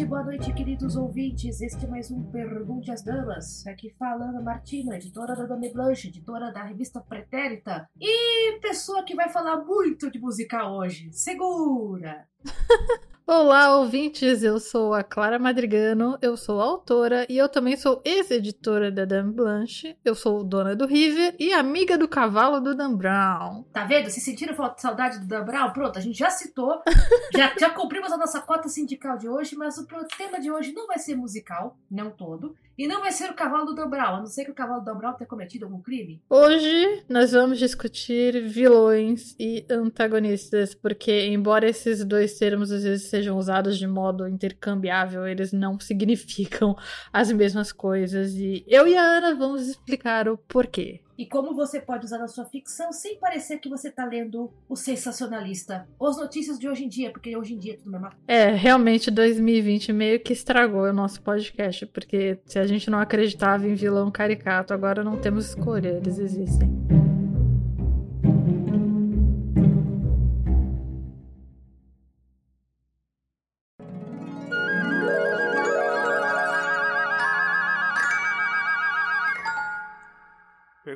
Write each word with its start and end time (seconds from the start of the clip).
tarde, 0.00 0.04
boa 0.06 0.22
noite, 0.22 0.52
queridos 0.52 0.96
ouvintes. 0.96 1.60
Este 1.60 1.84
é 1.84 1.88
mais 1.88 2.10
um 2.10 2.22
Pergunte 2.30 2.90
às 2.90 3.02
Damas. 3.02 3.66
Aqui 3.66 3.94
falando 3.98 4.42
Martina, 4.42 4.96
editora 4.96 5.36
da 5.36 5.44
Dame 5.44 5.72
Blanche, 5.72 6.08
editora 6.08 6.50
da 6.50 6.62
revista 6.62 7.00
Pretérita. 7.00 7.88
E 8.00 8.58
pessoa 8.60 9.04
que 9.04 9.14
vai 9.14 9.28
falar 9.28 9.58
muito 9.64 10.10
de 10.10 10.18
musical 10.18 10.74
hoje. 10.76 11.10
Segura! 11.12 12.26
Olá, 13.32 13.76
ouvintes! 13.76 14.42
Eu 14.42 14.58
sou 14.58 14.92
a 14.92 15.04
Clara 15.04 15.38
Madrigano, 15.38 16.18
eu 16.20 16.36
sou 16.36 16.60
autora 16.60 17.24
e 17.28 17.38
eu 17.38 17.48
também 17.48 17.76
sou 17.76 18.02
ex-editora 18.04 18.90
da 18.90 19.04
Dame 19.04 19.32
Blanche. 19.32 19.96
Eu 20.04 20.16
sou 20.16 20.42
dona 20.42 20.74
do 20.74 20.84
River 20.84 21.36
e 21.38 21.52
amiga 21.52 21.96
do 21.96 22.08
cavalo 22.08 22.58
do 22.58 22.74
Dan 22.74 22.96
Brown. 22.96 23.62
Tá 23.72 23.84
vendo? 23.84 24.10
Se 24.10 24.20
sentiram 24.20 24.56
saudade 24.76 25.20
do 25.20 25.28
Dan 25.28 25.44
Brown? 25.44 25.72
Pronto, 25.72 25.96
a 25.96 26.02
gente 26.02 26.18
já 26.18 26.28
citou, 26.28 26.82
já, 27.32 27.54
já 27.56 27.70
cumprimos 27.70 28.10
a 28.10 28.16
nossa 28.16 28.40
cota 28.40 28.68
sindical 28.68 29.16
de 29.16 29.28
hoje, 29.28 29.54
mas 29.54 29.78
o 29.78 29.86
tema 30.18 30.40
de 30.40 30.50
hoje 30.50 30.72
não 30.72 30.88
vai 30.88 30.98
ser 30.98 31.14
musical, 31.14 31.78
não 31.88 32.10
todo. 32.10 32.56
E 32.78 32.86
não 32.86 33.00
vai 33.00 33.12
ser 33.12 33.30
o 33.30 33.34
cavalo 33.34 33.66
do 33.66 33.74
Dobral, 33.74 34.16
a 34.16 34.18
não 34.18 34.26
ser 34.26 34.44
que 34.44 34.50
o 34.50 34.54
cavalo 34.54 34.80
do 34.80 34.86
Dobral 34.86 35.14
tenha 35.14 35.28
cometido 35.28 35.66
algum 35.66 35.80
crime. 35.80 36.22
Hoje 36.30 37.04
nós 37.08 37.32
vamos 37.32 37.58
discutir 37.58 38.48
vilões 38.48 39.34
e 39.38 39.64
antagonistas, 39.68 40.74
porque 40.74 41.26
embora 41.26 41.68
esses 41.68 42.04
dois 42.04 42.38
termos 42.38 42.72
às 42.72 42.82
vezes 42.82 43.10
sejam 43.10 43.36
usados 43.36 43.78
de 43.78 43.86
modo 43.86 44.26
intercambiável, 44.26 45.26
eles 45.26 45.52
não 45.52 45.78
significam 45.80 46.76
as 47.12 47.30
mesmas 47.30 47.72
coisas. 47.72 48.34
E 48.34 48.64
eu 48.66 48.88
e 48.88 48.96
a 48.96 49.02
Ana 49.02 49.34
vamos 49.34 49.68
explicar 49.68 50.28
o 50.28 50.38
porquê 50.38 51.00
e 51.20 51.26
como 51.26 51.54
você 51.54 51.78
pode 51.78 52.06
usar 52.06 52.16
na 52.16 52.26
sua 52.26 52.46
ficção 52.46 52.90
sem 52.94 53.18
parecer 53.18 53.58
que 53.58 53.68
você 53.68 53.88
está 53.88 54.06
lendo 54.06 54.50
o 54.66 54.74
sensacionalista 54.74 55.86
ou 55.98 56.08
as 56.08 56.16
notícias 56.16 56.58
de 56.58 56.66
hoje 56.66 56.86
em 56.86 56.88
dia, 56.88 57.10
porque 57.10 57.36
hoje 57.36 57.52
em 57.52 57.58
dia 57.58 57.74
é 57.74 57.76
tudo 57.76 57.90
mesmo. 57.90 58.08
É, 58.26 58.48
realmente 58.52 59.10
2020 59.10 59.92
meio 59.92 60.18
que 60.18 60.32
estragou 60.32 60.84
o 60.84 60.92
nosso 60.94 61.20
podcast, 61.20 61.84
porque 61.84 62.38
se 62.46 62.58
a 62.58 62.66
gente 62.66 62.88
não 62.88 62.98
acreditava 62.98 63.68
em 63.68 63.74
vilão 63.74 64.10
caricato, 64.10 64.72
agora 64.72 65.04
não 65.04 65.18
temos 65.18 65.50
escolha, 65.50 65.88
eles 65.88 66.18
existem. 66.18 66.99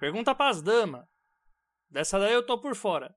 Pergunta 0.00 0.34
pras 0.34 0.62
damas. 0.62 1.04
Dessa 1.90 2.18
daí 2.18 2.32
eu 2.32 2.46
tô 2.46 2.56
por 2.56 2.74
fora. 2.74 3.14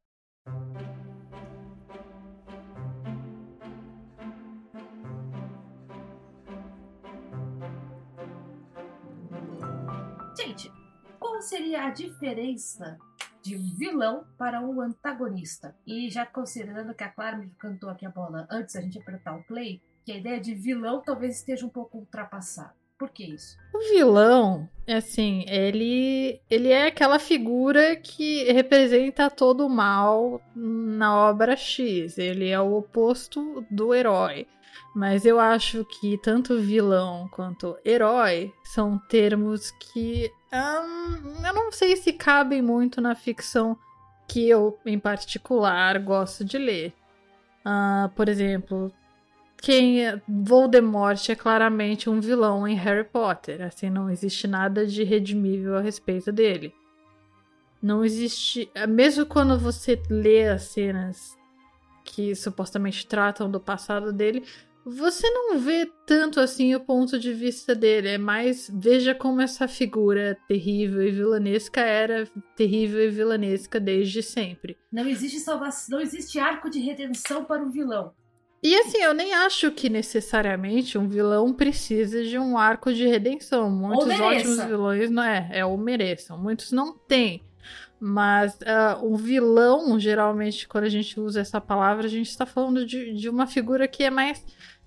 Gente, 10.38 10.70
qual 11.18 11.42
seria 11.42 11.86
a 11.86 11.90
diferença 11.90 13.00
de 13.42 13.56
vilão 13.56 14.28
para 14.38 14.60
um 14.60 14.82
antagonista? 14.82 15.74
E 15.88 16.10
já 16.10 16.26
considerando 16.26 16.94
que 16.94 17.06
a 17.06 17.10
Clara 17.10 17.38
me 17.38 17.50
cantou 17.52 17.90
aqui 17.90 18.06
a 18.06 18.12
bola 18.12 18.46
antes 18.52 18.76
da 18.76 18.82
gente 18.82 19.00
apertar 19.00 19.38
o 19.38 19.44
play, 19.46 19.82
que 20.04 20.12
a 20.12 20.18
ideia 20.18 20.42
de 20.42 20.54
vilão 20.54 21.02
talvez 21.02 21.38
esteja 21.38 21.66
um 21.66 21.70
pouco 21.70 22.00
ultrapassada. 22.00 22.83
Por 23.04 23.10
que 23.10 23.26
isso? 23.26 23.58
O 23.74 23.80
vilão, 23.80 24.70
assim, 24.88 25.44
ele, 25.50 26.40
ele 26.50 26.70
é 26.70 26.88
aquela 26.88 27.20
figura 27.20 27.98
que 27.98 28.50
representa 28.50 29.30
todo 29.30 29.68
o 29.68 29.70
mal 29.70 30.42
na 30.56 31.14
obra 31.14 31.58
X. 31.58 32.18
Ele 32.18 32.48
é 32.48 32.58
o 32.62 32.78
oposto 32.78 33.66
do 33.70 33.94
herói. 33.94 34.48
Mas 34.96 35.26
eu 35.26 35.38
acho 35.38 35.84
que 35.84 36.18
tanto 36.20 36.62
vilão 36.62 37.28
quanto 37.30 37.78
herói 37.84 38.54
são 38.64 38.98
termos 39.10 39.70
que 39.72 40.32
hum, 40.54 41.46
eu 41.46 41.54
não 41.54 41.74
sei 41.74 41.98
se 41.98 42.14
cabem 42.14 42.62
muito 42.62 43.02
na 43.02 43.16
ficção 43.16 43.78
que 44.30 44.48
eu, 44.48 44.80
em 44.86 44.98
particular, 44.98 46.00
gosto 46.00 46.46
de 46.46 46.58
ler. 46.58 46.94
Uh, 47.66 48.08
por 48.16 48.30
exemplo, 48.30 48.94
quem 49.64 50.06
é 50.06 50.22
Voldemort 50.28 51.30
é 51.30 51.36
claramente 51.36 52.10
um 52.10 52.20
vilão 52.20 52.68
em 52.68 52.76
Harry 52.76 53.06
Potter, 53.06 53.62
assim 53.62 53.90
não 53.90 54.10
existe 54.10 54.46
nada 54.46 54.86
de 54.86 55.06
redimível 55.06 55.78
a 55.78 55.82
respeito 55.82 56.34
dele. 56.34 56.74
Não 57.82 58.04
existe, 58.04 58.70
mesmo 58.90 59.26
quando 59.26 59.58
você 59.58 59.98
lê 60.10 60.50
as 60.50 60.64
cenas 60.64 61.38
que 62.04 62.36
supostamente 62.36 63.08
tratam 63.08 63.50
do 63.50 63.58
passado 63.58 64.12
dele, 64.12 64.44
você 64.86 65.30
não 65.30 65.58
vê 65.58 65.90
tanto 66.06 66.42
assim 66.42 66.76
o 66.76 66.82
ponto 66.82 67.18
de 67.18 67.34
vista 67.34 67.74
dele, 67.74 68.10
é 68.10 68.18
mais 68.18 68.70
veja 68.70 69.16
como 69.16 69.40
essa 69.40 69.66
figura 69.66 70.38
terrível 70.46 71.02
e 71.02 71.12
vilanesca 71.12 71.80
era 71.80 72.28
terrível 72.58 73.02
e 73.02 73.10
vilanesca 73.10 73.80
desde 73.80 74.22
sempre. 74.22 74.78
Não 74.92 75.08
existe 75.08 75.40
salvação, 75.40 75.98
não 75.98 76.02
existe 76.04 76.38
arco 76.38 76.70
de 76.70 76.80
redenção 76.80 77.46
para 77.46 77.64
um 77.64 77.70
vilão. 77.70 78.14
E 78.64 78.74
assim, 78.78 79.00
eu 79.00 79.14
nem 79.14 79.34
acho 79.34 79.72
que 79.72 79.90
necessariamente 79.90 80.98
um 80.98 81.06
vilão 81.06 81.54
precisa 81.54 82.24
de 82.24 82.40
um 82.40 82.58
arco 82.58 82.94
de 82.94 83.06
redenção. 83.06 83.70
Muitos 83.70 84.18
ótimos 84.18 84.64
vilões 84.64 85.12
não 85.12 85.22
é, 85.22 85.50
é 85.52 85.66
ou 85.66 85.78
mereçam. 85.78 86.38
Muitos 86.38 86.72
não 86.72 86.98
têm. 86.98 87.44
Mas 88.00 88.54
uh, 88.56 89.06
um 89.06 89.18
vilão, 89.18 90.00
geralmente, 90.00 90.66
quando 90.66 90.86
a 90.86 90.90
gente 90.90 91.20
usa 91.20 91.42
essa 91.42 91.60
palavra, 91.60 92.06
a 92.06 92.10
gente 92.10 92.30
está 92.30 92.46
falando 92.46 92.86
de, 92.86 93.14
de 93.14 93.28
uma 93.30 93.48
figura 93.48 93.86
que 93.86 94.04
é 94.04 94.10
mais 94.10 94.46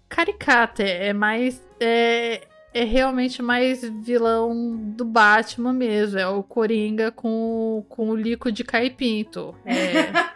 caricata, 0.08 0.82
é 0.82 1.12
mais. 1.12 1.62
É, 1.78 2.46
é 2.72 2.84
realmente 2.84 3.42
mais 3.42 3.82
vilão 4.02 4.76
do 4.76 5.04
Batman 5.04 5.72
mesmo. 5.72 6.18
É 6.18 6.26
o 6.26 6.42
Coringa 6.42 7.10
com, 7.10 7.84
com 7.88 8.10
o 8.10 8.16
Lico 8.16 8.50
de 8.50 8.64
Caipinto. 8.64 9.54
É. 9.64 10.35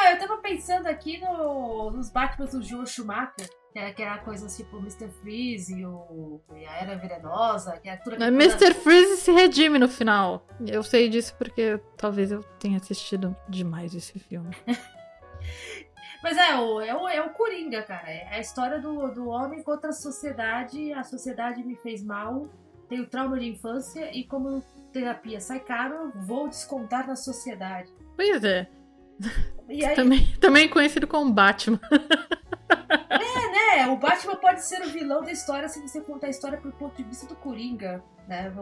Não, 0.00 0.08
eu 0.08 0.18
tava 0.18 0.38
pensando 0.38 0.86
aqui 0.86 1.18
no, 1.18 1.90
nos 1.90 2.08
Batman 2.08 2.46
do 2.46 2.62
Joe 2.62 2.86
Schumacher, 2.86 3.46
que 3.70 3.78
era, 3.78 3.92
que 3.92 4.02
era 4.02 4.18
coisas 4.18 4.56
tipo 4.56 4.78
Mr. 4.78 5.08
Freeze 5.20 5.78
e, 5.78 5.84
o, 5.84 6.40
e 6.56 6.64
a 6.64 6.76
Era 6.76 6.96
Venenosa, 6.96 7.78
que 7.78 7.86
era 7.86 8.00
tudo 8.00 8.16
Mas 8.18 8.30
Mr. 8.32 8.72
Freeze 8.72 9.18
se 9.18 9.30
redime 9.30 9.78
no 9.78 9.88
final. 9.88 10.46
Eu 10.66 10.82
sei 10.82 11.10
disso 11.10 11.34
porque 11.36 11.78
talvez 11.98 12.32
eu 12.32 12.42
tenha 12.58 12.78
assistido 12.78 13.36
demais 13.46 13.94
esse 13.94 14.18
filme. 14.18 14.56
Mas 16.22 16.36
é 16.38 16.56
o, 16.56 16.80
é 16.80 16.94
o, 16.94 17.08
é 17.08 17.20
o 17.20 17.30
Coringa, 17.30 17.82
cara. 17.82 18.10
É 18.10 18.36
a 18.36 18.40
história 18.40 18.80
do, 18.80 19.08
do 19.12 19.28
homem 19.28 19.62
contra 19.62 19.90
a 19.90 19.92
sociedade. 19.92 20.94
A 20.94 21.02
sociedade 21.02 21.62
me 21.62 21.76
fez 21.76 22.02
mal, 22.02 22.48
tenho 22.88 23.06
trauma 23.06 23.38
de 23.38 23.48
infância 23.48 24.10
e 24.16 24.24
como 24.24 24.64
terapia 24.94 25.40
sai 25.40 25.60
caro, 25.60 26.10
vou 26.26 26.48
descontar 26.48 27.06
na 27.06 27.16
sociedade. 27.16 27.92
Pois 28.16 28.42
é. 28.44 28.66
Também, 29.94 30.26
também 30.40 30.68
conhecido 30.68 31.06
como 31.06 31.32
Batman. 31.32 31.80
É, 33.08 33.76
né? 33.76 33.86
O 33.88 33.96
Batman 33.96 34.36
pode 34.36 34.64
ser 34.64 34.82
o 34.82 34.88
vilão 34.90 35.22
da 35.22 35.30
história 35.30 35.68
se 35.68 35.80
você 35.80 36.00
contar 36.00 36.26
a 36.26 36.30
história 36.30 36.58
pelo 36.58 36.74
ponto 36.74 36.96
de 36.96 37.04
vista 37.04 37.26
do 37.26 37.36
Coringa, 37.36 38.02
né? 38.26 38.52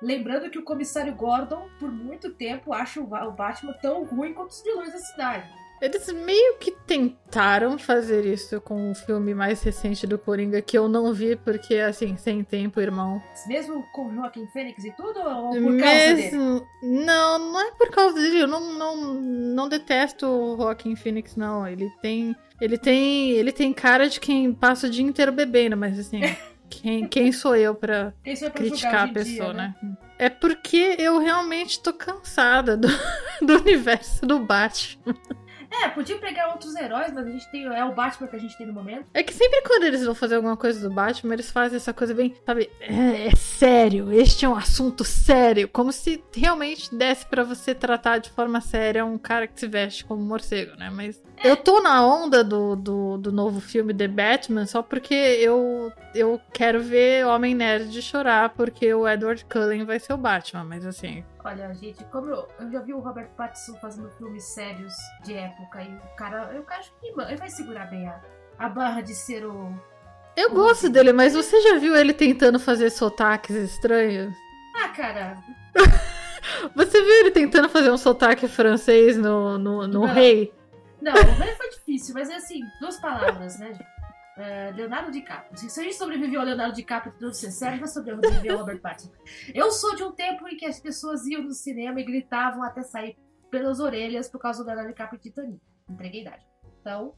Lembrando 0.00 0.48
que 0.48 0.58
o 0.58 0.64
comissário 0.64 1.14
Gordon, 1.14 1.68
por 1.78 1.90
muito 1.90 2.32
tempo, 2.34 2.72
acha 2.72 3.00
o 3.00 3.32
Batman 3.32 3.72
tão 3.82 4.04
ruim 4.04 4.32
quanto 4.32 4.50
os 4.50 4.62
vilões 4.62 4.92
da 4.92 4.98
cidade. 4.98 5.48
Eles 5.80 6.12
meio 6.12 6.56
que 6.58 6.72
tentaram 6.72 7.78
fazer 7.78 8.26
isso 8.26 8.60
com 8.60 8.90
o 8.90 8.94
filme 8.94 9.34
mais 9.34 9.62
recente 9.62 10.06
do 10.06 10.18
Coringa, 10.18 10.60
que 10.60 10.76
eu 10.76 10.88
não 10.88 11.12
vi, 11.12 11.36
porque, 11.36 11.76
assim, 11.76 12.16
sem 12.16 12.42
tempo, 12.42 12.80
irmão. 12.80 13.22
Mesmo 13.46 13.84
com 13.92 14.12
Joaquim 14.12 14.46
Fênix 14.48 14.84
e 14.84 14.90
tudo, 14.92 15.20
ou 15.20 15.50
por 15.50 15.78
causa 15.78 16.14
dele? 16.14 16.22
Mesmo... 16.22 16.66
Não, 16.82 17.38
não 17.38 17.60
é 17.60 17.70
por 17.72 17.90
causa 17.90 18.14
dele. 18.14 18.42
Eu 18.42 18.48
não, 18.48 18.72
não, 18.72 19.14
não 19.14 19.68
detesto 19.68 20.26
o 20.26 20.56
Joaquim 20.56 20.96
Phoenix, 20.96 21.36
não. 21.36 21.66
Ele 21.66 21.88
tem. 22.02 22.34
Ele 22.60 22.76
tem. 22.76 23.30
Ele 23.30 23.52
tem 23.52 23.72
cara 23.72 24.08
de 24.08 24.18
quem 24.18 24.52
passa 24.52 24.86
o 24.86 24.90
dia 24.90 25.04
inteiro 25.04 25.32
bebendo, 25.32 25.76
mas 25.76 25.98
assim. 25.98 26.20
Quem, 26.70 27.08
quem 27.08 27.32
sou 27.32 27.56
eu 27.56 27.74
pra 27.74 28.12
sou 28.36 28.50
pra 28.50 28.60
criticar 28.60 29.06
a 29.06 29.08
em 29.08 29.12
dia, 29.14 29.24
pessoa, 29.24 29.52
né? 29.54 29.74
É 30.18 30.28
porque 30.28 30.96
eu 30.98 31.18
realmente 31.18 31.80
tô 31.80 31.94
cansada 31.94 32.76
do, 32.76 32.88
do 33.40 33.54
universo 33.60 34.26
do 34.26 34.38
Batman. 34.40 35.14
É, 35.70 35.88
podia 35.88 36.18
pegar 36.18 36.48
outros 36.48 36.74
heróis, 36.74 37.12
mas 37.12 37.26
a 37.26 37.30
gente 37.30 37.50
tem. 37.50 37.64
É 37.66 37.84
o 37.84 37.94
Batman 37.94 38.26
que 38.26 38.36
a 38.36 38.38
gente 38.38 38.56
tem 38.56 38.66
no 38.66 38.72
momento. 38.72 39.06
É 39.12 39.22
que 39.22 39.32
sempre 39.32 39.62
quando 39.62 39.84
eles 39.84 40.04
vão 40.04 40.14
fazer 40.14 40.36
alguma 40.36 40.56
coisa 40.56 40.80
do 40.80 40.94
Batman, 40.94 41.34
eles 41.34 41.50
fazem 41.50 41.76
essa 41.76 41.92
coisa 41.92 42.14
bem, 42.14 42.34
sabe? 42.44 42.70
É, 42.80 43.28
é 43.28 43.36
sério, 43.36 44.12
este 44.12 44.44
é 44.44 44.48
um 44.48 44.56
assunto 44.56 45.04
sério. 45.04 45.68
Como 45.68 45.92
se 45.92 46.22
realmente 46.34 46.94
desse 46.94 47.26
pra 47.26 47.44
você 47.44 47.74
tratar 47.74 48.18
de 48.18 48.30
forma 48.30 48.60
séria 48.60 49.04
um 49.04 49.18
cara 49.18 49.46
que 49.46 49.58
se 49.58 49.66
veste 49.66 50.04
como 50.04 50.22
morcego, 50.22 50.76
né? 50.76 50.90
Mas 50.90 51.22
eu 51.44 51.56
tô 51.56 51.80
na 51.80 52.04
onda 52.04 52.42
do, 52.42 52.76
do, 52.76 53.18
do 53.18 53.32
novo 53.32 53.60
filme 53.60 53.94
The 53.94 54.08
Batman 54.08 54.66
só 54.66 54.82
porque 54.82 55.14
eu, 55.14 55.92
eu 56.14 56.40
quero 56.52 56.80
ver 56.82 57.26
Homem 57.26 57.54
Nerd 57.54 58.00
chorar 58.02 58.50
porque 58.50 58.92
o 58.92 59.08
Edward 59.08 59.44
Cullen 59.44 59.84
vai 59.84 59.98
ser 59.98 60.12
o 60.12 60.16
Batman. 60.16 60.64
Mas 60.64 60.84
assim, 60.86 61.24
Olha, 61.44 61.72
gente, 61.74 62.04
como 62.06 62.30
eu, 62.30 62.46
eu 62.60 62.70
já 62.70 62.80
vi 62.80 62.92
o 62.92 63.00
Robert 63.00 63.30
Pattinson 63.36 63.74
fazendo 63.80 64.10
filmes 64.18 64.44
sérios 64.44 64.92
de 65.24 65.34
época 65.34 65.82
e 65.82 65.88
o 65.88 66.16
cara, 66.16 66.50
eu 66.52 66.64
acho 66.68 66.92
que 67.00 67.06
ele 67.06 67.36
vai 67.36 67.48
segurar 67.48 67.86
bem 67.86 68.06
a, 68.06 68.20
a 68.58 68.68
barra 68.68 69.00
de 69.00 69.14
ser 69.14 69.46
o. 69.46 69.72
eu 70.36 70.50
gosto 70.50 70.88
dele, 70.88 71.12
mas 71.12 71.34
você 71.34 71.60
já 71.60 71.78
viu 71.78 71.96
ele 71.96 72.12
tentando 72.12 72.58
fazer 72.58 72.90
sotaques 72.90 73.56
estranhos? 73.56 74.34
Ah, 74.76 74.88
cara, 74.88 75.38
Você 76.74 77.02
viu 77.02 77.14
ele 77.20 77.30
tentando 77.30 77.68
fazer 77.68 77.90
um 77.90 77.96
sotaque 77.96 78.48
francês 78.48 79.16
no, 79.16 79.58
no, 79.58 79.86
no. 79.86 80.04
Rei? 80.04 80.52
Não, 81.00 81.14
foi 81.56 81.70
difícil, 81.70 82.14
mas 82.14 82.28
é 82.30 82.36
assim, 82.36 82.60
duas 82.80 82.98
palavras, 83.00 83.58
né, 83.58 83.72
gente? 83.72 83.98
É, 84.38 84.70
Leonardo 84.70 85.10
DiCaprio. 85.10 85.58
Se 85.58 85.80
a 85.80 85.82
gente 85.82 85.96
sobreviveu 85.96 86.40
ao 86.40 86.46
Leonardo 86.46 86.74
DiCaprio 86.74 87.34
ser 87.34 87.50
sério, 87.50 87.80
vai 87.80 87.88
sobreviver 87.88 88.52
ao 88.52 88.58
Robert 88.58 88.80
Pattinson. 88.80 89.12
Eu 89.52 89.72
sou 89.72 89.96
de 89.96 90.04
um 90.04 90.12
tempo 90.12 90.46
em 90.46 90.56
que 90.56 90.64
as 90.64 90.78
pessoas 90.78 91.26
iam 91.26 91.42
no 91.42 91.52
cinema 91.52 92.00
e 92.00 92.04
gritavam 92.04 92.62
até 92.62 92.82
sair 92.82 93.16
pelas 93.50 93.80
orelhas 93.80 94.28
por 94.28 94.38
causa 94.38 94.62
do 94.62 94.66
Leonardo 94.66 94.90
DiCaprio 94.90 95.18
e 95.18 95.22
Titanic. 95.22 95.60
Entreguei 95.90 96.20
idade. 96.20 96.46
Então, 96.80 97.14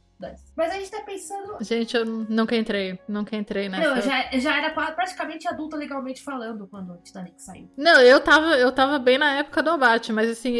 Mas 0.57 0.71
a 0.73 0.75
gente 0.75 0.91
tá 0.91 1.01
pensando. 1.03 1.57
Gente, 1.63 1.97
eu 1.97 2.05
nunca 2.05 2.55
entrei. 2.55 3.01
Nunca 3.09 3.35
entrei 3.37 3.69
nessa. 3.69 3.89
Não, 3.89 3.97
eu 3.97 4.03
já, 4.03 4.31
já 4.39 4.57
era 4.59 4.71
praticamente 4.93 5.49
adulta 5.49 5.77
legalmente 5.77 6.23
falando 6.23 6.67
quando 6.69 6.93
o 6.93 6.97
Titanic 6.99 7.41
saiu. 7.41 7.71
Não, 7.77 8.01
eu 8.01 8.21
tava, 8.21 8.57
eu 8.59 8.71
tava 8.73 8.99
bem 8.99 9.17
na 9.19 9.37
época 9.37 9.63
do 9.63 9.71
abate, 9.71 10.13
mas 10.13 10.29
assim, 10.31 10.57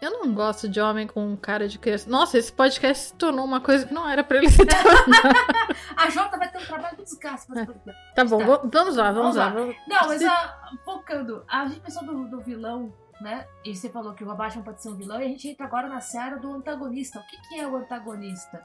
eu, 0.00 0.10
não 0.10 0.32
gosto 0.32 0.68
de 0.68 0.80
homem 0.80 1.06
com 1.06 1.36
cara 1.36 1.68
de 1.68 1.78
criança. 1.78 2.08
Nossa, 2.08 2.38
esse 2.38 2.52
podcast 2.52 3.08
se 3.08 3.14
tornou 3.14 3.44
uma 3.44 3.60
coisa 3.60 3.86
que 3.86 3.92
não 3.94 4.08
era 4.08 4.22
pra 4.22 4.38
ele 4.38 4.48
se 4.50 4.64
tornar. 4.64 5.04
A 5.96 6.08
Jota 6.10 6.38
vai 6.38 6.48
ter 6.50 6.58
um 6.58 6.66
trabalho 6.66 6.96
do 6.96 7.02
desgaste. 7.04 7.46
podcast. 7.48 7.82
tá 8.14 8.24
bom, 8.24 8.38
Tá. 8.38 8.60
vamos 8.72 8.96
lá, 8.96 9.12
vamos, 9.12 9.34
Vamos 9.34 9.36
lá. 9.36 9.46
lá. 9.46 9.74
Não, 9.88 10.08
mas 10.08 10.22
a, 10.24 10.60
focando, 10.84 11.44
a 11.48 11.66
gente 11.66 11.80
pensou 11.80 12.04
do, 12.04 12.28
do 12.28 12.40
vilão, 12.40 12.92
né? 13.20 13.46
E 13.64 13.74
você 13.74 13.88
falou 13.90 14.14
que 14.14 14.24
o 14.24 14.34
Batman 14.34 14.62
pode 14.62 14.80
ser 14.82 14.88
um 14.88 14.96
vilão, 14.96 15.20
e 15.20 15.24
a 15.24 15.28
gente 15.28 15.48
entra 15.48 15.66
agora 15.66 15.88
na 15.88 16.00
seara 16.00 16.38
do 16.38 16.52
antagonista. 16.54 17.18
O 17.18 17.26
que, 17.26 17.36
que 17.48 17.60
é 17.60 17.66
o 17.66 17.76
antagonista? 17.76 18.64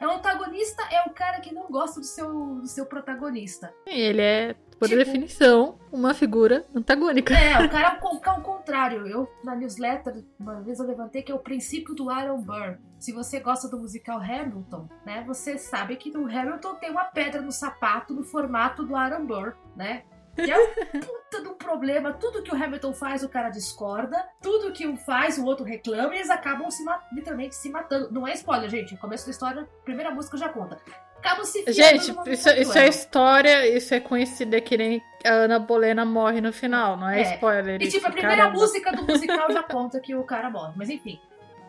É 0.00 0.06
o 0.06 0.12
antagonista 0.12 0.82
é 0.92 1.02
o 1.08 1.10
cara 1.10 1.40
que 1.40 1.52
não 1.54 1.66
gosta 1.70 2.00
do 2.00 2.06
seu, 2.06 2.56
do 2.56 2.66
seu 2.66 2.86
protagonista. 2.86 3.72
Ele 3.86 4.22
é, 4.22 4.54
por 4.78 4.88
Tipo- 4.88 4.98
definição, 4.98 5.78
uma 5.90 6.14
figura 6.14 6.64
antagônica. 6.74 7.34
É, 7.34 7.64
o 7.64 7.68
cara 7.68 7.98
é 8.00 8.04
o, 8.04 8.20
é 8.24 8.30
o 8.38 8.42
contrário. 8.42 9.06
Eu, 9.06 9.28
na 9.44 9.56
newsletter, 9.56 10.24
uma 10.38 10.60
vez 10.60 10.78
eu 10.78 10.86
levantei 10.86 11.22
que 11.22 11.32
é 11.32 11.34
o 11.34 11.38
princípio 11.40 11.94
do 11.94 12.08
Aaron 12.10 12.40
Burr. 12.40 12.78
Se 12.98 13.12
você 13.12 13.40
gosta 13.40 13.68
do 13.68 13.78
musical 13.78 14.18
Hamilton, 14.20 14.88
né? 15.04 15.24
Você 15.26 15.58
sabe 15.58 15.96
que 15.96 16.10
no 16.10 16.26
Hamilton 16.26 16.74
tem 16.76 16.90
uma 16.90 17.04
pedra 17.04 17.40
no 17.40 17.52
sapato 17.52 18.14
no 18.14 18.22
formato 18.24 18.84
do 18.84 18.94
Aaron 18.96 19.26
Burr, 19.26 19.54
né? 19.76 20.02
Que 20.44 20.50
é 20.50 20.58
um 20.58 21.00
puta 21.00 21.42
de 21.42 21.48
um 21.48 21.54
problema. 21.54 22.12
Tudo 22.12 22.42
que 22.42 22.50
o 22.50 22.54
Hamilton 22.54 22.92
faz, 22.92 23.22
o 23.22 23.28
cara 23.28 23.48
discorda. 23.50 24.24
Tudo 24.40 24.72
que 24.72 24.86
um 24.86 24.96
faz, 24.96 25.36
o 25.38 25.44
outro 25.44 25.64
reclama. 25.64 26.14
E 26.14 26.18
eles 26.18 26.30
acabam 26.30 26.70
se 26.70 26.84
literalmente 27.12 27.54
se 27.54 27.68
matando. 27.70 28.10
Não 28.12 28.26
é 28.26 28.32
spoiler, 28.34 28.68
gente. 28.70 28.92
No 28.94 28.98
começo 28.98 29.24
da 29.26 29.30
história, 29.32 29.68
primeira 29.84 30.10
música 30.10 30.36
já 30.36 30.48
conta. 30.48 30.78
Acabam 31.18 31.44
se 31.44 31.64
Gente, 31.72 32.14
isso, 32.26 32.48
isso 32.50 32.78
é 32.78 32.88
história, 32.88 33.66
isso 33.76 33.92
é 33.92 33.98
conhecido 33.98 34.60
que 34.62 34.76
nem 34.76 35.02
a 35.26 35.30
Ana 35.30 35.58
Bolena 35.58 36.04
morre 36.04 36.40
no 36.40 36.52
final, 36.52 36.96
não 36.96 37.08
é, 37.08 37.20
É. 37.22 37.34
spoiler. 37.34 37.82
E 37.82 37.88
tipo, 37.88 38.06
a 38.06 38.10
primeira 38.10 38.36
caramba. 38.44 38.58
música 38.60 38.92
do 38.92 39.02
musical 39.04 39.50
já 39.52 39.62
conta 39.64 39.98
que 40.00 40.14
o 40.14 40.22
cara 40.22 40.48
morre. 40.48 40.74
Mas 40.76 40.88
enfim. 40.88 41.18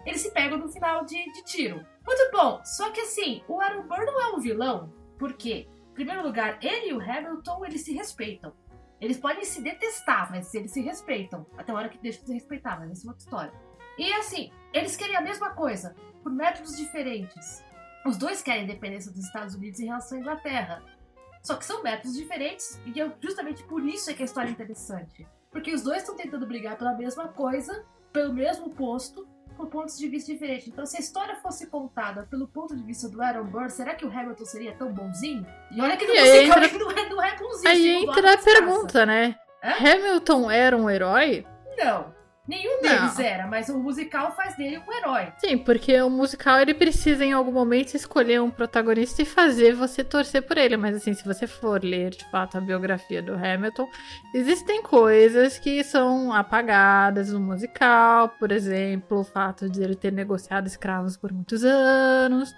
Eles 0.05 0.21
se 0.21 0.31
pegam 0.31 0.57
no 0.59 0.69
final 0.69 1.03
de, 1.03 1.17
de 1.33 1.43
tiro. 1.43 1.83
Muito 2.05 2.31
bom. 2.31 2.61
Só 2.63 2.89
que 2.91 3.01
assim, 3.01 3.43
o 3.47 3.59
Aaron 3.59 3.81
Burr 3.81 4.05
não 4.05 4.21
é 4.21 4.27
um 4.35 4.39
vilão. 4.39 4.93
Por 5.17 5.33
quê? 5.33 5.67
Primeiro 5.99 6.23
lugar, 6.23 6.57
ele 6.63 6.91
e 6.91 6.93
o 6.93 7.01
Hamilton, 7.01 7.65
eles 7.65 7.83
se 7.83 7.91
respeitam. 7.91 8.53
Eles 9.01 9.17
podem 9.17 9.43
se 9.43 9.61
detestar, 9.61 10.31
mas 10.31 10.53
eles 10.53 10.71
se 10.71 10.79
respeitam. 10.79 11.45
Até 11.57 11.73
a 11.73 11.75
hora 11.75 11.89
que 11.89 11.97
deixam 11.97 12.21
de 12.21 12.27
se 12.27 12.33
respeitar, 12.35 12.79
mas 12.79 12.97
isso 12.97 13.05
é 13.05 13.09
outra 13.09 13.21
história. 13.25 13.53
E 13.97 14.13
assim, 14.13 14.49
eles 14.71 14.95
querem 14.95 15.17
a 15.17 15.21
mesma 15.21 15.49
coisa, 15.49 15.93
por 16.23 16.31
métodos 16.31 16.77
diferentes. 16.77 17.61
Os 18.05 18.15
dois 18.15 18.41
querem 18.41 18.61
a 18.61 18.63
independência 18.63 19.11
dos 19.11 19.25
Estados 19.25 19.55
Unidos 19.55 19.77
em 19.81 19.87
relação 19.87 20.17
à 20.17 20.21
Inglaterra. 20.21 20.81
Só 21.43 21.57
que 21.57 21.65
são 21.65 21.83
métodos 21.83 22.15
diferentes, 22.15 22.81
e 22.85 22.97
eu- 22.97 23.11
justamente 23.21 23.61
por 23.65 23.85
isso 23.85 24.09
é 24.09 24.13
que 24.13 24.21
a 24.21 24.25
história 24.25 24.47
é 24.47 24.51
interessante. 24.53 25.27
Porque 25.51 25.73
os 25.73 25.81
dois 25.83 25.97
estão 25.97 26.15
tentando 26.15 26.47
brigar 26.47 26.77
pela 26.77 26.93
mesma 26.93 27.27
coisa, 27.27 27.85
pelo 28.13 28.33
mesmo 28.33 28.69
posto, 28.69 29.27
por 29.59 29.67
pontos 29.67 29.97
de 29.99 30.07
vista 30.07 30.31
diferentes. 30.31 30.69
Então, 30.69 30.85
se 30.85 30.95
a 30.95 31.01
história 31.01 31.35
fosse 31.35 31.67
contada 31.67 32.23
pelo 32.31 32.47
ponto 32.47 32.73
de 32.77 32.81
vista 32.81 33.09
do 33.09 33.21
Aaron 33.21 33.43
Burr, 33.43 33.69
será 33.69 33.93
que 33.93 34.05
o 34.05 34.09
Hamilton 34.09 34.45
seria 34.45 34.73
tão 34.73 34.93
bonzinho? 34.93 35.45
E 35.69 35.81
olha 35.81 35.97
que 35.97 36.07
no 36.07 36.13
E 36.13 36.17
entra- 36.17 36.65
ele 36.65 36.77
não 36.77 36.91
é, 36.91 37.09
não 37.09 37.21
é 37.21 37.35
bonzinho. 37.35 37.69
Aí 37.69 37.99
segundo 37.99 38.17
entra 38.17 38.33
a 38.33 38.37
pergunta, 38.37 39.05
né? 39.05 39.35
Hã? 39.61 39.71
Hamilton 39.93 40.49
era 40.49 40.77
um 40.77 40.89
herói? 40.89 41.45
Não. 41.77 42.13
Nenhum 42.49 42.81
Não. 42.81 42.89
deles 42.89 43.19
era, 43.19 43.45
mas 43.45 43.69
o 43.69 43.77
musical 43.77 44.35
faz 44.35 44.55
dele 44.57 44.79
um 44.79 44.91
herói. 44.91 45.31
Sim, 45.37 45.55
porque 45.59 46.01
o 46.01 46.09
musical 46.09 46.59
ele 46.59 46.73
precisa 46.73 47.23
em 47.23 47.31
algum 47.31 47.51
momento 47.51 47.93
escolher 47.93 48.41
um 48.41 48.49
protagonista 48.49 49.21
e 49.21 49.25
fazer 49.25 49.75
você 49.75 50.03
torcer 50.03 50.41
por 50.41 50.57
ele. 50.57 50.75
Mas 50.75 50.95
assim, 50.95 51.13
se 51.13 51.23
você 51.23 51.45
for 51.45 51.83
ler 51.83 52.09
de 52.09 52.27
fato 52.31 52.57
a 52.57 52.61
biografia 52.61 53.21
do 53.21 53.35
Hamilton, 53.35 53.87
existem 54.33 54.81
coisas 54.81 55.59
que 55.59 55.83
são 55.83 56.33
apagadas 56.33 57.31
no 57.31 57.39
musical, 57.39 58.29
por 58.39 58.51
exemplo, 58.51 59.19
o 59.19 59.23
fato 59.23 59.69
de 59.69 59.83
ele 59.83 59.95
ter 59.95 60.11
negociado 60.11 60.65
escravos 60.65 61.15
por 61.15 61.31
muitos 61.31 61.63
anos, 61.63 62.51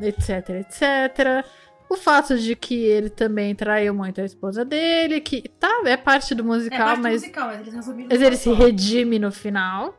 etc, 0.00 0.48
etc. 0.50 1.44
O 1.90 1.96
fato 1.96 2.38
de 2.38 2.54
que 2.54 2.84
ele 2.84 3.10
também 3.10 3.52
traiu 3.52 3.92
muito 3.92 4.20
a 4.20 4.24
esposa 4.24 4.64
dele, 4.64 5.20
que 5.20 5.48
tá, 5.58 5.82
é 5.84 5.96
parte 5.96 6.36
do 6.36 6.44
é 6.44 6.46
musical, 6.46 6.78
parte 6.78 6.96
do 6.98 7.02
mas, 7.02 7.14
musical, 7.14 7.46
mas 7.48 7.60
eles 7.60 7.74
resumiram 7.74 8.08
mas 8.08 8.22
ele 8.22 8.36
se 8.36 8.52
redime 8.52 9.18
no 9.18 9.32
final. 9.32 9.98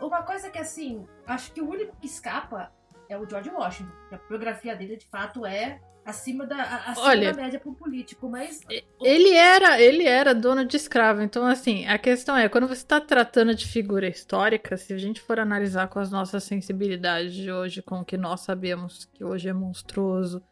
Uma 0.00 0.22
coisa 0.22 0.48
que, 0.48 0.58
assim, 0.58 1.06
acho 1.26 1.52
que 1.52 1.60
o 1.60 1.68
único 1.68 1.94
que 2.00 2.06
escapa 2.06 2.72
é 3.10 3.18
o 3.18 3.28
George 3.28 3.50
Washington. 3.50 3.92
A 4.10 4.16
biografia 4.26 4.74
dele, 4.74 4.96
de 4.96 5.06
fato, 5.06 5.44
é 5.44 5.78
acima 6.02 6.46
da, 6.46 6.62
acima 6.62 7.06
Olha, 7.06 7.34
da 7.34 7.42
média 7.42 7.60
para 7.60 7.70
um 7.70 7.74
político, 7.74 8.26
mas... 8.30 8.62
Ele 8.98 9.34
era, 9.34 9.78
ele 9.78 10.04
era 10.04 10.34
dono 10.34 10.64
de 10.64 10.78
escravo. 10.78 11.20
Então, 11.20 11.44
assim, 11.44 11.86
a 11.86 11.98
questão 11.98 12.38
é, 12.38 12.48
quando 12.48 12.66
você 12.66 12.80
está 12.80 13.02
tratando 13.02 13.54
de 13.54 13.66
figura 13.66 14.08
histórica, 14.08 14.78
se 14.78 14.94
a 14.94 14.98
gente 14.98 15.20
for 15.20 15.38
analisar 15.38 15.88
com 15.88 15.98
as 15.98 16.10
nossas 16.10 16.42
sensibilidades 16.44 17.34
de 17.34 17.52
hoje, 17.52 17.82
com 17.82 18.00
o 18.00 18.04
que 18.04 18.16
nós 18.16 18.40
sabemos 18.40 19.04
que 19.04 19.22
hoje 19.22 19.50
é 19.50 19.52
monstruoso, 19.52 20.42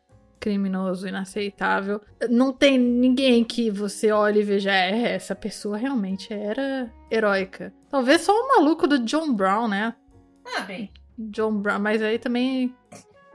criminoso, 0.40 1.08
inaceitável, 1.08 2.00
não 2.30 2.52
tem 2.52 2.78
ninguém 2.78 3.42
que 3.44 3.70
você 3.70 4.10
olhe 4.12 4.40
e 4.40 4.44
veja, 4.44 4.72
é, 4.72 5.14
essa 5.14 5.34
pessoa 5.34 5.76
realmente 5.76 6.32
era 6.32 6.92
heróica. 7.10 7.72
Talvez 7.90 8.20
só 8.22 8.32
o 8.32 8.48
maluco 8.48 8.86
do 8.86 8.98
John 9.04 9.32
Brown, 9.34 9.68
né? 9.68 9.94
Ah, 10.56 10.60
bem, 10.62 10.92
John 11.18 11.58
Brown, 11.58 11.78
mas 11.80 12.02
aí 12.02 12.18
também. 12.18 12.74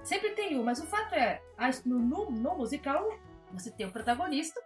sempre 0.03 0.29
tem 0.31 0.57
um, 0.59 0.63
mas 0.63 0.79
o 0.81 0.85
fato 0.85 1.13
é, 1.15 1.41
no, 1.85 1.99
no- 1.99 2.31
no 2.31 2.55
musical, 2.57 3.09
você 3.51 3.69
tem 3.71 3.85
o 3.85 3.91
protagonista 3.91 4.59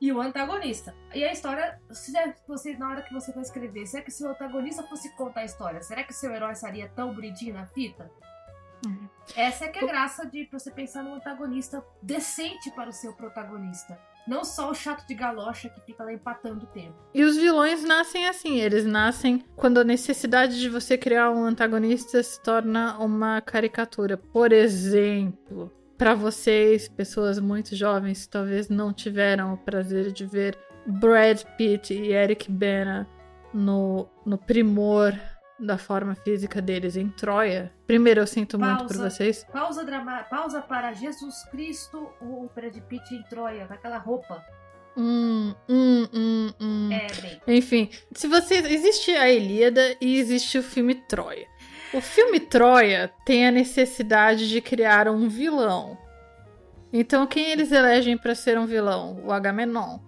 e 0.00 0.12
o 0.12 0.20
antagonista. 0.20 0.94
E 1.14 1.24
a 1.24 1.32
história, 1.32 1.80
se 1.90 2.16
é- 2.16 2.34
você, 2.46 2.76
na 2.76 2.90
hora 2.90 3.02
que 3.02 3.12
você 3.14 3.32
vai 3.32 3.42
escrever, 3.42 3.86
será 3.86 4.02
que 4.02 4.10
se 4.10 4.24
o 4.24 4.28
antagonista 4.30 4.82
fosse 4.84 5.14
contar 5.16 5.40
a 5.40 5.44
história, 5.44 5.80
será 5.82 6.02
que 6.04 6.12
seu 6.12 6.32
herói 6.32 6.52
estaria 6.52 6.88
tão 6.88 7.14
bonitinho 7.14 7.54
na 7.54 7.66
fita? 7.66 8.10
Essa 9.36 9.64
é 9.64 9.68
que 9.68 9.78
é 9.78 9.84
a 9.84 9.86
graça 9.86 10.26
de 10.26 10.48
você 10.50 10.70
pensar 10.70 11.02
num 11.02 11.14
antagonista 11.14 11.82
decente 12.02 12.70
para 12.72 12.90
o 12.90 12.92
seu 12.92 13.12
protagonista. 13.12 13.98
Não 14.26 14.44
só 14.44 14.70
o 14.70 14.74
chato 14.74 15.06
de 15.06 15.14
galocha 15.14 15.68
que 15.68 15.80
fica 15.80 16.04
lá 16.04 16.12
empatando 16.12 16.64
o 16.64 16.68
tempo. 16.68 16.94
E 17.12 17.24
os 17.24 17.36
vilões 17.36 17.82
nascem 17.82 18.26
assim, 18.28 18.60
eles 18.60 18.84
nascem 18.84 19.44
quando 19.56 19.78
a 19.78 19.84
necessidade 19.84 20.60
de 20.60 20.68
você 20.68 20.96
criar 20.96 21.30
um 21.30 21.44
antagonista 21.44 22.22
se 22.22 22.40
torna 22.40 22.98
uma 22.98 23.40
caricatura. 23.40 24.16
Por 24.16 24.52
exemplo, 24.52 25.72
para 25.98 26.14
vocês, 26.14 26.88
pessoas 26.88 27.38
muito 27.38 27.74
jovens, 27.74 28.26
talvez 28.26 28.68
não 28.68 28.92
tiveram 28.92 29.54
o 29.54 29.58
prazer 29.58 30.12
de 30.12 30.24
ver 30.24 30.58
Brad 30.86 31.42
Pitt 31.56 31.94
e 31.94 32.12
Eric 32.12 32.50
Bana 32.50 33.08
no, 33.52 34.08
no 34.24 34.38
primor 34.38 35.12
da 35.62 35.78
forma 35.78 36.14
física 36.14 36.60
deles 36.60 36.96
em 36.96 37.08
Troia. 37.08 37.72
Primeiro, 37.86 38.20
eu 38.20 38.26
sinto 38.26 38.58
Pausa. 38.58 38.74
muito 38.74 38.88
por 38.88 38.96
vocês. 38.96 39.46
Pausa, 39.52 39.84
drama... 39.84 40.24
Pausa 40.24 40.60
para 40.60 40.92
Jesus 40.92 41.44
Cristo, 41.50 42.10
o 42.20 42.48
Brad 42.54 42.76
Pitt 42.80 43.14
em 43.14 43.22
Troia, 43.24 43.66
com 43.66 43.74
aquela 43.74 43.98
roupa. 43.98 44.44
Hum, 44.96 45.54
hum, 45.68 46.08
hum, 46.12 46.52
hum. 46.60 46.90
É, 46.92 47.06
bem. 47.20 47.40
Enfim, 47.46 47.90
se 48.12 48.28
você 48.28 48.56
existe 48.56 49.10
a 49.12 49.30
Ilíada 49.30 49.96
e 50.00 50.18
existe 50.18 50.58
o 50.58 50.62
filme 50.62 50.94
Troia. 50.94 51.46
O 51.94 52.00
filme 52.00 52.40
Troia 52.40 53.10
tem 53.24 53.46
a 53.46 53.50
necessidade 53.50 54.48
de 54.48 54.60
criar 54.60 55.08
um 55.08 55.28
vilão. 55.28 55.96
Então, 56.92 57.26
quem 57.26 57.50
eles 57.50 57.72
elegem 57.72 58.18
para 58.18 58.34
ser 58.34 58.58
um 58.58 58.66
vilão? 58.66 59.22
O 59.24 59.32
Agamenon. 59.32 59.98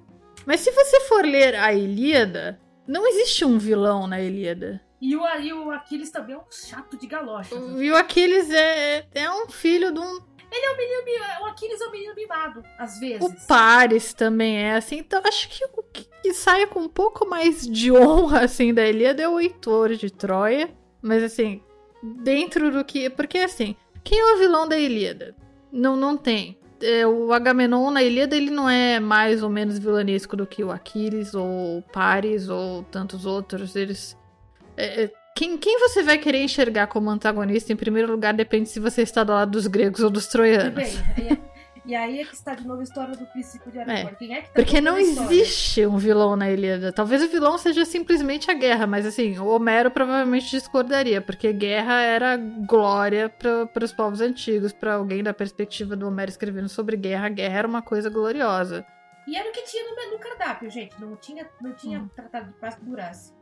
Mas 0.44 0.60
se 0.60 0.70
você 0.70 1.00
for 1.00 1.24
ler 1.24 1.54
a 1.54 1.72
Ilíada, 1.72 2.60
não 2.86 3.06
existe 3.06 3.44
um 3.44 3.56
vilão 3.56 4.06
na 4.06 4.20
Ilíada. 4.20 4.80
E 5.06 5.14
o, 5.16 5.22
e 5.40 5.52
o 5.52 5.70
Aquiles 5.70 6.10
também 6.10 6.34
é 6.34 6.38
um 6.38 6.44
chato 6.50 6.96
de 6.96 7.06
galocha. 7.06 7.54
E 7.54 7.90
o 7.90 7.96
Aquiles 7.96 8.48
é, 8.50 9.06
é 9.14 9.30
um 9.30 9.48
filho 9.50 9.92
de 9.92 10.00
um. 10.00 10.18
Ele 10.50 10.66
é 10.66 10.70
um 10.72 10.76
menino 10.76 11.04
mi- 11.04 11.42
O 11.42 11.46
Aquiles 11.46 11.80
é 11.80 11.86
um 11.86 11.90
menino 11.90 12.14
mimado, 12.14 12.64
às 12.78 12.98
vezes. 12.98 13.20
O 13.20 13.46
Paris 13.46 14.14
também 14.14 14.56
é 14.56 14.76
assim. 14.76 14.98
Então, 14.98 15.20
acho 15.26 15.48
que 15.50 15.62
o 15.76 15.82
que 15.92 16.08
que 16.22 16.32
sai 16.32 16.66
com 16.66 16.80
um 16.80 16.88
pouco 16.88 17.28
mais 17.28 17.66
de 17.68 17.92
honra, 17.92 18.44
assim, 18.44 18.72
da 18.72 18.88
Ilíada 18.88 19.22
é 19.22 19.28
o 19.28 19.38
Heitor 19.38 19.94
de 19.94 20.10
Troia. 20.10 20.70
Mas, 21.02 21.22
assim, 21.22 21.60
dentro 22.02 22.70
do 22.70 22.82
que. 22.82 23.10
Porque, 23.10 23.38
assim, 23.38 23.76
quem 24.02 24.18
é 24.18 24.34
o 24.34 24.38
vilão 24.38 24.66
da 24.66 24.78
Ilíada? 24.78 25.36
Não, 25.70 25.96
não 25.96 26.16
tem. 26.16 26.58
É, 26.80 27.06
o 27.06 27.30
Agamenon 27.32 27.90
na 27.90 28.02
Ilíada 28.02 28.34
ele 28.36 28.50
não 28.50 28.70
é 28.70 28.98
mais 29.00 29.42
ou 29.42 29.50
menos 29.50 29.78
vilanesco 29.78 30.34
do 30.36 30.46
que 30.46 30.64
o 30.64 30.70
Aquiles 30.70 31.34
ou 31.34 31.78
o 31.78 31.82
Paris 31.92 32.48
ou 32.48 32.84
tantos 32.84 33.26
outros. 33.26 33.76
Eles. 33.76 34.16
É, 34.76 35.04
é, 35.04 35.10
quem, 35.36 35.58
quem 35.58 35.78
você 35.80 36.02
vai 36.02 36.18
querer 36.18 36.42
enxergar 36.42 36.86
como 36.86 37.10
antagonista, 37.10 37.72
em 37.72 37.76
primeiro 37.76 38.10
lugar, 38.10 38.32
depende 38.34 38.68
se 38.68 38.78
você 38.80 39.02
está 39.02 39.24
do 39.24 39.32
lado 39.32 39.50
dos 39.52 39.66
gregos 39.66 40.00
ou 40.00 40.10
dos 40.10 40.26
troianos. 40.26 40.74
Bem, 40.74 40.92
e, 41.18 41.32
é- 41.32 41.54
e 41.86 41.94
aí 41.94 42.20
é 42.20 42.24
que 42.24 42.34
está 42.34 42.54
de 42.54 42.66
novo 42.66 42.80
a 42.80 42.84
história 42.84 43.14
do 43.14 43.26
princípio 43.26 43.70
de 43.70 43.78
Aragorn. 43.78 44.16
Quem 44.16 44.34
é 44.34 44.40
que 44.40 44.46
tá 44.46 44.52
Porque 44.54 44.80
não 44.80 44.96
existe 44.96 45.84
um 45.86 45.98
vilão 45.98 46.34
na 46.34 46.50
Ilíada. 46.50 46.92
Talvez 46.92 47.22
o 47.22 47.28
vilão 47.28 47.58
seja 47.58 47.84
simplesmente 47.84 48.50
a 48.50 48.54
guerra, 48.54 48.86
mas 48.86 49.04
assim, 49.04 49.38
o 49.38 49.46
Homero 49.48 49.90
provavelmente 49.90 50.50
discordaria, 50.50 51.20
porque 51.20 51.52
guerra 51.52 52.00
era 52.00 52.36
glória 52.38 53.28
para 53.28 53.84
os 53.84 53.92
povos 53.92 54.20
antigos. 54.22 54.72
Para 54.72 54.94
alguém 54.94 55.22
da 55.22 55.34
perspectiva 55.34 55.94
do 55.94 56.06
Homero 56.08 56.30
escrevendo 56.30 56.68
sobre 56.68 56.96
guerra, 56.96 57.26
a 57.26 57.30
guerra 57.30 57.58
era 57.58 57.68
uma 57.68 57.82
coisa 57.82 58.08
gloriosa. 58.08 58.84
E 59.26 59.36
era 59.36 59.48
o 59.48 59.52
que 59.52 59.62
tinha 59.62 59.84
no 59.90 59.96
menu 59.96 60.18
cardápio, 60.18 60.70
gente. 60.70 60.98
Não 61.00 61.16
tinha, 61.16 61.46
não 61.60 61.72
tinha 61.74 61.98
Hum. 61.98 62.08
tratado 62.14 62.46
de 62.46 62.52
paz 62.60 62.76
durasse. 62.80 63.32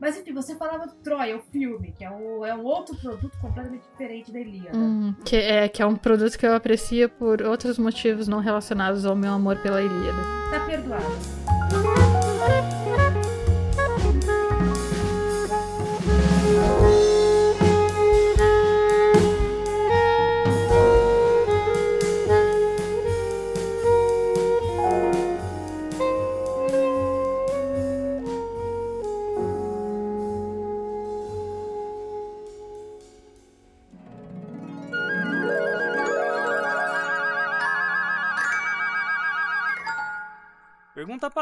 Mas 0.00 0.16
enfim, 0.18 0.32
você 0.32 0.54
falava 0.56 0.86
do 0.86 0.94
Troia, 0.96 1.36
o 1.36 1.40
filme, 1.40 1.92
que 1.92 2.04
é, 2.04 2.10
o, 2.10 2.44
é 2.44 2.54
um 2.54 2.64
outro 2.64 2.96
produto 2.96 3.36
completamente 3.40 3.82
diferente 3.90 4.32
da 4.32 4.40
Ilíada. 4.40 4.76
Hum, 4.76 5.14
que, 5.24 5.36
é, 5.36 5.68
que 5.68 5.82
é 5.82 5.86
um 5.86 5.96
produto 5.96 6.36
que 6.38 6.46
eu 6.46 6.54
aprecio 6.54 7.08
por 7.08 7.42
outros 7.42 7.78
motivos 7.78 8.28
não 8.28 8.40
relacionados 8.40 9.06
ao 9.06 9.14
meu 9.14 9.32
amor 9.32 9.56
pela 9.58 9.80
Ilíada. 9.80 10.18
Tá 10.50 10.60
perdoado. 10.66 11.04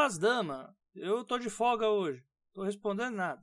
Pras 0.03 0.17
damas. 0.17 0.67
Eu 0.93 1.23
tô 1.23 1.39
de 1.39 1.49
folga 1.49 1.87
hoje. 1.87 2.21
Tô 2.53 2.61
respondendo 2.61 3.15
nada. 3.15 3.41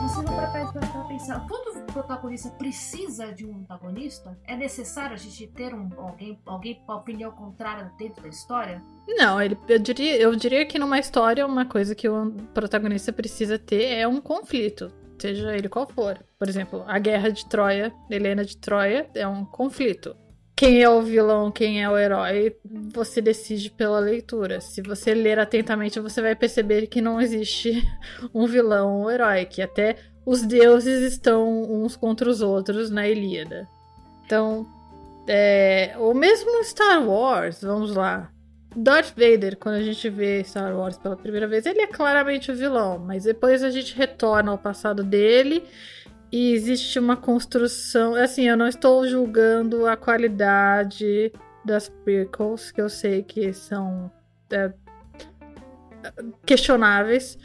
Você 0.00 0.22
não 0.22 0.34
para 0.34 0.46
pra 0.48 1.04
pensar, 1.04 1.46
todo 1.46 1.72
protagonista 1.92 2.48
precisa 2.50 3.32
de 3.32 3.44
um 3.44 3.58
antagonista? 3.58 4.38
É 4.44 4.56
necessário 4.56 5.12
a 5.12 5.18
gente 5.18 5.46
ter 5.48 5.74
um, 5.74 5.90
alguém, 5.98 6.40
alguém 6.46 6.82
com 6.86 6.92
a 6.92 6.96
opinião 6.96 7.30
contrária 7.32 7.92
dentro 7.98 8.22
da 8.22 8.28
história? 8.30 8.82
Não, 9.06 9.40
ele, 9.40 9.58
eu, 9.68 9.78
diria, 9.78 10.16
eu 10.18 10.34
diria 10.34 10.64
que 10.64 10.78
numa 10.78 10.98
história, 10.98 11.46
uma 11.46 11.66
coisa 11.66 11.94
que 11.94 12.08
o 12.08 12.32
protagonista 12.54 13.12
precisa 13.12 13.58
ter 13.58 13.98
é 13.98 14.08
um 14.08 14.22
conflito, 14.22 14.90
seja 15.22 15.54
ele 15.54 15.68
qual 15.68 15.86
for. 15.86 16.18
Por 16.38 16.48
exemplo, 16.48 16.84
a 16.86 16.98
guerra 16.98 17.30
de 17.30 17.46
Troia, 17.46 17.92
Helena 18.10 18.44
de 18.44 18.56
Troia, 18.56 19.08
é 19.14 19.26
um 19.26 19.44
conflito. 19.44 20.16
Quem 20.54 20.82
é 20.82 20.88
o 20.88 21.02
vilão, 21.02 21.50
quem 21.50 21.82
é 21.82 21.88
o 21.88 21.96
herói, 21.96 22.56
você 22.92 23.20
decide 23.20 23.70
pela 23.70 23.98
leitura. 23.98 24.60
Se 24.60 24.82
você 24.82 25.14
ler 25.14 25.38
atentamente, 25.38 25.98
você 25.98 26.20
vai 26.20 26.36
perceber 26.36 26.86
que 26.88 27.00
não 27.00 27.20
existe 27.20 27.82
um 28.34 28.46
vilão 28.46 28.94
ou 28.94 29.04
um 29.04 29.10
herói, 29.10 29.44
que 29.44 29.62
até 29.62 29.96
os 30.26 30.42
deuses 30.42 31.12
estão 31.12 31.62
uns 31.62 31.96
contra 31.96 32.28
os 32.28 32.42
outros 32.42 32.90
na 32.90 33.08
Ilíada. 33.08 33.68
Então, 34.24 34.66
é, 35.26 35.96
mesmo 36.14 36.62
Star 36.64 37.08
Wars, 37.08 37.62
vamos 37.62 37.94
lá. 37.94 38.30
Darth 38.74 39.14
Vader, 39.16 39.56
quando 39.58 39.76
a 39.76 39.82
gente 39.82 40.08
vê 40.08 40.42
Star 40.44 40.74
Wars 40.76 40.96
pela 40.98 41.16
primeira 41.16 41.46
vez, 41.46 41.66
ele 41.66 41.82
é 41.82 41.86
claramente 41.86 42.50
o 42.50 42.54
vilão, 42.54 42.98
mas 42.98 43.24
depois 43.24 43.62
a 43.62 43.70
gente 43.70 43.94
retorna 43.94 44.50
ao 44.50 44.58
passado 44.58 45.04
dele 45.04 45.64
e 46.30 46.52
existe 46.52 46.98
uma 46.98 47.16
construção. 47.16 48.14
Assim, 48.14 48.48
eu 48.48 48.56
não 48.56 48.66
estou 48.66 49.06
julgando 49.06 49.86
a 49.86 49.96
qualidade 49.96 51.32
das 51.64 51.88
prequels, 51.88 52.70
que 52.70 52.80
eu 52.80 52.88
sei 52.88 53.22
que 53.22 53.52
são 53.52 54.10
é, 54.50 54.72
questionáveis, 56.44 57.38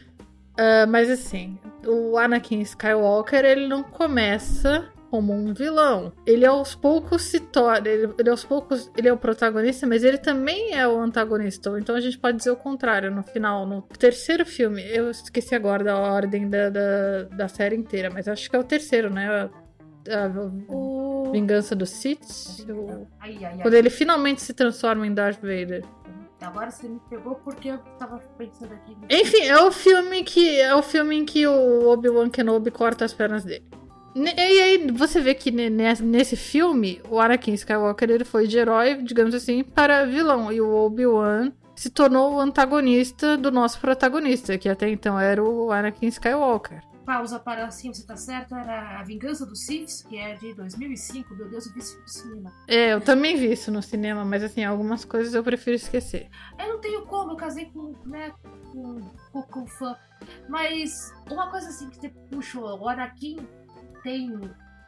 ah, 0.58 0.88
mas 0.88 1.10
assim, 1.10 1.58
o 1.86 2.18
Anakin 2.18 2.62
Skywalker 2.62 3.46
ele 3.46 3.68
não 3.68 3.84
começa 3.84 4.92
como 5.10 5.34
um 5.34 5.54
vilão. 5.54 6.14
Ele 6.26 6.46
aos 6.46 6.76
poucos 6.76 7.24
se 7.24 7.40
torna. 7.40 7.88
Ele, 7.88 8.14
ele 8.18 8.30
aos 8.30 8.44
poucos. 8.44 8.92
Ele 8.96 9.08
é 9.08 9.14
o 9.14 9.18
protagonista, 9.18 9.86
mas 9.88 10.04
ele 10.04 10.18
também 10.18 10.74
é 10.74 10.88
o 10.88 11.00
antagonista. 11.00 11.78
Então 11.80 11.96
a 11.96 12.00
gente 12.00 12.18
pode 12.18 12.38
dizer 12.38 12.52
o 12.52 12.56
contrário 12.56 13.10
no 13.12 13.24
final. 13.24 13.66
No 13.66 13.82
terceiro 13.82 14.46
filme, 14.46 14.82
eu 14.84 15.10
esqueci 15.10 15.56
agora 15.56 15.84
da 15.84 15.98
ordem 15.98 16.50
da, 16.50 16.70
da, 16.70 17.24
da 17.24 17.48
série 17.48 17.76
inteira, 17.76 18.10
mas 18.10 18.28
acho 18.28 18.50
que 18.50 18.56
é 18.56 18.60
o 18.60 18.64
terceiro, 18.64 19.10
né? 19.10 19.50
A, 20.10 20.26
a 20.26 20.30
O... 20.70 21.32
Vingança 21.32 21.76
do 21.76 21.86
Sith. 21.86 22.66
o-. 22.70 23.08
Quando 23.62 23.74
ele 23.74 23.90
finalmente 23.90 24.42
se 24.42 24.54
transforma 24.54 25.06
em 25.06 25.14
Darth 25.14 25.42
Vader. 25.42 25.84
Agora 26.40 26.70
você 26.70 26.88
me 26.88 27.00
pegou 27.10 27.36
porque 27.36 27.70
eu 27.70 27.80
tava 27.98 28.20
pensando 28.38 28.72
aqui. 28.74 28.96
Enfim, 29.10 29.42
é 29.48 29.60
o 29.60 29.72
filme 29.72 30.24
que. 30.24 30.62
É 30.62 30.76
o 30.76 30.84
filme 30.84 31.16
em 31.16 31.26
que 31.26 31.48
o 31.48 31.90
Obi-Wan 31.90 32.30
Kenobi 32.30 32.70
corta 32.70 33.06
as 33.06 33.14
pernas 33.14 33.44
dele. 33.44 33.66
Ne- 34.18 34.34
E 34.38 34.62
aí 34.62 34.92
você 34.92 35.22
vê 35.22 35.34
que 35.36 35.52
ne- 35.52 35.70
nes- 35.70 36.00
nesse 36.00 36.36
filme, 36.36 37.02
o 37.10 37.20
Anakin 37.20 37.54
Skywalker 37.54 38.10
ele 38.10 38.26
foi 38.26 38.48
de 38.48 38.58
herói, 38.58 38.96
digamos 39.04 39.36
assim, 39.36 39.64
para 39.64 40.06
vilão. 40.06 40.52
E 40.52 40.60
o 40.60 40.74
Obi-Wan 40.74 41.52
se 41.76 41.90
tornou 41.90 42.34
o 42.36 42.40
antagonista 42.40 43.38
do 43.38 43.52
nosso 43.52 43.80
protagonista, 43.80 44.58
que 44.58 44.68
até 44.68 44.90
então 44.90 45.20
era 45.20 45.44
o 45.44 45.72
Anakin 45.72 46.08
Skywalker. 46.08 46.82
Pausa 47.06 47.40
para 47.40 47.66
assim, 47.66 47.94
você 47.94 48.06
tá 48.06 48.18
certo, 48.18 48.54
era 48.54 49.00
A 49.00 49.04
Vingança 49.04 49.46
dos 49.46 49.66
Siths, 49.66 50.02
que 50.02 50.18
é 50.18 50.34
de 50.36 50.54
2005. 50.56 51.34
Meu 51.36 51.48
Deus, 51.48 51.66
eu 51.66 51.74
vi 51.74 51.80
isso 51.80 51.98
no 52.02 52.08
cinema. 52.10 52.54
É, 52.68 52.92
eu 52.94 53.00
também 53.00 53.38
vi 53.38 53.50
isso 53.54 53.72
no 53.72 53.82
cinema, 53.82 54.26
mas 54.26 54.44
assim, 54.44 54.66
algumas 54.66 55.06
coisas 55.06 55.34
eu 55.34 55.42
prefiro 55.42 55.78
esquecer. 55.78 56.28
Eu 56.60 56.68
não 56.68 56.82
tenho 56.82 57.06
como, 57.06 57.32
eu 57.32 57.36
casei 57.38 57.66
com, 57.72 57.94
né, 58.06 58.34
com, 58.74 59.00
com, 59.32 59.42
com 59.44 59.68
fã. 59.68 59.96
Mas 60.50 61.14
uma 61.32 61.50
coisa 61.50 61.70
assim 61.70 61.90
que 61.90 61.96
você 61.98 62.10
puxou, 62.30 62.78
o 62.78 62.90
Anakin 62.90 63.38
tem 64.08 64.40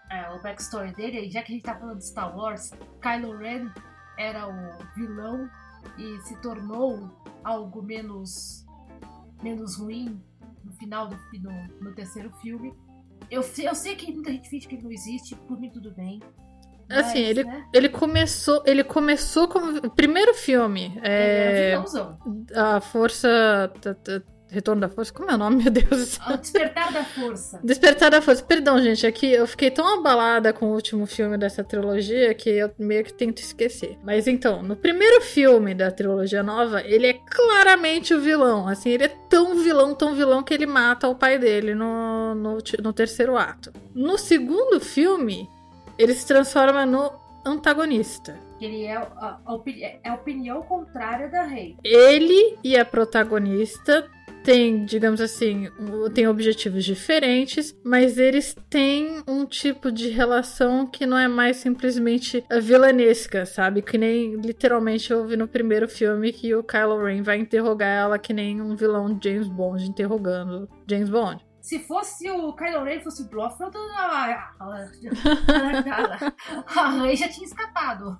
é, 0.09 0.31
o 0.31 0.41
backstory 0.41 0.95
dele, 0.95 1.27
e 1.27 1.29
já 1.29 1.43
que 1.43 1.51
a 1.51 1.55
gente 1.55 1.65
tá 1.65 1.75
falando 1.75 1.97
de 1.97 2.07
Star 2.07 2.35
Wars, 2.35 2.71
Kylo 3.01 3.37
Ren 3.37 3.69
era 4.17 4.47
o 4.47 4.95
vilão 4.95 5.49
e 5.97 6.21
se 6.21 6.41
tornou 6.41 7.11
algo 7.43 7.81
menos, 7.83 8.65
menos 9.43 9.77
ruim 9.77 10.23
no 10.63 10.71
final 10.73 11.09
do 11.09 11.17
no, 11.33 11.67
no 11.81 11.93
terceiro 11.93 12.31
filme. 12.41 12.73
Eu, 13.29 13.43
eu 13.59 13.75
sei 13.75 13.95
que 13.97 14.11
muita 14.13 14.31
gente 14.31 14.49
finge 14.49 14.67
que 14.67 14.75
ele 14.75 14.83
não 14.83 14.91
existe, 14.91 15.35
por 15.35 15.59
mim 15.59 15.69
tudo 15.69 15.93
bem. 15.93 16.21
Assim, 16.89 17.19
Mas, 17.19 17.29
ele, 17.29 17.43
né? 17.43 17.67
ele 17.71 17.89
começou. 17.89 18.63
Ele 18.65 18.83
começou 18.83 19.47
como. 19.47 19.77
O 19.77 19.91
primeiro 19.91 20.33
filme. 20.33 20.99
É. 21.03 21.71
vilãozão. 21.71 22.17
A 22.55 22.81
Força. 22.81 23.71
t- 23.79 23.93
t- 23.93 24.23
Retorno 24.51 24.81
da 24.81 24.89
Força? 24.89 25.13
Como 25.13 25.29
é 25.29 25.35
o 25.35 25.37
nome, 25.37 25.63
meu 25.63 25.71
Deus? 25.71 26.19
O 26.27 26.37
Despertar 26.37 26.91
da 26.91 27.03
Força. 27.03 27.59
Despertar 27.63 28.09
da 28.09 28.21
Força. 28.21 28.43
Perdão, 28.43 28.81
gente, 28.81 29.05
é 29.05 29.11
que 29.11 29.31
eu 29.31 29.45
fiquei 29.45 29.69
tão 29.69 29.99
abalada 29.99 30.51
com 30.51 30.65
o 30.67 30.73
último 30.73 31.05
filme 31.05 31.37
dessa 31.37 31.63
trilogia 31.63 32.33
que 32.33 32.49
eu 32.49 32.71
meio 32.79 33.03
que 33.03 33.13
tento 33.13 33.37
esquecer. 33.39 33.97
Mas 34.03 34.27
então, 34.27 34.63
no 34.63 34.75
primeiro 34.75 35.21
filme 35.21 35.75
da 35.75 35.91
trilogia 35.91 36.41
nova, 36.41 36.81
ele 36.81 37.07
é 37.07 37.13
claramente 37.13 38.13
o 38.13 38.19
vilão. 38.21 38.67
Assim, 38.67 38.89
ele 38.89 39.03
é 39.03 39.15
tão 39.29 39.55
vilão, 39.59 39.93
tão 39.93 40.15
vilão 40.15 40.41
que 40.41 40.53
ele 40.53 40.65
mata 40.65 41.07
o 41.07 41.15
pai 41.15 41.37
dele 41.37 41.75
no, 41.75 42.33
no, 42.33 42.57
no 42.83 42.93
terceiro 42.93 43.37
ato. 43.37 43.71
No 43.93 44.17
segundo 44.17 44.79
filme, 44.79 45.47
ele 45.97 46.13
se 46.13 46.25
transforma 46.25 46.85
no 46.85 47.11
antagonista. 47.45 48.35
Ele 48.59 48.83
é 48.83 48.97
a, 48.97 49.37
a 49.45 49.53
opini- 49.53 49.83
é 49.83 50.09
a 50.09 50.15
opinião 50.15 50.61
contrária 50.63 51.29
da 51.29 51.43
Rei. 51.43 51.77
Ele 51.81 52.57
e 52.61 52.75
a 52.77 52.83
protagonista 52.83 54.05
têm, 54.49 54.83
digamos 54.83 55.21
assim, 55.21 55.69
um- 55.79 56.09
têm 56.09 56.27
objetivos 56.27 56.83
diferentes, 56.83 57.79
mas 57.83 58.17
eles 58.17 58.55
têm 58.67 59.21
um 59.27 59.45
tipo 59.45 59.91
de 59.91 60.09
relação 60.09 60.87
que 60.87 61.05
não 61.05 61.15
é 61.15 61.27
mais 61.27 61.57
simplesmente 61.57 62.43
vilanesca, 62.59 63.45
sabe? 63.45 63.83
Que 63.83 63.95
nem 63.95 64.33
literalmente 64.41 65.11
eu 65.11 65.23
vi 65.27 65.37
no 65.37 65.47
primeiro 65.47 65.87
filme 65.87 66.33
que 66.33 66.55
o 66.55 66.63
Kylo 66.63 67.03
Ren 67.03 67.21
vai 67.21 67.37
interrogar 67.37 67.89
ela 67.89 68.17
que 68.17 68.33
nem 68.33 68.59
um 68.59 68.75
vilão 68.75 69.13
de 69.15 69.29
James 69.29 69.47
Bond 69.47 69.85
interrogando 69.87 70.67
James 70.89 71.11
Bond. 71.11 71.45
Se 71.61 71.77
fosse 71.77 72.27
o 72.31 72.51
Kylo 72.53 72.83
Ren 72.85 73.01
fosse 73.01 73.21
o 73.21 73.29
Blofeld, 73.29 73.77
a, 73.77 74.49
a, 74.59 74.87
já 77.15 77.27
tinha 77.27 77.45
escapado. 77.45 78.17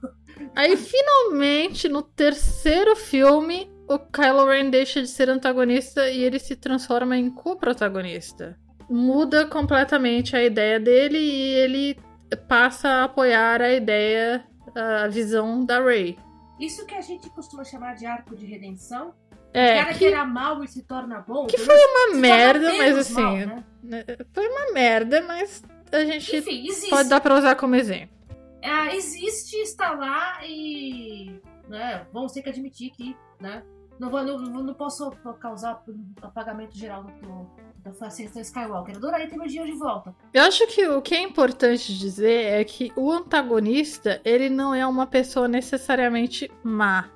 Aí, 0.56 0.78
finalmente, 0.78 1.90
no 1.90 2.04
terceiro 2.04 2.96
filme, 2.96 3.68
o 3.90 3.98
Kylo 4.00 4.46
Ren 4.46 4.70
deixa 4.70 5.02
de 5.02 5.08
ser 5.08 5.30
antagonista 5.30 6.10
e 6.10 6.24
ele 6.24 6.38
se 6.40 6.56
transforma 6.56 7.18
em 7.18 7.30
co-protagonista. 7.30 8.58
Muda 8.90 9.46
completamente 9.48 10.36
a 10.36 10.44
ideia 10.44 10.80
dele 10.80 11.18
e 11.18 11.54
ele 11.56 12.00
passa 12.48 12.88
a 12.90 13.04
apoiar 13.06 13.62
a 13.62 13.74
ideia, 13.74 14.46
a 14.76 15.08
visão 15.08 15.66
da 15.66 15.84
Rey. 15.84 16.18
Isso 16.60 16.86
que 16.86 16.94
a 16.96 17.02
gente 17.02 17.30
costuma 17.32 17.64
chamar 17.64 17.96
de 17.96 18.06
arco 18.06 18.36
de 18.36 18.46
redenção. 18.46 19.10
o 19.10 19.14
É, 19.54 19.80
cara 19.80 19.94
que 19.94 20.00
que, 20.00 20.06
era 20.06 20.26
mal 20.26 20.64
e 20.64 20.68
se 20.68 20.84
torna 20.84 21.20
bom. 21.22 21.48
que 21.48 21.58
foi 21.58 21.76
uma 21.76 22.16
merda, 22.18 22.74
mas 22.76 22.98
assim, 22.98 23.14
mal, 23.22 23.36
né? 23.36 23.64
né, 23.82 24.06
foi 24.34 24.48
uma 24.48 24.72
merda, 24.74 25.22
mas 25.24 25.64
a 25.92 26.04
gente 26.06 26.38
Enfim, 26.38 26.66
pode 26.90 27.10
dar 27.10 27.22
pra 27.22 27.36
usar 27.38 27.56
como 27.56 27.76
exemplo. 27.76 28.16
É, 28.62 28.96
existe, 28.96 29.56
está 29.62 29.92
lá 29.92 30.40
e. 30.46 31.40
Né, 31.68 32.06
vamos 32.12 32.32
ter 32.34 32.42
que 32.44 32.50
admitir 32.50 32.92
que. 32.92 33.16
Né, 33.40 33.64
não, 34.00 34.10
vou, 34.10 34.24
não, 34.24 34.38
não 34.64 34.74
posso 34.74 35.12
causar 35.40 35.84
apagamento 36.22 36.76
geral 36.78 37.04
do, 37.04 37.50
da 37.84 37.92
faceta 37.92 38.40
Skywalker. 38.40 38.96
Adoraria 38.96 39.28
ter 39.30 39.38
meu 39.38 39.48
dia 39.48 39.66
de 39.66 39.74
volta. 39.74 40.16
Eu 40.34 40.44
acho 40.44 40.66
que 40.68 40.88
o 40.88 41.02
que 41.02 41.16
é 41.16 41.22
importante 41.22 41.98
dizer 41.98 42.46
é 42.46 42.64
que 42.64 42.92
o 42.96 43.12
antagonista, 43.12 44.22
ele 44.24 44.50
não 44.50 44.74
é 44.74 44.88
uma 44.88 45.06
pessoa 45.06 45.48
necessariamente 45.48 46.50
má. 46.64 47.10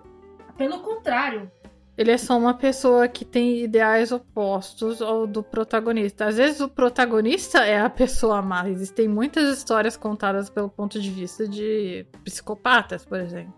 Pelo 0.58 0.80
contrário, 0.82 1.50
Ele 1.96 2.10
é 2.12 2.18
só 2.18 2.38
uma 2.38 2.56
pessoa 2.56 3.08
que 3.08 3.24
tem 3.24 3.64
ideais 3.64 4.12
opostos 4.12 5.00
ao 5.02 5.28
do 5.28 5.44
protagonista. 5.44 6.26
Às 6.26 6.38
vezes 6.38 6.60
o 6.60 6.68
protagonista 6.68 7.64
é 7.66 7.80
a 7.80 7.90
pessoa 7.90 8.42
má. 8.42 8.68
Existem 8.68 9.08
muitas 9.08 9.58
histórias 9.58 9.96
contadas 9.96 10.50
pelo 10.50 10.70
ponto 10.70 11.00
de 11.00 11.10
vista 11.12 11.48
de 11.48 12.06
psicopatas, 12.24 13.06
por 13.06 13.20
exemplo. 13.20 13.54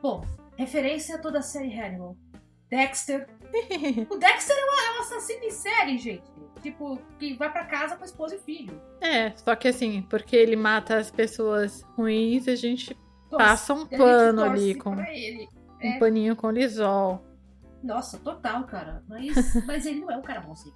Bom, 0.00 0.24
referência 0.56 1.16
a 1.16 1.18
toda 1.18 1.40
a 1.40 1.42
série 1.42 1.72
Hannibal. 1.72 2.16
Dexter. 2.70 3.28
O 4.10 4.16
Dexter 4.16 4.56
é, 4.56 4.60
é 4.60 4.98
um 4.98 5.00
assassino 5.00 5.44
em 5.44 5.50
série, 5.50 5.98
gente. 5.98 6.22
Tipo, 6.62 6.98
que 7.18 7.34
vai 7.34 7.50
pra 7.50 7.64
casa 7.64 7.96
com 7.96 8.02
a 8.02 8.06
esposa 8.06 8.36
e 8.36 8.38
filho. 8.38 8.80
É, 9.00 9.30
só 9.36 9.56
que 9.56 9.68
assim, 9.68 10.02
porque 10.02 10.36
ele 10.36 10.56
mata 10.56 10.96
as 10.98 11.10
pessoas 11.10 11.82
ruins, 11.96 12.46
a 12.46 12.54
gente 12.54 12.96
Nossa, 13.30 13.44
passa 13.44 13.74
um 13.74 13.86
pano 13.86 14.42
torce 14.44 14.62
ali 14.62 14.74
com 14.76 14.90
um 14.90 15.00
É. 15.00 15.98
paninho 15.98 16.36
com 16.36 16.50
lisol. 16.50 17.24
Nossa, 17.82 18.18
total, 18.18 18.64
cara. 18.64 19.02
Mas, 19.08 19.34
mas 19.66 19.86
ele 19.86 20.00
não 20.00 20.10
é 20.10 20.16
um 20.18 20.22
cara 20.22 20.40
bonzinho. 20.40 20.74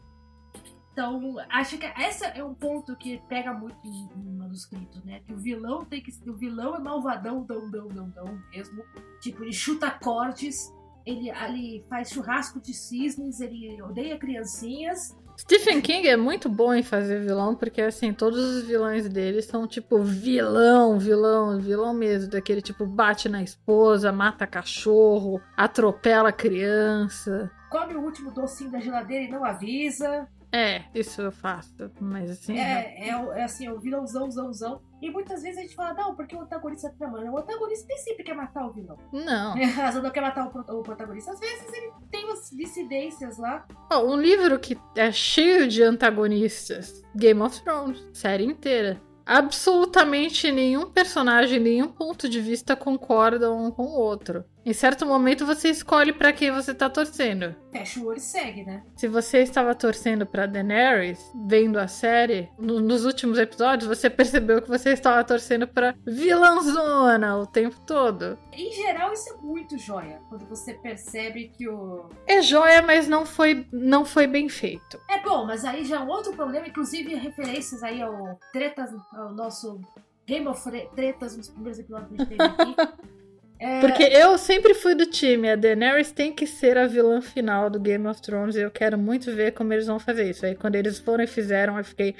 Então, 0.92 1.37
acho 1.50 1.76
que 1.76 1.87
esse 2.00 2.24
é 2.24 2.42
um 2.42 2.54
ponto 2.54 2.96
que 2.96 3.20
pega 3.28 3.52
muito 3.52 3.76
em 3.85 4.09
manuscrito, 4.38 5.04
né? 5.04 5.20
Que 5.26 5.35
o 5.35 5.37
vilão 5.37 5.85
tem 5.85 6.00
que. 6.00 6.11
O 6.28 6.35
vilão 6.35 6.76
é 6.76 6.78
malvadão, 6.78 7.42
dão, 7.44 7.68
dão, 7.68 7.88
dão, 7.88 8.09
dão 8.11 8.40
mesmo. 8.52 8.83
Tipo, 9.20 9.42
ele 9.42 9.52
chuta 9.52 9.90
cortes, 9.90 10.72
ele, 11.07 11.31
ele 11.31 11.85
faz 11.88 12.11
churrasco 12.11 12.61
de 12.61 12.73
cisnes, 12.73 13.40
ele 13.40 13.81
odeia 13.83 14.19
criancinhas. 14.19 15.17
Stephen 15.38 15.81
King 15.81 16.07
é 16.07 16.17
muito 16.17 16.49
bom 16.49 16.73
em 16.73 16.83
fazer 16.83 17.21
vilão, 17.21 17.57
porque 17.57 17.83
assim, 17.83 18.12
todos 18.12 18.38
os 18.38 18.64
vilões 18.64 19.09
dele 19.09 19.43
são 19.43 19.67
tipo 19.67 20.01
vilão, 20.03 20.99
vilão, 20.99 21.59
vilão 21.59 21.93
mesmo. 21.93 22.31
Daquele 22.31 22.62
tipo, 22.62 22.87
bate 22.87 23.29
na 23.29 23.43
esposa, 23.43 24.12
mata 24.12 24.47
cachorro, 24.47 25.40
atropela 25.57 26.33
criança. 26.33 27.51
Come 27.69 27.95
o 27.95 28.03
último 28.03 28.31
docinho 28.31 28.71
da 28.71 28.79
geladeira 28.79 29.25
e 29.25 29.29
não 29.29 29.45
avisa. 29.45 30.29
É, 30.53 30.85
isso 30.95 31.21
eu 31.21 31.33
faço. 31.33 31.90
Mas 32.01 32.31
assim. 32.31 32.57
É, 32.57 33.09
é, 33.09 33.11
é 33.11 33.43
assim, 33.43 33.69
o 33.69 33.81
vilãozão, 33.81 34.31
zãozão. 34.31 34.81
E 35.05 35.11
muitas 35.11 35.43
vezes 35.43 35.59
a 35.59 35.62
gente 35.62 35.75
fala, 35.75 35.93
não, 35.93 36.14
porque 36.14 36.35
o 36.35 36.40
antagonista 36.40 36.88
tá 36.88 36.95
tramando. 36.99 37.31
O 37.31 37.38
antagonista 37.38 37.85
nem 37.88 37.99
sempre 37.99 38.25
quer 38.25 38.35
matar 38.35 38.67
o 38.67 38.73
vilão. 38.73 38.97
Não. 39.12 39.53
A 39.53 39.67
razão 39.67 40.03
não 40.03 40.11
quer 40.11 40.23
matar 40.23 40.47
o, 40.47 40.51
pro- 40.51 40.79
o 40.79 40.83
protagonista. 40.83 41.33
Às 41.33 41.40
vezes 41.40 41.73
ele 41.73 41.93
tem 42.11 42.25
umas 42.25 42.49
dissidências 42.51 43.37
lá. 43.37 43.67
Ó, 43.93 44.05
um 44.05 44.17
livro 44.21 44.59
que 44.59 44.79
é 44.97 45.12
cheio 45.12 45.69
de 45.69 45.83
antagonistas: 45.83 47.03
Game 47.14 47.40
of 47.43 47.62
Thrones, 47.62 48.03
série 48.12 48.45
inteira. 48.45 49.01
Absolutamente 49.27 50.51
nenhum 50.53 50.90
personagem, 50.90 51.59
nenhum 51.61 51.88
ponto 51.88 52.29
de 52.29 52.40
vista 52.40 52.75
concorda 52.77 53.53
um 53.53 53.71
com 53.71 53.85
o 53.85 53.99
outro. 53.99 54.45
Em 54.66 54.72
certo 54.72 55.05
momento 55.05 55.44
você 55.44 55.68
escolhe 55.68 56.12
pra 56.12 56.33
quem 56.33 56.50
você 56.50 56.72
tá 56.74 56.88
torcendo. 56.88 57.55
Fecha 57.70 58.00
o 58.00 58.07
olho 58.07 58.16
e 58.16 58.20
segue, 58.20 58.64
né? 58.64 58.83
Se 58.96 59.07
você 59.07 59.38
estava 59.40 59.74
torcendo 59.74 60.24
pra 60.24 60.46
Daenerys, 60.46 61.18
vendo 61.46 61.79
a 61.79 61.87
série, 61.87 62.48
no- 62.59 62.81
nos 62.81 63.05
últimos 63.05 63.38
episódios 63.38 63.87
você 63.88 64.09
percebeu 64.09 64.62
que 64.62 64.68
você 64.68 64.90
estava 64.90 65.22
torcendo 65.22 65.68
pra 65.68 65.94
vilãzona 66.07 67.37
o 67.37 67.46
tempo 67.46 67.77
todo. 67.87 68.38
Em 68.53 68.72
geral, 68.72 69.12
isso 69.12 69.33
é 69.33 69.37
muito 69.37 69.77
joia. 69.79 70.20
Quando 70.29 70.46
você 70.46 70.74
percebe 70.74 71.48
que 71.57 71.68
o. 71.68 72.09
É 72.27 72.40
joia, 72.40 72.81
mas 72.81 73.07
não 73.07 73.27
foi, 73.27 73.66
não 73.72 74.05
foi 74.05 74.27
bem 74.27 74.48
feito. 74.48 74.98
É 75.11 75.20
bom, 75.20 75.44
mas 75.44 75.64
aí 75.64 75.85
já 75.85 75.96
é 75.96 76.00
um 76.00 76.09
outro 76.09 76.33
problema, 76.33 76.66
inclusive 76.66 77.14
referências 77.16 77.83
aí 77.83 78.00
ao 78.00 78.38
tretas, 78.53 78.90
ao 79.12 79.33
nosso 79.33 79.81
Game 80.27 80.46
of 80.48 80.62
Tre- 80.62 80.88
Tretas 80.94 81.37
nos 81.37 81.48
primeiros 81.48 81.79
episódios 81.79 82.09
que 82.09 82.14
a 82.14 82.18
gente 82.24 82.29
teve 82.29 82.42
aqui. 82.42 83.14
É, 83.59 83.81
Porque 83.81 84.03
eu 84.03 84.37
sempre 84.37 84.75
fui 84.75 84.95
do 84.95 85.07
time, 85.07 85.51
a 85.51 85.57
Daenerys 85.57 86.11
tem 86.11 86.33
que 86.33 86.47
ser 86.47 86.77
a 86.77 86.87
vilã 86.87 87.21
final 87.21 87.71
do 87.71 87.79
Game 87.81 88.07
of 88.07 88.21
Thrones 88.21 88.57
e 88.57 88.61
eu 88.61 88.71
quero 88.71 88.99
muito 88.99 89.35
ver 89.35 89.53
como 89.53 89.73
eles 89.73 89.87
vão 89.87 89.99
fazer 89.99 90.29
isso. 90.29 90.45
Aí 90.45 90.55
quando 90.55 90.75
eles 90.75 90.99
foram 90.99 91.25
e 91.25 91.27
fizeram, 91.27 91.79
eu 91.79 91.85
fiquei, 91.85 92.14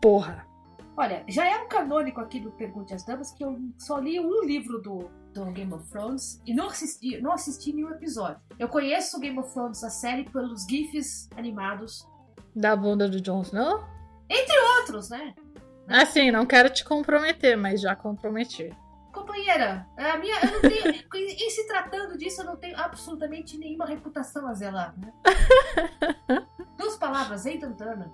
porra. 0.00 0.46
Olha, 0.96 1.22
já 1.28 1.46
é 1.46 1.56
um 1.62 1.68
canônico 1.68 2.20
aqui 2.20 2.40
do 2.40 2.50
Pergunte 2.50 2.92
às 2.92 3.04
Damas 3.04 3.30
que 3.30 3.44
eu 3.44 3.58
só 3.78 3.98
li 3.98 4.18
um 4.18 4.44
livro 4.44 4.80
do, 4.80 5.08
do 5.32 5.44
Game 5.52 5.72
of 5.72 5.88
Thrones 5.90 6.40
e 6.44 6.52
não 6.52 6.66
assisti, 6.66 7.20
não 7.20 7.32
assisti 7.32 7.72
nenhum 7.72 7.90
episódio. 7.90 8.40
Eu 8.58 8.68
conheço 8.68 9.16
o 9.16 9.20
Game 9.20 9.38
of 9.38 9.52
Thrones, 9.52 9.84
a 9.84 9.90
série, 9.90 10.24
pelos 10.24 10.64
GIFs 10.64 11.28
animados. 11.36 12.04
Da 12.54 12.74
bunda 12.74 13.08
do 13.08 13.20
Jon 13.20 13.42
Snow? 13.42 13.84
Outros, 14.80 15.10
né? 15.10 15.34
Assim, 15.86 16.30
não 16.30 16.46
quero 16.46 16.70
te 16.70 16.84
comprometer, 16.84 17.56
mas 17.56 17.80
já 17.80 17.94
comprometi. 17.94 18.70
Companheira, 19.48 19.88
a 19.96 20.18
minha, 20.18 20.40
eu 20.40 20.52
não 20.52 20.60
tenho, 20.60 20.90
em 21.14 21.50
se 21.50 21.66
tratando 21.66 22.18
disso, 22.18 22.42
eu 22.42 22.44
não 22.44 22.56
tenho 22.56 22.78
absolutamente 22.78 23.56
nenhuma 23.56 23.86
reputação 23.86 24.46
a 24.46 24.52
zelar, 24.52 24.94
né? 24.98 25.10
Duas 26.76 26.96
palavras, 26.96 27.46
hein, 27.46 27.58
Tantana? 27.58 28.12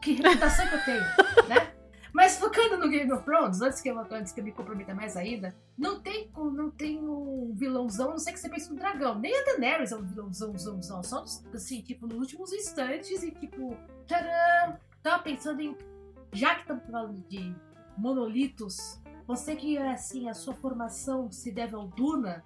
Que 0.00 0.12
reputação 0.12 0.68
que 0.68 0.74
eu 0.76 0.84
tenho, 0.84 1.00
né? 1.48 1.74
Mas 2.12 2.38
focando 2.38 2.78
no 2.78 2.88
Game 2.88 3.12
of 3.12 3.24
Thrones, 3.24 3.60
antes 3.60 3.80
que 3.80 3.88
eu, 3.88 3.98
antes 3.98 4.32
que 4.32 4.40
eu 4.40 4.44
me 4.44 4.52
comprometa 4.52 4.94
mais 4.94 5.16
ainda, 5.16 5.54
não 5.76 6.00
tem, 6.00 6.30
não 6.36 6.70
tem 6.70 6.98
um 6.98 7.52
vilãozão, 7.56 8.10
não 8.10 8.18
sei 8.18 8.32
que 8.32 8.38
você 8.38 8.48
pense 8.48 8.70
no 8.70 8.76
dragão. 8.76 9.18
Nem 9.18 9.36
a 9.36 9.44
Daenerys 9.44 9.90
é 9.90 9.96
um 9.96 10.02
vilãozão, 10.02 10.52
vilãozão, 10.52 11.02
só 11.02 11.24
assim, 11.52 11.82
tipo, 11.82 12.06
nos 12.06 12.18
últimos 12.18 12.52
instantes 12.52 13.22
e 13.22 13.32
tipo, 13.32 13.76
tcharam! 14.06 14.78
Tava 15.02 15.22
pensando 15.22 15.60
em, 15.60 15.76
já 16.32 16.54
que 16.54 16.62
estamos 16.62 16.84
falando 16.86 17.20
de 17.28 17.54
monolitos, 17.96 19.00
você 19.28 19.54
que, 19.54 19.76
assim, 19.76 20.26
a 20.26 20.32
sua 20.32 20.54
formação 20.54 21.30
se 21.30 21.52
deve 21.52 21.74
ao 21.74 21.86
Duna, 21.86 22.42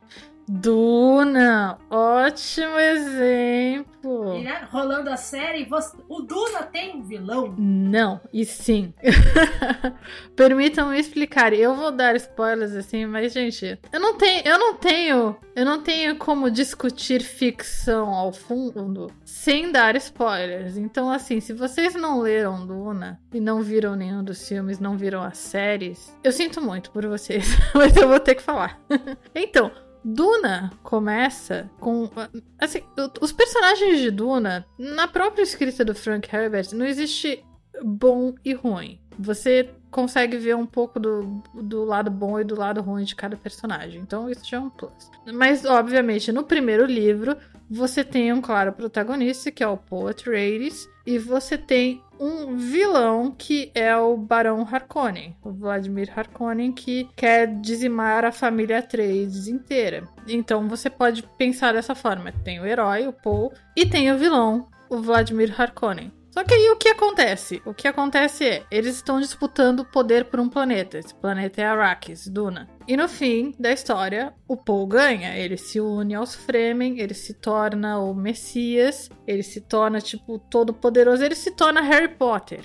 Duna, 0.49 1.79
ótimo 1.91 2.79
exemplo. 2.79 4.41
Né, 4.43 4.67
rolando 4.71 5.11
a 5.11 5.17
série, 5.17 5.65
você- 5.65 5.97
o 6.09 6.23
Duna 6.23 6.65
tem 6.65 6.97
um 6.97 7.03
vilão. 7.03 7.55
Não, 7.57 8.21
e 8.33 8.45
sim. 8.45 8.93
Permitam-me 10.35 10.99
explicar. 10.99 11.53
Eu 11.53 11.75
vou 11.75 11.91
dar 11.93 12.17
spoilers 12.17 12.75
assim, 12.75 13.07
mas 13.07 13.33
gente, 13.33 13.79
eu 13.93 14.01
não 14.01 14.15
tenho, 14.17 14.43
eu 14.45 14.59
não 14.59 14.75
tenho, 14.75 15.37
eu 15.55 15.65
não 15.65 15.81
tenho 15.83 16.17
como 16.17 16.51
discutir 16.51 17.23
ficção 17.23 18.09
ao 18.13 18.33
fundo 18.33 19.11
sem 19.25 19.71
dar 19.71 19.95
spoilers. 19.97 20.77
Então 20.77 21.11
assim, 21.11 21.41
se 21.41 21.53
vocês 21.53 21.95
não 21.95 22.21
leram 22.21 22.67
Duna 22.67 23.21
e 23.33 23.41
não 23.41 23.63
viram 23.63 23.95
nenhum 23.95 24.23
dos 24.25 24.47
filmes, 24.49 24.79
não 24.81 24.97
viram 24.97 25.23
as 25.23 25.39
séries, 25.39 26.17
eu 26.25 26.33
sinto 26.33 26.61
muito 26.61 26.91
por 26.91 27.07
vocês, 27.07 27.47
mas 27.75 27.97
eu 27.97 28.09
vou 28.09 28.19
ter 28.21 28.35
que 28.35 28.43
falar. 28.43 28.81
então, 29.35 29.71
Duna 30.05 30.71
começa 30.83 31.71
com. 31.79 32.11
Assim, 32.59 32.83
os 33.21 33.33
personagens 33.33 34.01
de 34.01 34.11
Duna, 34.11 34.67
na 34.79 35.07
própria 35.09 35.43
escrita 35.43 35.85
do 35.85 35.95
Frank 35.95 36.35
Herbert, 36.35 36.69
não 36.73 36.87
existe 36.87 37.45
bom 37.83 38.35
e 38.45 38.53
ruim. 38.55 39.02
Você 39.19 39.71
consegue 39.91 40.39
ver 40.39 40.57
um 40.57 40.67
pouco 40.67 40.99
do, 40.99 41.43
do 41.55 41.85
lado 41.85 42.11
bom 42.11 42.41
e 42.41 42.45
do 42.45 42.59
lado 42.59 42.81
ruim 42.81 43.05
de 43.05 43.15
cada 43.15 43.37
personagem. 43.37 44.01
Então, 44.01 44.29
isso 44.29 44.45
já 44.45 44.57
é 44.57 44.61
um 44.61 44.71
plus. 44.71 45.11
Mas, 45.33 45.65
obviamente, 45.65 46.33
no 46.33 46.45
primeiro 46.45 46.87
livro, 46.87 47.37
você 47.71 48.05
tem 48.05 48.33
um 48.33 48.41
claro 48.41 48.73
protagonista, 48.73 49.51
que 49.51 49.63
é 49.63 49.69
o 49.69 49.77
Paul 49.77 50.09
Atreides, 50.09 50.89
e 51.07 51.19
você 51.19 51.57
tem 51.57 52.03
um 52.21 52.57
vilão 52.57 53.35
que 53.37 53.73
é 53.75 53.97
o 53.97 54.17
Barão 54.17 54.61
Harkonnen, 54.71 55.37
o 55.43 55.51
Vladimir 55.51 56.13
Harkonnen, 56.15 56.71
que 56.71 57.09
quer 57.17 57.47
dizimar 57.61 58.25
a 58.25 58.31
família 58.31 58.79
Atreides 58.79 59.49
inteira. 59.49 60.05
Então 60.29 60.69
você 60.69 60.89
pode 60.89 61.23
pensar 61.37 61.73
dessa 61.73 61.95
forma: 61.95 62.31
tem 62.45 62.61
o 62.61 62.67
herói, 62.67 63.09
o 63.09 63.13
Paul, 63.13 63.53
e 63.77 63.85
tem 63.85 64.13
o 64.13 64.19
vilão, 64.19 64.69
o 64.89 64.99
Vladimir 64.99 65.53
Harkonnen. 65.61 66.13
Só 66.33 66.43
que 66.43 66.55
aí 66.55 66.71
o 66.71 66.77
que 66.77 66.89
acontece? 66.89 67.61
O 67.67 67.75
que 67.75 67.87
acontece 67.87 68.45
é, 68.45 68.63
eles 68.71 68.97
estão 68.97 69.21
disputando 69.21 69.85
poder 69.85 70.25
por 70.25 70.41
um 70.41 70.49
planeta. 70.49 70.99
Esse 70.99 71.15
planeta 71.15 71.61
é 71.61 71.67
Arrakis, 71.67 72.27
Duna. 72.27 72.71
E 72.89 72.97
no 72.97 73.07
fim 73.07 73.55
da 73.59 73.71
história, 73.71 74.35
o 74.49 74.57
Paul 74.57 74.87
ganha. 74.87 75.37
Ele 75.37 75.59
se 75.59 75.79
une 75.79 76.15
aos 76.15 76.35
Fremen, 76.35 76.99
ele 76.99 77.13
se 77.13 77.35
torna 77.35 77.99
o 77.99 78.15
Messias, 78.15 79.11
ele 79.27 79.43
se 79.43 79.61
torna, 79.61 80.01
tipo, 80.01 80.39
todo 80.39 80.73
poderoso, 80.73 81.23
ele 81.23 81.35
se 81.35 81.51
torna 81.51 81.83
Harry 81.83 82.09
Potter. 82.09 82.61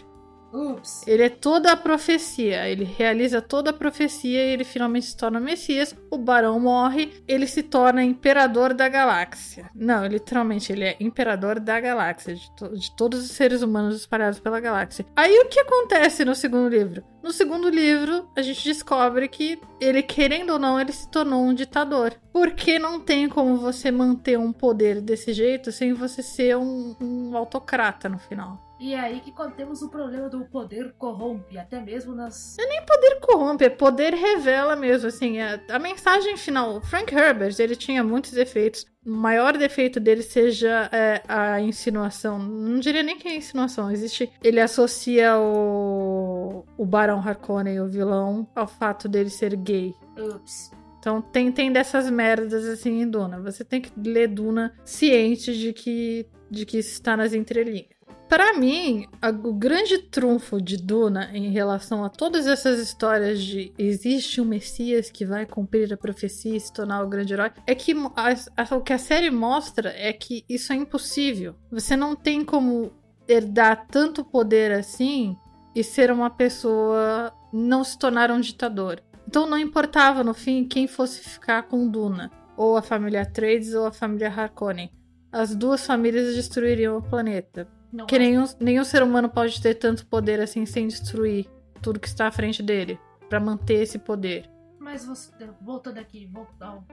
Ups. 0.58 1.06
Ele 1.08 1.24
é 1.24 1.30
toda 1.30 1.72
a 1.72 1.78
profecia, 1.78 2.68
ele 2.68 2.84
realiza 2.84 3.42
toda 3.42 3.70
a 3.70 3.74
profecia 3.74 4.44
e 4.46 4.54
ele 4.54 4.64
finalmente 4.64 5.06
se 5.08 5.18
torna 5.18 5.40
Messias. 5.40 5.96
O 6.10 6.18
Barão 6.18 6.60
morre, 6.60 7.14
ele 7.28 7.46
se 7.46 7.62
torna 7.64 8.04
Imperador 8.04 8.74
da 8.74 8.90
Galáxia. 8.90 9.70
Não, 9.76 10.06
literalmente, 10.06 10.72
ele 10.72 10.84
é 10.86 10.98
Imperador 11.00 11.60
da 11.60 11.80
Galáxia, 11.80 12.36
de, 12.36 12.52
to- 12.56 12.76
de 12.76 12.96
todos 12.96 13.24
os 13.24 13.32
seres 13.32 13.62
humanos 13.62 13.96
espalhados 13.98 14.40
pela 14.40 14.60
galáxia. 14.60 15.06
Aí 15.16 15.38
o 15.40 15.48
que 15.48 15.60
acontece 15.60 16.26
no 16.26 16.34
segundo 16.34 16.70
livro? 16.70 17.04
No 17.22 17.32
segundo 17.32 17.70
livro, 17.70 18.30
a 18.36 18.42
gente 18.42 18.64
descobre 18.64 19.28
que 19.28 19.60
ele, 19.82 20.02
querendo 20.02 20.54
ou 20.54 20.60
não, 20.60 20.80
ele 20.80 20.94
se 20.94 21.10
tornou 21.10 21.44
um 21.44 21.54
ditador. 21.54 22.14
Porque 22.32 22.80
não 22.80 23.00
tem 23.00 23.28
como 23.28 23.58
você 23.58 23.92
manter 23.92 24.38
um 24.38 24.54
poder 24.54 25.02
desse 25.02 25.34
jeito 25.34 25.72
sem 25.72 25.92
você 25.94 26.22
ser 26.22 26.56
um, 26.56 26.96
um 27.02 27.36
autocrata 27.36 28.08
no 28.08 28.18
final. 28.20 28.67
E 28.80 28.94
é 28.94 29.00
aí 29.00 29.20
que 29.20 29.34
temos 29.56 29.82
o 29.82 29.90
problema 29.90 30.30
do 30.30 30.46
poder 30.46 30.94
corrompe, 30.98 31.58
até 31.58 31.80
mesmo 31.80 32.14
nas. 32.14 32.56
poder 32.82 33.20
corrompe, 33.20 33.66
é 33.66 33.70
poder 33.70 34.14
revela 34.14 34.76
mesmo, 34.76 35.08
assim, 35.08 35.40
a, 35.40 35.60
a 35.70 35.80
mensagem 35.80 36.38
final. 36.38 36.80
Frank 36.82 37.14
Herbert, 37.14 37.56
ele 37.60 37.76
tinha 37.76 38.04
muitos 38.04 38.32
defeitos. 38.32 38.86
O 39.06 39.10
maior 39.10 39.58
defeito 39.58 40.00
dele 40.00 40.22
seja 40.22 40.90
é, 40.92 41.24
a 41.28 41.60
insinuação. 41.62 42.38
Não 42.38 42.80
diria 42.80 43.02
nem 43.02 43.18
que 43.18 43.28
é 43.28 43.36
insinuação. 43.36 43.90
Existe. 43.90 44.32
Ele 44.44 44.60
associa 44.60 45.38
o, 45.38 46.66
o 46.78 46.86
Barão 46.86 47.20
Harkonnen, 47.20 47.80
o 47.80 47.88
vilão, 47.88 48.48
ao 48.56 48.68
fato 48.68 49.08
dele 49.08 49.30
ser 49.30 49.56
gay. 49.56 49.96
Ups. 50.18 50.77
Então 51.08 51.22
tem, 51.22 51.50
tem 51.54 51.72
dessas 51.72 52.12
merdas 52.12 52.66
assim 52.66 53.02
em 53.02 53.10
Duna. 53.10 53.40
Você 53.40 53.64
tem 53.64 53.80
que 53.80 53.90
ler 53.98 54.28
Duna 54.28 54.74
ciente 54.84 55.58
de 55.58 55.72
que, 55.72 56.28
de 56.52 56.66
que 56.66 56.80
isso 56.80 56.90
está 56.92 57.16
nas 57.16 57.34
entrelinhas. 57.34 57.88
Pra 58.28 58.58
mim, 58.58 59.08
a- 59.22 59.30
o 59.30 59.54
grande 59.54 60.00
trunfo 60.00 60.62
de 60.62 60.76
Duna 60.76 61.30
em 61.34 61.50
relação 61.50 62.04
a 62.04 62.10
todas 62.10 62.46
essas 62.46 62.78
histórias 62.78 63.42
de 63.42 63.72
existe 63.78 64.42
um 64.42 64.44
Messias 64.44 65.10
que 65.10 65.24
vai 65.24 65.46
cumprir 65.46 65.94
a 65.94 65.98
profecia 65.98 66.58
e 66.58 66.60
se 66.60 66.74
tornar 66.74 67.02
o 67.02 67.08
grande 67.08 67.32
herói, 67.32 67.52
é 67.66 67.74
que 67.74 67.94
a- 68.18 68.64
a- 68.64 68.76
o 68.76 68.82
que 68.82 68.92
a 68.92 68.98
série 68.98 69.32
mostra 69.32 69.94
é 69.96 70.12
que 70.12 70.44
isso 70.50 70.74
é 70.74 70.76
impossível. 70.76 71.56
Você 71.72 71.96
não 71.96 72.18
tem 72.18 72.44
como 72.44 72.92
herdar 73.30 73.88
tanto 73.90 74.26
poder 74.26 74.74
assim 74.74 75.38
e 75.74 75.86
ser 75.86 76.12
uma 76.12 76.30
pessoa 76.30 77.32
não 77.54 77.82
se 77.82 77.98
tornar 77.98 78.30
um 78.30 78.42
ditador. 78.42 79.02
Então 79.28 79.46
não 79.46 79.58
importava 79.58 80.24
no 80.24 80.34
fim 80.34 80.66
quem 80.66 80.88
fosse 80.88 81.22
ficar 81.22 81.64
com 81.64 81.90
Duna, 81.90 82.32
ou 82.56 82.78
a 82.78 82.82
família 82.82 83.24
Atreides 83.24 83.74
ou 83.74 83.86
a 83.86 83.92
família 83.92 84.30
Harkonnen. 84.30 84.92
As 85.32 85.54
duas 85.54 85.86
famílias 85.86 86.34
destruiriam 86.34 86.98
o 86.98 87.02
planeta. 87.02 87.68
Não 87.92 88.06
Que 88.06 88.18
nenhum, 88.18 88.46
nenhum 88.60 88.84
ser 88.84 89.04
humano 89.04 89.30
pode 89.30 89.62
ter 89.62 89.76
tanto 89.76 90.06
poder 90.06 90.40
assim 90.40 90.66
sem 90.66 90.88
destruir 90.88 91.50
tudo 91.82 92.00
que 92.00 92.08
está 92.08 92.28
à 92.28 92.32
frente 92.32 92.64
dele, 92.64 93.00
Pra 93.30 93.40
manter 93.40 93.82
esse 93.82 94.00
poder. 94.00 94.50
Mas 94.80 95.06
você, 95.06 95.32
voltando 95.62 95.98
aqui, 95.98 96.26
voltando 96.28 96.64
ao, 96.64 96.86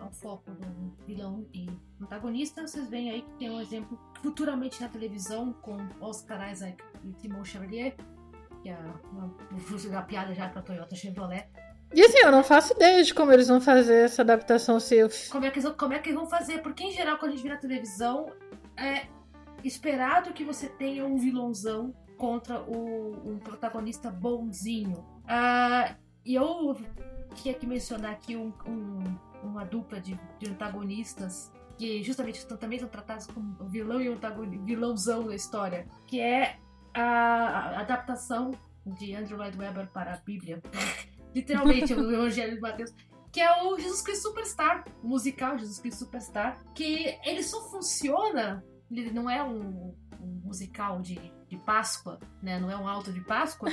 ao 0.00 0.12
foco 0.12 0.52
do 0.52 0.96
vilão 1.04 1.44
e 1.52 1.68
antagonista, 2.00 2.64
vocês 2.64 2.88
veem 2.88 3.10
aí 3.10 3.22
que 3.22 3.32
tem 3.32 3.50
um 3.50 3.60
exemplo 3.60 3.98
futuramente 4.22 4.80
na 4.80 4.88
televisão 4.88 5.52
com 5.54 5.76
Oscar 6.00 6.52
Isaac 6.52 6.76
e 7.04 7.12
Timon 7.14 7.44
Chevalier, 7.44 7.96
que 8.62 8.68
é 8.68 8.78
uma, 9.10 9.34
uma 9.90 10.02
piada 10.02 10.32
já 10.32 10.48
pra 10.48 10.62
Toyota 10.62 10.94
Chevrolet. 10.94 11.48
E 11.94 12.02
assim, 12.02 12.18
eu 12.24 12.30
não 12.32 12.42
faço 12.42 12.72
ideia 12.72 13.02
de 13.04 13.12
como 13.14 13.32
eles 13.32 13.48
vão 13.48 13.60
fazer 13.60 14.04
essa 14.04 14.22
adaptação 14.22 14.80
se 14.80 14.96
eu 14.96 15.08
Como 15.30 15.44
é, 15.44 15.50
que, 15.50 15.60
como 15.72 15.92
é 15.92 15.98
que 15.98 16.12
vão 16.12 16.26
fazer? 16.26 16.58
Porque, 16.62 16.84
em 16.84 16.90
geral, 16.92 17.18
quando 17.18 17.32
a 17.32 17.34
gente 17.34 17.42
vê 17.42 17.48
na 17.50 17.56
televisão, 17.58 18.26
é 18.76 19.06
esperado 19.62 20.32
que 20.32 20.44
você 20.44 20.68
tenha 20.68 21.04
um 21.04 21.16
vilãozão 21.18 21.94
contra 22.16 22.60
o, 22.62 23.30
um 23.30 23.38
protagonista 23.38 24.10
bonzinho. 24.10 25.04
Ah, 25.28 25.94
e 26.24 26.34
eu 26.34 26.76
tinha 27.34 27.52
que 27.54 27.66
mencionar 27.66 28.12
aqui 28.12 28.36
um- 28.36 28.52
um- 28.66 29.16
uma 29.42 29.64
dupla 29.64 30.00
de, 30.00 30.18
de 30.38 30.50
antagonistas 30.50 31.52
que 31.76 32.02
justamente 32.02 32.36
estão, 32.38 32.56
também 32.56 32.78
são 32.78 32.88
tratados 32.88 33.26
como 33.26 33.56
vilão 33.68 34.00
e 34.00 34.08
antagoni- 34.08 34.58
vilãozão 34.58 35.26
da 35.26 35.34
história, 35.34 35.86
que 36.06 36.20
é 36.20 36.56
a, 36.94 37.02
a 37.02 37.80
adaptação 37.80 38.52
de 38.86 39.14
Andrew 39.14 39.36
Lloyd 39.38 39.58
Webber 39.58 39.88
para 39.92 40.14
a 40.14 40.16
Bíblia. 40.18 40.60
Literalmente, 41.34 41.94
o 41.94 42.12
Evangelho 42.12 42.54
de 42.54 42.60
Mateus 42.60 42.92
que 43.32 43.40
é 43.40 43.62
o 43.62 43.78
Jesus 43.78 44.02
Cristo 44.02 44.28
Superstar, 44.28 44.84
o 45.02 45.08
musical 45.08 45.56
Jesus 45.56 45.78
Cristo 45.78 46.00
Superstar, 46.04 46.62
que 46.74 47.18
ele 47.24 47.42
só 47.42 47.62
funciona, 47.70 48.62
ele 48.90 49.10
não 49.10 49.28
é 49.30 49.42
um, 49.42 49.94
um 50.20 50.40
musical 50.44 51.00
de, 51.00 51.18
de 51.48 51.56
Páscoa, 51.56 52.18
né? 52.42 52.58
Não 52.60 52.70
é 52.70 52.76
um 52.76 52.86
alto 52.86 53.10
de 53.10 53.22
Páscoa, 53.22 53.70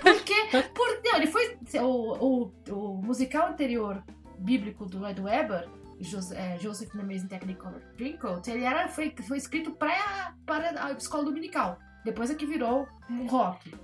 porque, 0.00 0.34
por, 0.74 1.02
não, 1.04 1.16
ele 1.18 1.26
foi 1.26 1.58
o, 1.82 2.14
o, 2.46 2.52
o 2.70 3.02
musical 3.02 3.48
anterior 3.48 4.02
bíblico 4.38 4.86
do 4.86 4.98
Lloyd 4.98 5.20
Webber, 5.20 5.68
Jos- 6.00 6.32
é, 6.32 6.58
Joseph 6.58 6.94
in 6.94 7.00
Amazing 7.00 7.28
Technicolor 7.28 7.82
Dreamcoat, 7.98 8.50
ele 8.50 8.64
era, 8.64 8.88
foi, 8.88 9.14
foi 9.28 9.36
escrito 9.36 9.72
para, 9.72 10.34
para 10.46 10.82
a 10.82 10.92
escola 10.92 11.24
dominical. 11.26 11.78
Depois 12.06 12.30
é 12.30 12.34
que 12.34 12.46
virou 12.46 12.88
um 13.10 13.26
rock. 13.26 13.74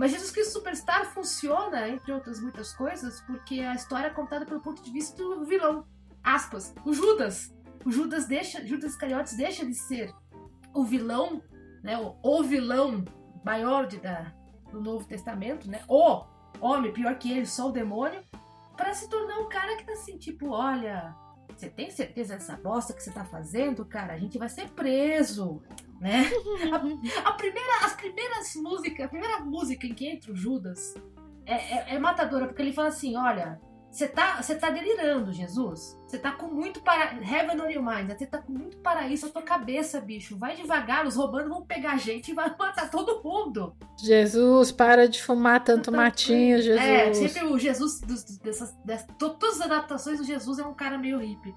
Mas 0.00 0.12
Jesus 0.12 0.30
Cristo 0.30 0.54
Superstar 0.54 1.12
funciona, 1.12 1.86
entre 1.86 2.10
outras 2.10 2.40
muitas 2.40 2.72
coisas, 2.72 3.20
porque 3.20 3.60
a 3.60 3.74
história 3.74 4.06
é 4.06 4.10
contada 4.10 4.46
pelo 4.46 4.58
ponto 4.58 4.82
de 4.82 4.90
vista 4.90 5.14
do 5.14 5.44
vilão. 5.44 5.86
Aspas. 6.24 6.74
O 6.86 6.94
Judas. 6.94 7.54
O 7.84 7.92
Judas 7.92 8.26
deixa. 8.26 8.66
Judas 8.66 8.92
Iscariotes 8.92 9.36
deixa 9.36 9.62
de 9.66 9.74
ser 9.74 10.10
o 10.72 10.84
vilão, 10.84 11.42
né? 11.82 11.98
O, 11.98 12.16
o 12.22 12.42
vilão 12.42 13.04
maior 13.44 13.86
de, 13.86 13.98
da, 13.98 14.32
do 14.72 14.80
Novo 14.80 15.06
Testamento, 15.06 15.70
né? 15.70 15.82
O 15.86 16.24
homem, 16.62 16.94
pior 16.94 17.18
que 17.18 17.30
ele, 17.30 17.44
só 17.44 17.68
o 17.68 17.72
demônio, 17.72 18.24
para 18.78 18.94
se 18.94 19.06
tornar 19.06 19.38
um 19.40 19.50
cara 19.50 19.76
que 19.76 19.84
tá 19.84 19.92
assim, 19.92 20.16
tipo, 20.16 20.48
olha. 20.48 21.14
Você 21.54 21.68
tem 21.68 21.90
certeza 21.90 22.36
dessa 22.36 22.56
bosta 22.56 22.94
que 22.94 23.02
você 23.02 23.10
tá 23.10 23.26
fazendo, 23.26 23.84
cara? 23.84 24.14
A 24.14 24.18
gente 24.18 24.38
vai 24.38 24.48
ser 24.48 24.70
preso, 24.70 25.62
né? 26.00 26.24
A 27.24 27.32
primeira, 27.32 27.84
as 27.84 27.94
primeiras 27.94 28.54
músicas, 28.56 29.06
a 29.06 29.08
primeira 29.08 29.40
música 29.40 29.86
em 29.86 29.94
que 29.94 30.06
entra 30.08 30.32
o 30.32 30.36
Judas 30.36 30.94
é, 31.46 31.54
é- 31.54 31.94
é 31.94 31.98
matadora, 31.98 32.46
porque 32.46 32.62
ele 32.62 32.72
fala 32.72 32.88
assim: 32.88 33.16
olha, 33.16 33.60
Você 33.92 34.06
tá, 34.06 34.40
você 34.40 34.54
tá 34.54 34.70
delirando, 34.70 35.32
Jesus. 35.32 35.98
Você 36.06 36.16
tá 36.16 36.30
com 36.30 36.46
muito 36.46 36.80
para. 36.80 37.12
Heaven 37.20 37.60
on 37.60 37.68
your 37.68 37.82
mind. 37.82 38.08
Você 38.16 38.24
tá 38.24 38.38
com 38.38 38.52
muito 38.52 38.78
paraíso 38.78 39.26
na 39.26 39.32
tua 39.32 39.42
cabeça, 39.42 40.00
bicho. 40.00 40.38
Vai 40.38 40.54
devagar, 40.54 41.04
os 41.08 41.16
roubando 41.16 41.48
vão 41.48 41.66
pegar 41.66 41.94
a 41.94 41.96
gente 41.96 42.30
e 42.30 42.34
vai 42.34 42.54
matar 42.56 42.88
todo 42.88 43.20
mundo. 43.24 43.74
Jesus, 43.98 44.70
para 44.70 45.08
de 45.08 45.20
fumar 45.20 45.64
tanto 45.64 45.90
matinho, 45.90 46.62
Jesus. 46.62 46.80
É, 46.80 47.12
sempre 47.12 47.44
o 47.46 47.58
Jesus. 47.58 48.00
Dos, 48.00 48.22
dessas, 48.38 48.72
dessas, 48.84 49.08
todas 49.18 49.54
as 49.60 49.62
adaptações 49.62 50.18
do 50.18 50.24
Jesus 50.24 50.60
é 50.60 50.64
um 50.64 50.72
cara 50.74 50.96
meio 50.96 51.18
hippie. 51.18 51.52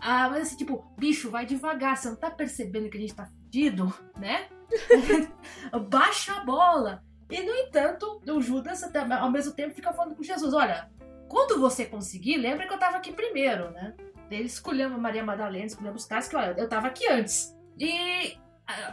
Ah, 0.00 0.30
mas 0.30 0.44
assim, 0.44 0.56
tipo, 0.56 0.82
bicho, 0.98 1.28
vai 1.30 1.44
devagar. 1.44 1.94
Você 1.94 2.08
não 2.08 2.16
tá 2.16 2.30
percebendo 2.30 2.88
que 2.88 2.96
a 2.96 3.00
gente 3.02 3.14
tá 3.14 3.28
fudido, 3.50 3.92
né? 4.16 4.48
Baixa 5.90 6.34
a 6.34 6.44
bola. 6.44 7.02
E, 7.28 7.42
no 7.42 7.52
entanto, 7.52 8.22
o 8.26 8.40
Judas, 8.40 8.82
ao 9.20 9.30
mesmo 9.30 9.52
tempo, 9.52 9.74
fica 9.74 9.92
falando 9.92 10.14
com 10.14 10.22
Jesus: 10.22 10.54
olha, 10.54 10.90
quando 11.28 11.60
você 11.60 11.84
conseguir, 11.84 12.36
lembra 12.36 12.66
que 12.66 12.72
eu 12.72 12.78
tava 12.78 12.96
aqui 12.96 13.12
primeiro, 13.12 13.70
né? 13.72 13.94
Ele 14.30 14.44
escolheu 14.44 14.88
Maria 14.90 15.24
Madalena, 15.24 15.66
escolheu 15.66 15.92
os 15.92 16.06
caras 16.06 16.28
que, 16.28 16.36
olha, 16.36 16.54
eu 16.56 16.68
tava 16.68 16.86
aqui 16.86 17.08
antes. 17.08 17.56
E, 17.76 18.38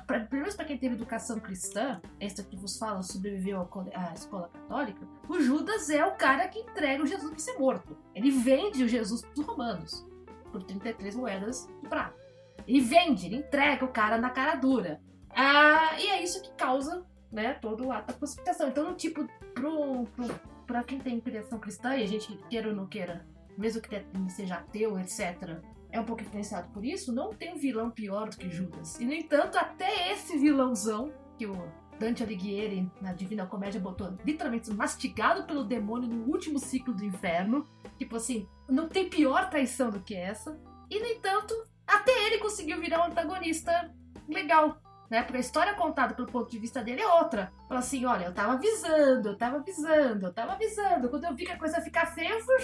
pra, 0.07 0.21
pelo 0.21 0.41
menos 0.41 0.55
pra 0.55 0.65
quem 0.65 0.77
teve 0.77 0.95
educação 0.95 1.39
cristã, 1.39 2.01
esta 2.19 2.41
que 2.41 2.57
vos 2.57 2.77
fala 2.79 3.03
sobreviveu 3.03 3.69
à 3.93 4.13
escola 4.13 4.49
católica, 4.49 5.07
o 5.29 5.39
Judas 5.39 5.91
é 5.91 6.03
o 6.03 6.15
cara 6.15 6.47
que 6.47 6.59
entrega 6.59 7.03
o 7.03 7.07
Jesus 7.07 7.29
pra 7.29 7.39
ser 7.39 7.59
morto. 7.59 7.95
Ele 8.15 8.31
vende 8.31 8.83
o 8.83 8.87
Jesus 8.87 9.21
pros 9.21 9.45
romanos 9.45 10.07
por 10.51 10.63
33 10.63 11.15
moedas 11.15 11.67
de 11.83 11.87
prata. 11.87 12.26
Ele 12.67 12.81
vende, 12.81 13.33
entrega 13.33 13.85
o 13.85 13.91
cara 13.91 14.17
na 14.17 14.29
cara 14.29 14.55
dura. 14.55 15.01
Ah, 15.29 15.95
e 15.99 16.07
é 16.07 16.23
isso 16.23 16.41
que 16.41 16.51
causa 16.53 17.05
né, 17.31 17.53
todo 17.55 17.85
o 17.85 17.91
ato 17.91 18.07
da 18.07 18.13
crucificação. 18.13 18.69
Então, 18.69 18.93
tipo, 18.95 19.27
pro, 19.53 20.05
pro, 20.05 20.39
pra 20.65 20.83
quem 20.83 20.99
tem 20.99 21.19
criação 21.19 21.59
cristã, 21.59 21.95
e 21.95 22.03
a 22.03 22.07
gente 22.07 22.35
queira 22.49 22.69
ou 22.69 22.75
não 22.75 22.87
queira, 22.87 23.25
mesmo 23.57 23.81
que 23.81 24.05
seja 24.29 24.55
ateu, 24.55 24.99
etc., 24.99 25.61
é 25.89 25.99
um 25.99 26.03
pouco 26.03 26.21
influenciado 26.21 26.69
por 26.71 26.83
isso, 26.83 27.13
não 27.13 27.33
tem 27.33 27.53
um 27.53 27.57
vilão 27.57 27.89
pior 27.89 28.29
do 28.29 28.37
que 28.37 28.49
Judas. 28.49 28.99
E, 28.99 29.05
no 29.05 29.13
entanto, 29.13 29.57
até 29.57 30.11
esse 30.11 30.37
vilãozão, 30.37 31.13
que 31.37 31.45
o 31.45 31.55
Dante 31.97 32.21
Alighieri, 32.21 32.91
na 33.01 33.13
Divina 33.13 33.45
Comédia, 33.45 33.79
botou 33.79 34.15
literalmente 34.25 34.71
mastigado 34.71 35.45
pelo 35.45 35.63
demônio 35.63 36.09
no 36.09 36.25
último 36.25 36.59
ciclo 36.59 36.93
do 36.93 37.05
inferno, 37.05 37.65
tipo 37.97 38.15
assim, 38.17 38.47
não 38.67 38.89
tem 38.89 39.09
pior 39.09 39.49
traição 39.49 39.89
do 39.89 40.01
que 40.01 40.13
essa. 40.13 40.59
E, 40.89 40.99
no 40.99 41.05
entanto, 41.05 41.55
até 41.87 42.11
ele 42.25 42.39
conseguiu 42.39 42.79
virar 42.79 43.01
um 43.01 43.05
antagonista 43.05 43.91
legal 44.27 44.79
né? 45.09 45.23
Porque 45.23 45.37
a 45.37 45.41
história 45.41 45.73
contada 45.73 46.13
pelo 46.13 46.27
ponto 46.27 46.49
de 46.49 46.59
vista 46.59 46.83
dele 46.83 47.01
é 47.01 47.07
outra. 47.07 47.51
Fala 47.67 47.79
assim, 47.79 48.05
olha, 48.05 48.25
eu 48.25 48.33
tava 48.33 48.53
avisando, 48.53 49.29
eu 49.29 49.37
tava 49.37 49.57
avisando, 49.57 50.25
eu 50.25 50.33
tava 50.33 50.53
avisando. 50.53 51.09
Quando 51.09 51.25
eu 51.25 51.35
vi 51.35 51.45
que 51.45 51.51
a 51.51 51.57
coisa 51.57 51.77
ia 51.77 51.83
ficar 51.83 52.07
feia, 52.07 52.33
eu 52.33 52.41
fui, 52.41 52.55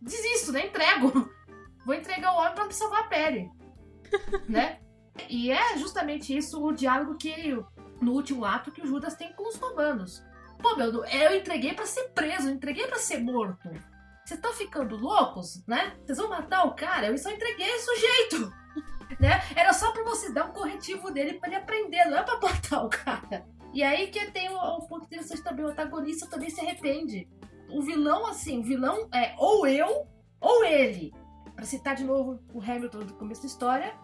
desisto, 0.00 0.52
né? 0.52 0.66
Entrego. 0.66 1.30
Vou 1.84 1.94
entregar 1.94 2.32
o 2.32 2.38
homem 2.38 2.54
pra 2.54 2.70
salvar 2.70 3.00
a 3.00 3.08
pele. 3.08 3.50
né? 4.48 4.80
E 5.28 5.50
é 5.50 5.76
justamente 5.76 6.36
isso 6.36 6.62
o 6.64 6.72
diálogo 6.72 7.16
que, 7.16 7.52
no 8.00 8.12
último 8.12 8.44
ato, 8.44 8.70
que 8.70 8.82
o 8.82 8.86
Judas 8.86 9.14
tem 9.14 9.32
com 9.32 9.48
os 9.48 9.56
romanos. 9.56 10.22
Pô, 10.58 10.76
meu, 10.76 11.04
eu 11.04 11.36
entreguei 11.36 11.72
para 11.72 11.86
ser 11.86 12.10
preso, 12.10 12.48
eu 12.48 12.54
entreguei 12.54 12.86
para 12.86 12.98
ser 12.98 13.18
morto. 13.18 13.70
Vocês 14.30 14.38
estão 14.38 14.52
ficando 14.52 14.96
loucos, 14.96 15.60
né? 15.66 15.96
Vocês 16.06 16.16
vão 16.16 16.28
matar 16.28 16.64
o 16.64 16.76
cara? 16.76 17.08
Eu 17.08 17.18
só 17.18 17.32
entreguei 17.32 17.66
o 17.66 17.80
sujeito 17.80 18.52
né? 19.18 19.42
Era 19.56 19.72
só 19.72 19.90
pra 19.90 20.04
você 20.04 20.32
dar 20.32 20.44
um 20.44 20.52
corretivo 20.52 21.10
dele 21.10 21.34
pra 21.34 21.48
ele 21.48 21.56
aprender, 21.56 22.04
não 22.04 22.18
é 22.18 22.22
pra 22.22 22.38
matar 22.38 22.84
o 22.84 22.88
cara. 22.88 23.44
E 23.74 23.82
aí 23.82 24.06
que 24.06 24.30
tem 24.30 24.48
o, 24.48 24.54
o 24.54 24.86
ponto 24.86 25.06
interessante 25.06 25.42
também, 25.42 25.64
o 25.64 25.68
antagonista 25.70 26.28
também 26.28 26.48
se 26.48 26.60
arrepende. 26.60 27.28
O 27.68 27.82
vilão, 27.82 28.24
assim, 28.24 28.60
o 28.60 28.62
vilão 28.62 29.08
é 29.12 29.34
ou 29.36 29.66
eu 29.66 30.06
ou 30.40 30.64
ele. 30.64 31.12
Pra 31.56 31.64
citar 31.64 31.96
de 31.96 32.04
novo 32.04 32.38
o 32.54 32.62
Hamilton 32.62 33.00
do 33.00 33.14
começo 33.14 33.40
da 33.40 33.48
história, 33.48 33.96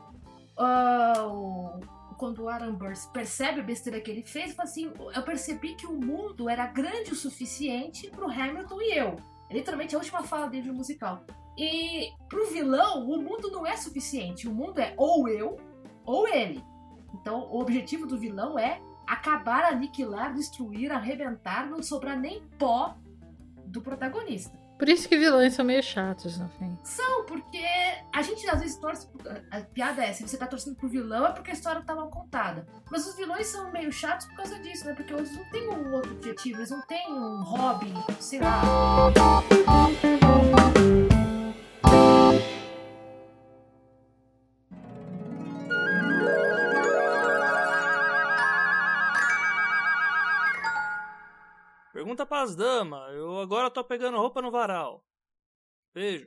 uh, 0.58 1.22
o, 1.24 1.80
quando 2.18 2.42
o 2.42 2.48
Aaron 2.48 2.74
Burst 2.74 3.12
percebe 3.12 3.60
a 3.60 3.64
besteira 3.64 4.00
que 4.00 4.10
ele 4.10 4.24
fez, 4.24 4.58
assim: 4.58 4.92
eu 5.14 5.22
percebi 5.22 5.76
que 5.76 5.86
o 5.86 5.92
mundo 5.92 6.48
era 6.48 6.66
grande 6.66 7.12
o 7.12 7.16
suficiente 7.16 8.10
pro 8.10 8.28
Hamilton 8.28 8.82
e 8.82 8.98
eu. 8.98 9.35
É 9.48 9.54
literalmente 9.54 9.94
a 9.94 9.98
última 9.98 10.22
fala 10.22 10.48
dele 10.48 10.68
no 10.68 10.74
musical. 10.74 11.24
E 11.56 12.12
pro 12.28 12.50
vilão, 12.50 13.08
o 13.08 13.22
mundo 13.22 13.50
não 13.50 13.66
é 13.66 13.76
suficiente. 13.76 14.48
O 14.48 14.54
mundo 14.54 14.78
é 14.78 14.94
ou 14.96 15.28
eu 15.28 15.56
ou 16.04 16.28
ele. 16.28 16.62
Então, 17.14 17.48
o 17.50 17.60
objetivo 17.60 18.06
do 18.06 18.18
vilão 18.18 18.58
é 18.58 18.80
acabar, 19.06 19.64
aniquilar, 19.64 20.34
destruir, 20.34 20.92
arrebentar, 20.92 21.66
não 21.68 21.82
sobrar 21.82 22.18
nem 22.18 22.42
pó 22.58 22.96
do 23.64 23.80
protagonista. 23.80 24.58
Por 24.78 24.88
isso 24.88 25.08
que 25.08 25.16
vilões 25.16 25.54
são 25.54 25.64
meio 25.64 25.82
chatos, 25.82 26.38
no 26.38 26.48
fim. 26.50 26.78
São, 26.84 27.24
porque 27.24 27.64
a 28.12 28.22
gente 28.22 28.48
às 28.48 28.60
vezes 28.60 28.76
torce. 28.76 29.08
A 29.50 29.60
piada 29.60 30.04
é: 30.04 30.12
se 30.12 30.26
você 30.26 30.36
tá 30.36 30.46
torcendo 30.46 30.76
pro 30.76 30.88
vilão, 30.88 31.26
é 31.26 31.32
porque 31.32 31.50
a 31.50 31.54
história 31.54 31.80
tá 31.82 31.94
mal 31.94 32.10
contada. 32.10 32.66
Mas 32.90 33.06
os 33.06 33.16
vilões 33.16 33.46
são 33.46 33.72
meio 33.72 33.90
chatos 33.90 34.26
por 34.26 34.36
causa 34.36 34.58
disso, 34.58 34.84
né? 34.84 34.94
Porque 34.94 35.12
eles 35.12 35.34
não 35.34 35.50
têm 35.50 35.68
um 35.68 35.92
outro 35.92 36.12
objetivo, 36.12 36.58
eles 36.58 36.70
não 36.70 36.82
têm 36.82 37.10
um 37.10 37.42
hobby, 37.42 37.92
sei 38.20 38.40
lá. 38.40 38.62
Pergunta 52.16 52.24
pras 52.24 52.56
damas. 52.56 53.14
Eu 53.14 53.40
agora 53.40 53.70
tô 53.70 53.84
pegando 53.84 54.16
roupa 54.16 54.40
no 54.40 54.50
varal. 54.50 55.04
Beijo. 55.94 56.26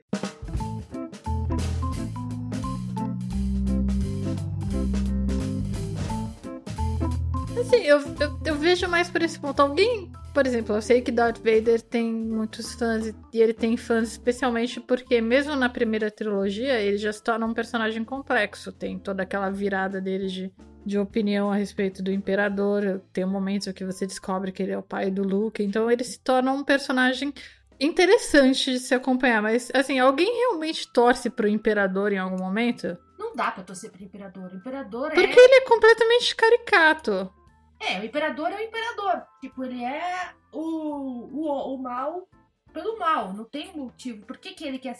Assim, 7.60 7.82
eu, 7.82 7.98
eu, 7.98 8.40
eu, 8.46 8.54
vejo 8.54 8.88
mais 8.88 9.10
por 9.10 9.20
esse 9.20 9.38
ponto. 9.40 9.60
Alguém, 9.60 10.12
por 10.32 10.46
exemplo, 10.46 10.76
eu 10.76 10.82
sei 10.82 11.02
que 11.02 11.10
Darth 11.10 11.38
Vader 11.38 11.82
tem 11.82 12.12
muitos 12.12 12.72
fãs 12.74 13.08
e 13.32 13.40
ele 13.40 13.52
tem 13.52 13.76
fãs 13.76 14.12
especialmente 14.12 14.80
porque, 14.80 15.20
mesmo 15.20 15.56
na 15.56 15.68
primeira 15.68 16.08
trilogia, 16.08 16.80
ele 16.80 16.98
já 16.98 17.12
se 17.12 17.22
torna 17.22 17.44
um 17.44 17.52
personagem 17.52 18.04
complexo. 18.04 18.70
Tem 18.70 18.96
toda 18.96 19.24
aquela 19.24 19.50
virada 19.50 20.00
dele 20.00 20.28
de 20.28 20.52
de 20.84 20.98
opinião 20.98 21.50
a 21.50 21.54
respeito 21.54 22.02
do 22.02 22.10
imperador. 22.10 23.02
Tem 23.12 23.24
um 23.24 23.30
momento 23.30 23.72
que 23.72 23.84
você 23.84 24.06
descobre 24.06 24.52
que 24.52 24.62
ele 24.62 24.72
é 24.72 24.78
o 24.78 24.82
pai 24.82 25.10
do 25.10 25.22
Luke, 25.22 25.62
então 25.62 25.90
ele 25.90 26.04
se 26.04 26.18
torna 26.20 26.52
um 26.52 26.64
personagem 26.64 27.32
interessante 27.78 28.72
de 28.72 28.78
se 28.78 28.94
acompanhar. 28.94 29.42
Mas, 29.42 29.70
assim, 29.74 29.98
alguém 29.98 30.30
realmente 30.38 30.90
torce 30.92 31.30
pro 31.30 31.48
imperador 31.48 32.12
em 32.12 32.18
algum 32.18 32.38
momento? 32.38 32.96
Não 33.18 33.34
dá 33.34 33.50
pra 33.50 33.64
torcer 33.64 33.90
pro 33.90 34.02
imperador. 34.02 34.50
O 34.52 34.56
imperador 34.56 35.10
Porque 35.10 35.20
é. 35.20 35.26
Porque 35.26 35.40
ele 35.40 35.54
é 35.54 35.60
completamente 35.62 36.36
caricato. 36.36 37.32
É, 37.80 37.98
o 37.98 38.04
imperador 38.04 38.52
é 38.52 38.56
o 38.56 38.60
imperador. 38.60 39.22
Tipo, 39.40 39.64
ele 39.64 39.82
é 39.82 40.32
o, 40.52 40.60
o, 40.60 41.74
o 41.74 41.78
mal 41.82 42.28
pelo 42.72 42.98
mal. 42.98 43.32
Não 43.32 43.44
tem 43.44 43.74
motivo. 43.74 44.26
Por 44.26 44.36
que, 44.36 44.52
que 44.52 44.64
ele 44.64 44.78
quer 44.78 44.96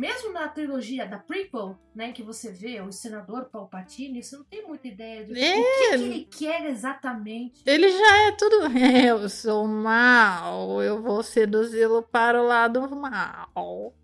mesmo 0.00 0.32
na 0.32 0.48
trilogia 0.48 1.06
da 1.06 1.18
prequel, 1.18 1.78
né, 1.94 2.10
que 2.10 2.22
você 2.22 2.50
vê 2.50 2.80
o 2.80 2.90
senador 2.90 3.50
Palpatine, 3.50 4.22
você 4.22 4.34
não 4.34 4.44
tem 4.44 4.66
muita 4.66 4.88
ideia 4.88 5.26
do 5.26 5.36
é. 5.36 5.52
que, 5.52 5.62
que, 5.62 5.94
ele 5.94 6.24
quer 6.24 6.64
exatamente. 6.70 7.62
Ele 7.66 7.86
já 7.86 8.28
é 8.28 8.32
tudo. 8.32 8.56
Eu 9.06 9.28
sou 9.28 9.66
mal, 9.66 10.82
eu 10.82 11.02
vou 11.02 11.22
seduzi-lo 11.22 12.02
para 12.02 12.42
o 12.42 12.46
lado 12.46 12.80
mal. 12.96 13.94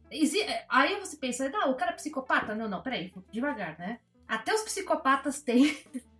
Aí 0.68 1.00
você 1.00 1.16
pensa, 1.16 1.48
não, 1.48 1.70
o 1.70 1.74
cara 1.74 1.92
é 1.92 1.94
psicopata? 1.94 2.54
Não, 2.54 2.68
não, 2.68 2.82
peraí, 2.82 3.10
devagar, 3.32 3.78
né? 3.78 3.98
Até 4.28 4.52
os 4.52 4.62
psicopatas 4.62 5.40
têm 5.40 5.78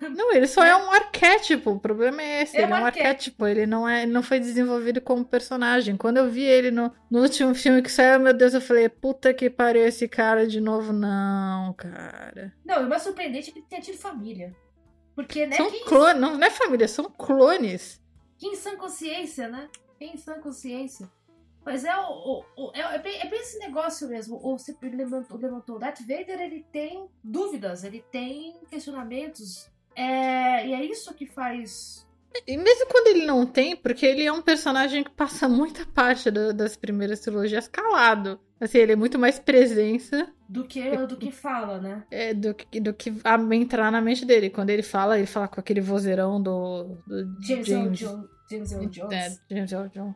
Não, 0.00 0.32
ele 0.32 0.46
só 0.46 0.64
é 0.64 0.76
um 0.76 0.90
arquétipo. 0.90 1.70
O 1.70 1.80
problema 1.80 2.22
é 2.22 2.42
esse. 2.42 2.56
É 2.56 2.62
ele 2.62 2.72
é 2.72 2.76
um 2.76 2.84
arquétipo. 2.84 3.46
Ele 3.46 3.66
não, 3.66 3.88
é, 3.88 4.06
não 4.06 4.22
foi 4.22 4.40
desenvolvido 4.40 5.00
como 5.00 5.24
personagem. 5.24 5.96
Quando 5.96 6.18
eu 6.18 6.28
vi 6.28 6.42
ele 6.42 6.70
no, 6.70 6.92
no 7.10 7.20
último 7.20 7.54
filme 7.54 7.82
que 7.82 7.90
saiu, 7.90 8.20
meu 8.20 8.32
Deus, 8.32 8.54
eu 8.54 8.60
falei, 8.60 8.88
puta 8.88 9.32
que 9.32 9.48
pariu 9.48 9.84
esse 9.84 10.08
cara 10.08 10.46
de 10.46 10.60
novo. 10.60 10.92
Não, 10.92 11.72
cara. 11.74 12.52
Não, 12.64 12.84
o 12.84 12.88
mais 12.88 13.02
surpreendente 13.02 13.50
é 13.50 13.52
que 13.52 13.58
ele 13.60 13.66
tenha 13.68 13.82
tido 13.82 13.98
família. 13.98 14.54
Porque, 15.14 15.46
né? 15.46 15.56
São 15.56 15.70
clones. 15.84 16.20
Não, 16.20 16.36
não 16.36 16.46
é 16.46 16.50
família, 16.50 16.88
são 16.88 17.04
clones. 17.10 18.00
Quem 18.38 18.56
sã 18.56 18.76
consciência, 18.76 19.48
né? 19.48 19.68
Quem 19.98 20.16
sã 20.16 20.40
consciência. 20.40 21.10
Mas 21.64 21.84
é, 21.84 21.96
o, 21.96 22.44
o, 22.56 22.72
é, 22.74 22.80
é, 22.80 22.98
bem, 22.98 23.20
é, 23.20 23.28
bem, 23.28 23.40
esse 23.40 23.58
negócio 23.58 24.08
mesmo. 24.08 24.40
O 24.42 24.58
você 24.58 24.76
levantou, 24.82 25.38
levantou. 25.38 25.76
O 25.76 25.78
Darth 25.78 26.00
Vader 26.00 26.40
ele 26.40 26.64
tem 26.72 27.08
dúvidas, 27.22 27.84
ele 27.84 28.04
tem 28.10 28.60
questionamentos. 28.70 29.70
É, 29.94 30.66
e 30.66 30.72
é 30.72 30.84
isso 30.84 31.14
que 31.14 31.26
faz. 31.26 32.06
E 32.46 32.56
mesmo 32.56 32.86
quando 32.86 33.08
ele 33.08 33.26
não 33.26 33.44
tem, 33.44 33.76
porque 33.76 34.06
ele 34.06 34.24
é 34.24 34.32
um 34.32 34.40
personagem 34.40 35.02
que 35.02 35.10
passa 35.10 35.48
muita 35.48 35.84
parte 35.84 36.30
do, 36.30 36.54
das 36.54 36.76
primeiras 36.76 37.20
trilogias 37.20 37.66
calado. 37.66 38.40
Assim, 38.60 38.78
ele 38.78 38.92
é 38.92 38.96
muito 38.96 39.18
mais 39.18 39.38
presença. 39.38 40.32
Do 40.48 40.64
que, 40.64 40.96
do 41.06 41.16
que 41.16 41.30
fala, 41.30 41.80
né? 41.80 42.04
É, 42.10 42.34
do, 42.34 42.54
do 42.82 42.94
que 42.94 43.12
a, 43.24 43.54
entrar 43.54 43.90
na 43.90 44.00
mente 44.00 44.24
dele. 44.24 44.50
Quando 44.50 44.70
ele 44.70 44.82
fala, 44.82 45.18
ele 45.18 45.26
fala 45.26 45.48
com 45.48 45.58
aquele 45.58 45.80
vozeirão 45.80 46.40
do. 46.40 46.98
do 47.06 47.42
James, 47.42 47.66
James, 47.66 47.98
James, 47.98 48.28
James 48.50 48.72
Earl 48.72 48.86
Jones. 48.86 49.12
É, 49.12 49.54
James 49.54 49.70
Jones. 49.70 50.14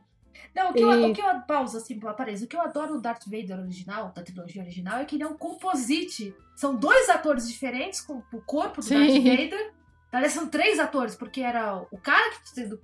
Não, 0.55 0.70
o 0.70 0.75
que, 0.75 0.83
eu, 0.83 0.90
E- 0.92 1.11
o 1.11 1.14
que 1.14 1.20
eu 1.20 1.40
pausa 1.42 1.79
assim, 1.79 1.99
aparece. 2.07 2.44
O 2.44 2.47
que 2.49 2.57
eu 2.57 2.61
adoro 2.61 2.94
no 2.94 3.01
Darth 3.01 3.25
Vader 3.27 3.59
original, 3.61 4.12
da 4.14 4.23
trilogia 4.23 4.62
original, 4.62 4.99
é 4.99 5.05
que 5.05 5.16
ele 5.16 5.23
é 5.25 5.27
um 5.27 5.37
composite. 5.37 6.35
São 6.57 6.75
dois 6.77 7.09
atores 7.09 7.49
diferentes 7.49 8.01
com 8.01 8.23
o 8.33 8.40
corpo 8.42 8.81
do 8.81 8.85
Sim. 8.87 8.99
Darth 8.99 9.23
Vader. 9.23 9.73
Aliás, 10.12 10.33
são 10.33 10.47
três 10.49 10.79
atores, 10.79 11.16
porque 11.16 11.40
era 11.40 11.77
o 11.90 11.99
cara 11.99 12.31
que 12.31 12.55
de- 12.68 12.79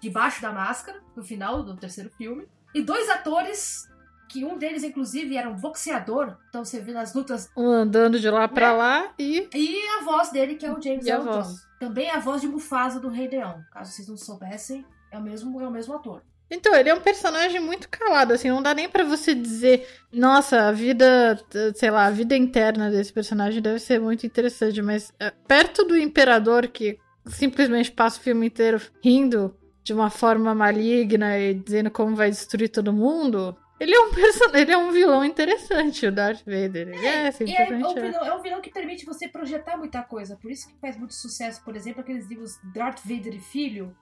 debaixo 0.00 0.40
da 0.42 0.52
máscara, 0.52 1.00
no 1.16 1.24
final 1.24 1.62
do 1.62 1.74
terceiro 1.76 2.10
filme, 2.10 2.46
e 2.74 2.82
dois 2.82 3.08
atores 3.08 3.88
que 4.28 4.44
um 4.44 4.56
deles, 4.58 4.82
inclusive, 4.82 5.36
era 5.36 5.48
um 5.48 5.54
boxeador. 5.54 6.36
Então 6.48 6.64
você 6.64 6.80
vê 6.80 6.92
nas 6.92 7.14
lutas. 7.14 7.50
Um 7.56 7.66
andando 7.68 8.18
de 8.18 8.28
lá 8.30 8.46
pra 8.48 8.68
É. 8.68 8.72
lá 8.72 9.14
e. 9.18 9.48
E 9.54 9.88
a 9.98 10.02
voz 10.04 10.30
dele, 10.30 10.54
que 10.56 10.66
é 10.66 10.72
o 10.72 10.80
James 10.80 11.06
E? 11.06 11.10
Jones. 11.10 11.66
Também 11.78 12.06
é 12.08 12.14
a 12.16 12.20
voz 12.20 12.40
de 12.40 12.48
Mufasa 12.48 12.98
do 12.98 13.08
Rei 13.08 13.28
Leão. 13.28 13.62
Caso 13.72 13.92
vocês 13.92 14.08
não 14.08 14.16
soubessem, 14.16 14.84
é 15.10 15.18
o 15.18 15.22
mesmo, 15.22 15.60
é 15.60 15.66
o 15.68 15.70
mesmo 15.70 15.94
ator. 15.94 16.22
Então, 16.54 16.74
ele 16.74 16.88
é 16.88 16.94
um 16.94 17.00
personagem 17.00 17.60
muito 17.60 17.88
calado, 17.88 18.32
assim, 18.32 18.48
não 18.48 18.62
dá 18.62 18.72
nem 18.74 18.88
pra 18.88 19.04
você 19.04 19.34
dizer, 19.34 19.86
nossa, 20.12 20.68
a 20.68 20.72
vida, 20.72 21.38
sei 21.74 21.90
lá, 21.90 22.06
a 22.06 22.10
vida 22.10 22.36
interna 22.36 22.90
desse 22.90 23.12
personagem 23.12 23.60
deve 23.60 23.78
ser 23.78 24.00
muito 24.00 24.26
interessante, 24.26 24.80
mas 24.80 25.12
é, 25.18 25.30
perto 25.30 25.84
do 25.84 25.96
Imperador, 25.96 26.68
que 26.68 26.98
simplesmente 27.26 27.90
passa 27.90 28.18
o 28.18 28.22
filme 28.22 28.46
inteiro 28.46 28.80
rindo 29.02 29.56
de 29.82 29.92
uma 29.92 30.10
forma 30.10 30.54
maligna 30.54 31.38
e 31.38 31.54
dizendo 31.54 31.90
como 31.90 32.16
vai 32.16 32.30
destruir 32.30 32.70
todo 32.70 32.92
mundo, 32.92 33.56
ele 33.78 33.94
é 33.94 34.00
um 34.00 34.10
person... 34.14 34.50
ele 34.54 34.72
é 34.72 34.78
um 34.78 34.90
vilão 34.92 35.24
interessante, 35.24 36.06
o 36.06 36.12
Darth 36.12 36.44
Vader. 36.44 36.88
Ele 36.88 37.06
é, 37.06 37.24
E 37.24 37.26
é, 37.26 37.32
simplesmente. 37.32 37.84
um 37.84 37.98
é. 37.98 38.10
vilão, 38.10 38.24
é 38.24 38.34
um 38.34 38.42
vilão 38.42 38.60
que 38.60 38.70
permite 38.70 39.04
você 39.04 39.28
projetar 39.28 39.76
muita 39.76 40.02
coisa. 40.02 40.36
Por 40.36 40.50
isso 40.50 40.68
que 40.68 40.78
faz 40.80 40.96
muito 40.96 41.14
sucesso, 41.14 41.62
por 41.64 41.76
exemplo, 41.76 42.00
aqueles 42.00 42.26
livros 42.26 42.58
Darth 42.72 43.00
Vader 43.04 43.34
e 43.34 43.40
Filho. 43.40 43.94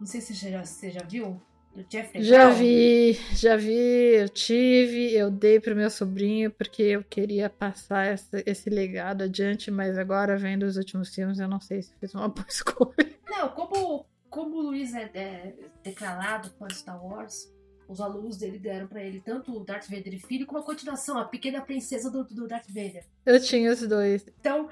Não 0.00 0.06
sei 0.06 0.20
se 0.20 0.34
você 0.34 0.50
já, 0.50 0.64
você 0.64 0.90
já 0.90 1.02
viu. 1.02 1.40
Do 1.74 1.84
Jeffrey 1.88 2.22
Já 2.24 2.46
Brown. 2.46 2.58
vi, 2.58 3.12
já 3.34 3.56
vi, 3.56 3.72
eu 4.16 4.28
tive, 4.28 5.14
eu 5.14 5.30
dei 5.30 5.60
pro 5.60 5.76
meu 5.76 5.88
sobrinho 5.90 6.50
porque 6.50 6.82
eu 6.82 7.04
queria 7.04 7.48
passar 7.48 8.06
essa- 8.06 8.42
esse 8.44 8.68
legado 8.68 9.22
adiante, 9.22 9.70
mas 9.70 9.96
agora 9.96 10.36
vendo 10.36 10.64
os 10.64 10.76
últimos 10.76 11.14
filmes 11.14 11.38
eu 11.38 11.46
não 11.48 11.60
sei 11.60 11.82
se 11.82 11.94
fiz 12.00 12.14
uma 12.14 12.28
boa 12.28 12.46
escolha. 12.50 13.14
Não, 13.28 13.48
como, 13.50 14.06
como 14.28 14.56
o 14.56 14.62
Luiz 14.62 14.92
é, 14.94 15.10
é 15.14 15.54
declarado 15.84 16.50
com 16.58 16.68
Star 16.70 17.04
Wars, 17.04 17.52
os 17.88 18.00
alunos 18.00 18.36
dele 18.36 18.58
deram 18.58 18.86
pra 18.88 19.02
ele 19.02 19.20
tanto 19.24 19.56
o 19.56 19.64
Darth 19.64 19.88
Vader 19.88 20.12
e 20.14 20.18
Filho 20.18 20.46
como 20.46 20.58
a 20.58 20.64
continuação, 20.64 21.16
a 21.16 21.24
pequena 21.26 21.60
princesa 21.60 22.10
do, 22.10 22.24
do 22.24 22.48
Darth 22.48 22.66
Vader. 22.68 23.04
Eu 23.24 23.40
tinha 23.40 23.70
os 23.72 23.80
dois. 23.86 24.26
Então, 24.40 24.68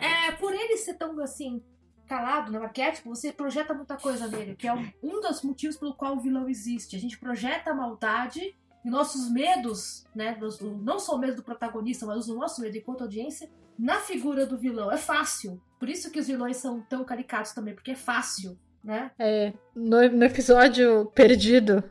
é, 0.00 0.32
por 0.32 0.52
ele 0.52 0.76
ser 0.76 0.94
tão 0.94 1.18
assim, 1.20 1.62
calado 2.08 2.50
no 2.50 2.62
arquétipo, 2.62 3.10
você 3.10 3.30
projeta 3.32 3.74
muita 3.74 3.96
coisa 3.96 4.26
nele, 4.26 4.56
que 4.56 4.66
é 4.66 4.72
um, 4.72 4.90
um 5.02 5.20
dos 5.20 5.42
motivos 5.42 5.76
pelo 5.76 5.94
qual 5.94 6.16
o 6.16 6.20
vilão 6.20 6.48
existe. 6.48 6.96
A 6.96 6.98
gente 6.98 7.18
projeta 7.18 7.70
a 7.70 7.74
maldade 7.74 8.56
e 8.84 8.90
nossos 8.90 9.30
medos, 9.30 10.06
né? 10.14 10.36
não 10.82 10.98
só 10.98 11.14
o 11.14 11.18
medo 11.18 11.36
do 11.36 11.42
protagonista, 11.42 12.06
mas 12.06 12.28
o 12.28 12.34
nosso 12.34 12.60
medo 12.60 12.76
enquanto 12.76 13.02
audiência, 13.02 13.48
na 13.78 13.96
figura 13.96 14.46
do 14.46 14.56
vilão. 14.56 14.90
É 14.90 14.96
fácil. 14.96 15.60
Por 15.78 15.88
isso 15.88 16.10
que 16.10 16.18
os 16.18 16.26
vilões 16.26 16.56
são 16.56 16.80
tão 16.80 17.04
caricatos 17.04 17.52
também, 17.52 17.74
porque 17.74 17.92
é 17.92 17.96
fácil, 17.96 18.58
né? 18.82 19.10
É, 19.18 19.52
no, 19.74 20.08
no 20.08 20.24
episódio 20.24 21.06
Perdido, 21.14 21.84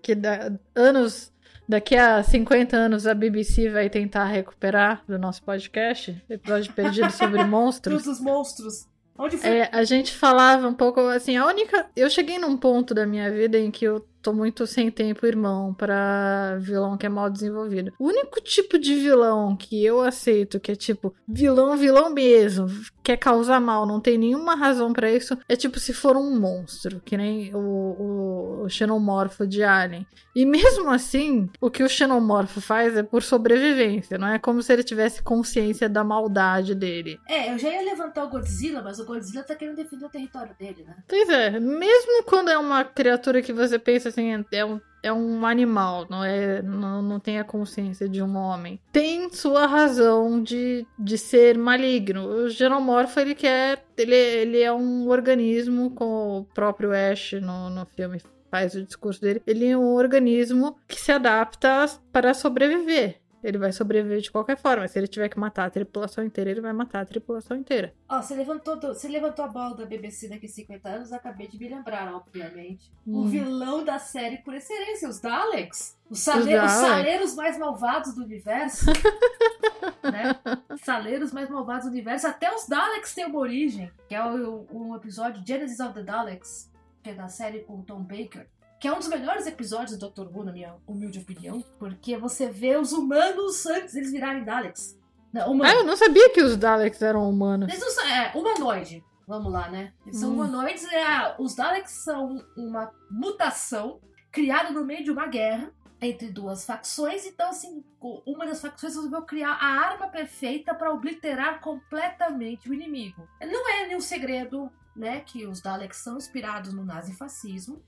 que 0.00 0.14
da, 0.14 0.52
anos, 0.74 1.32
daqui 1.68 1.96
a 1.96 2.22
50 2.22 2.76
anos 2.76 3.06
a 3.06 3.14
BBC 3.14 3.68
vai 3.68 3.90
tentar 3.90 4.24
recuperar 4.24 5.04
do 5.06 5.18
nosso 5.18 5.42
podcast, 5.42 6.22
episódio 6.30 6.72
Perdido 6.72 7.10
sobre 7.10 7.42
monstros. 7.44 8.02
Cruz 8.02 8.18
dos 8.18 8.24
monstros. 8.24 8.88
Onde 9.18 9.36
foi? 9.36 9.50
É, 9.50 9.70
a 9.72 9.84
gente 9.84 10.12
falava 10.12 10.66
um 10.68 10.74
pouco 10.74 11.00
assim, 11.00 11.36
a 11.36 11.46
única. 11.46 11.86
Eu 11.96 12.10
cheguei 12.10 12.38
num 12.38 12.56
ponto 12.56 12.94
da 12.94 13.06
minha 13.06 13.30
vida 13.30 13.58
em 13.58 13.70
que 13.70 13.84
eu 13.84 14.06
tô 14.26 14.32
muito 14.32 14.66
sem 14.66 14.90
tempo, 14.90 15.24
irmão, 15.24 15.72
pra 15.72 16.56
vilão 16.58 16.96
que 16.96 17.06
é 17.06 17.08
mal 17.08 17.30
desenvolvido. 17.30 17.92
O 17.96 18.08
único 18.08 18.40
tipo 18.40 18.76
de 18.76 18.96
vilão 18.96 19.54
que 19.54 19.84
eu 19.84 20.00
aceito, 20.00 20.58
que 20.58 20.72
é 20.72 20.74
tipo, 20.74 21.14
vilão, 21.28 21.76
vilão 21.76 22.12
mesmo, 22.12 22.66
quer 23.04 23.16
causar 23.16 23.60
mal, 23.60 23.86
não 23.86 24.00
tem 24.00 24.18
nenhuma 24.18 24.56
razão 24.56 24.92
pra 24.92 25.12
isso, 25.12 25.38
é 25.48 25.54
tipo 25.54 25.78
se 25.78 25.92
for 25.92 26.16
um 26.16 26.40
monstro, 26.40 27.00
que 27.04 27.16
nem 27.16 27.54
o, 27.54 27.58
o, 27.58 28.62
o 28.64 28.68
xenomorfo 28.68 29.46
de 29.46 29.62
Alien. 29.62 30.04
E 30.34 30.44
mesmo 30.44 30.90
assim, 30.90 31.48
o 31.60 31.70
que 31.70 31.84
o 31.84 31.88
xenomorfo 31.88 32.60
faz 32.60 32.96
é 32.96 33.04
por 33.04 33.22
sobrevivência, 33.22 34.18
não 34.18 34.26
é 34.26 34.40
como 34.40 34.60
se 34.60 34.72
ele 34.72 34.82
tivesse 34.82 35.22
consciência 35.22 35.88
da 35.88 36.02
maldade 36.02 36.74
dele. 36.74 37.16
É, 37.28 37.52
eu 37.52 37.58
já 37.58 37.70
ia 37.70 37.82
levantar 37.82 38.24
o 38.24 38.28
Godzilla, 38.28 38.82
mas 38.82 38.98
o 38.98 39.06
Godzilla 39.06 39.44
tá 39.44 39.54
querendo 39.54 39.76
defender 39.76 40.04
o 40.04 40.10
território 40.10 40.54
dele, 40.58 40.84
né? 40.84 40.96
Pois 41.06 41.28
é, 41.28 41.60
mesmo 41.60 42.24
quando 42.24 42.50
é 42.50 42.58
uma 42.58 42.84
criatura 42.84 43.40
que 43.40 43.52
você 43.52 43.78
pensa 43.78 44.15
assim, 44.16 44.44
é 44.52 44.64
um, 44.64 44.80
é 45.02 45.12
um 45.12 45.46
animal, 45.46 46.06
não 46.08 46.24
é, 46.24 46.62
não, 46.62 47.02
não 47.02 47.20
tem 47.20 47.38
a 47.38 47.44
consciência 47.44 48.08
de 48.08 48.22
um 48.22 48.36
homem, 48.36 48.80
tem 48.90 49.30
sua 49.30 49.66
razão 49.66 50.42
de, 50.42 50.86
de 50.98 51.18
ser 51.18 51.58
maligno. 51.58 52.26
O 52.26 52.50
xenomorfo, 52.50 53.20
ele 53.20 53.34
quer, 53.34 53.84
ele, 53.96 54.14
ele 54.14 54.60
é 54.60 54.72
um 54.72 55.08
organismo, 55.08 55.90
com 55.90 56.38
o 56.38 56.44
próprio 56.44 56.90
Ash 56.92 57.32
no, 57.34 57.70
no 57.70 57.86
filme 57.86 58.20
faz 58.50 58.74
o 58.74 58.82
discurso 58.82 59.20
dele, 59.20 59.42
ele 59.46 59.66
é 59.66 59.76
um 59.76 59.94
organismo 59.94 60.78
que 60.88 60.98
se 60.98 61.12
adapta 61.12 61.86
para 62.12 62.32
sobreviver. 62.32 63.20
Ele 63.46 63.58
vai 63.58 63.70
sobreviver 63.72 64.20
de 64.20 64.30
qualquer 64.30 64.56
forma. 64.56 64.88
Se 64.88 64.98
ele 64.98 65.06
tiver 65.06 65.28
que 65.28 65.38
matar 65.38 65.66
a 65.66 65.70
tripulação 65.70 66.24
inteira, 66.24 66.50
ele 66.50 66.60
vai 66.60 66.72
matar 66.72 67.00
a 67.02 67.04
tripulação 67.04 67.56
inteira. 67.56 67.94
Ó, 68.08 68.20
você 68.20 68.34
levantou, 68.34 68.76
você 68.80 69.06
levantou 69.06 69.44
a 69.44 69.48
bola 69.48 69.76
da 69.76 69.84
BBC 69.86 70.28
daqui 70.28 70.46
a 70.46 70.48
50 70.48 70.88
anos, 70.88 71.12
acabei 71.12 71.46
de 71.46 71.56
me 71.58 71.68
lembrar, 71.68 72.12
obviamente. 72.12 72.90
O 73.06 73.20
Hum. 73.22 73.26
vilão 73.28 73.84
da 73.84 73.98
série 74.00 74.38
por 74.38 74.52
excelência, 74.54 75.08
os 75.08 75.20
Daleks. 75.20 75.96
Os, 76.10 76.18
sale- 76.18 76.58
os 76.58 76.70
saleiros 76.72 77.34
mais 77.36 77.56
malvados 77.56 78.14
do 78.14 78.24
universo. 78.24 78.86
né? 80.02 80.34
Saleiros 80.82 81.32
mais 81.32 81.48
malvados 81.48 81.84
do 81.86 81.90
universo. 81.92 82.26
Até 82.26 82.52
os 82.54 82.66
Daleks 82.66 83.14
têm 83.14 83.26
uma 83.26 83.38
origem. 83.38 83.90
Que 84.08 84.14
é 84.14 84.24
o, 84.24 84.66
o 84.70 84.96
episódio 84.96 85.42
Genesis 85.46 85.80
of 85.80 85.94
the 85.94 86.02
Daleks, 86.02 86.70
que 87.02 87.10
é 87.10 87.14
da 87.14 87.28
série 87.28 87.60
com 87.60 87.74
o 87.80 87.82
Tom 87.82 88.00
Baker. 88.02 88.46
Que 88.80 88.88
é 88.88 88.92
um 88.92 88.98
dos 88.98 89.08
melhores 89.08 89.46
episódios 89.46 89.96
do 89.98 90.10
Dr. 90.10 90.26
Who, 90.30 90.44
na 90.44 90.52
minha 90.52 90.74
humilde 90.86 91.18
opinião. 91.18 91.62
Porque 91.78 92.16
você 92.16 92.48
vê 92.48 92.76
os 92.76 92.92
humanos 92.92 93.64
antes 93.66 93.94
deles 93.94 94.12
virarem 94.12 94.44
Daleks. 94.44 94.98
Não, 95.32 95.52
humanos. 95.52 95.72
Ah, 95.72 95.76
eu 95.76 95.84
não 95.84 95.96
sabia 95.96 96.30
que 96.30 96.42
os 96.42 96.56
Daleks 96.56 97.00
eram 97.02 97.28
humanos. 97.28 97.68
Eles 97.68 97.80
não 97.80 97.90
são. 97.90 98.06
É, 98.06 98.32
humanoide. 98.34 99.02
Vamos 99.26 99.50
lá, 99.52 99.68
né? 99.70 99.92
Eles 100.06 100.20
são 100.20 100.30
Hum. 100.30 100.34
humanoides. 100.34 100.84
É, 100.92 101.34
os 101.38 101.54
Daleks 101.54 101.90
são 102.04 102.36
uma 102.56 102.92
mutação 103.10 104.00
criada 104.30 104.70
no 104.70 104.84
meio 104.84 105.02
de 105.02 105.10
uma 105.10 105.26
guerra 105.26 105.72
entre 106.00 106.30
duas 106.30 106.64
facções. 106.64 107.24
Então, 107.26 107.48
assim, 107.48 107.82
uma 108.26 108.46
das 108.46 108.60
facções 108.60 108.94
resolveu 108.94 109.22
criar 109.22 109.52
a 109.54 109.66
arma 109.66 110.08
perfeita 110.08 110.74
para 110.74 110.92
obliterar 110.92 111.60
completamente 111.60 112.68
o 112.68 112.74
inimigo. 112.74 113.26
Não 113.40 113.68
é 113.70 113.86
nenhum 113.86 114.00
segredo, 114.00 114.70
né, 114.94 115.20
que 115.20 115.46
os 115.46 115.60
Daleks 115.60 115.96
são 115.98 116.18
inspirados 116.18 116.72
no 116.72 116.84
nazifascismo. 116.84 117.82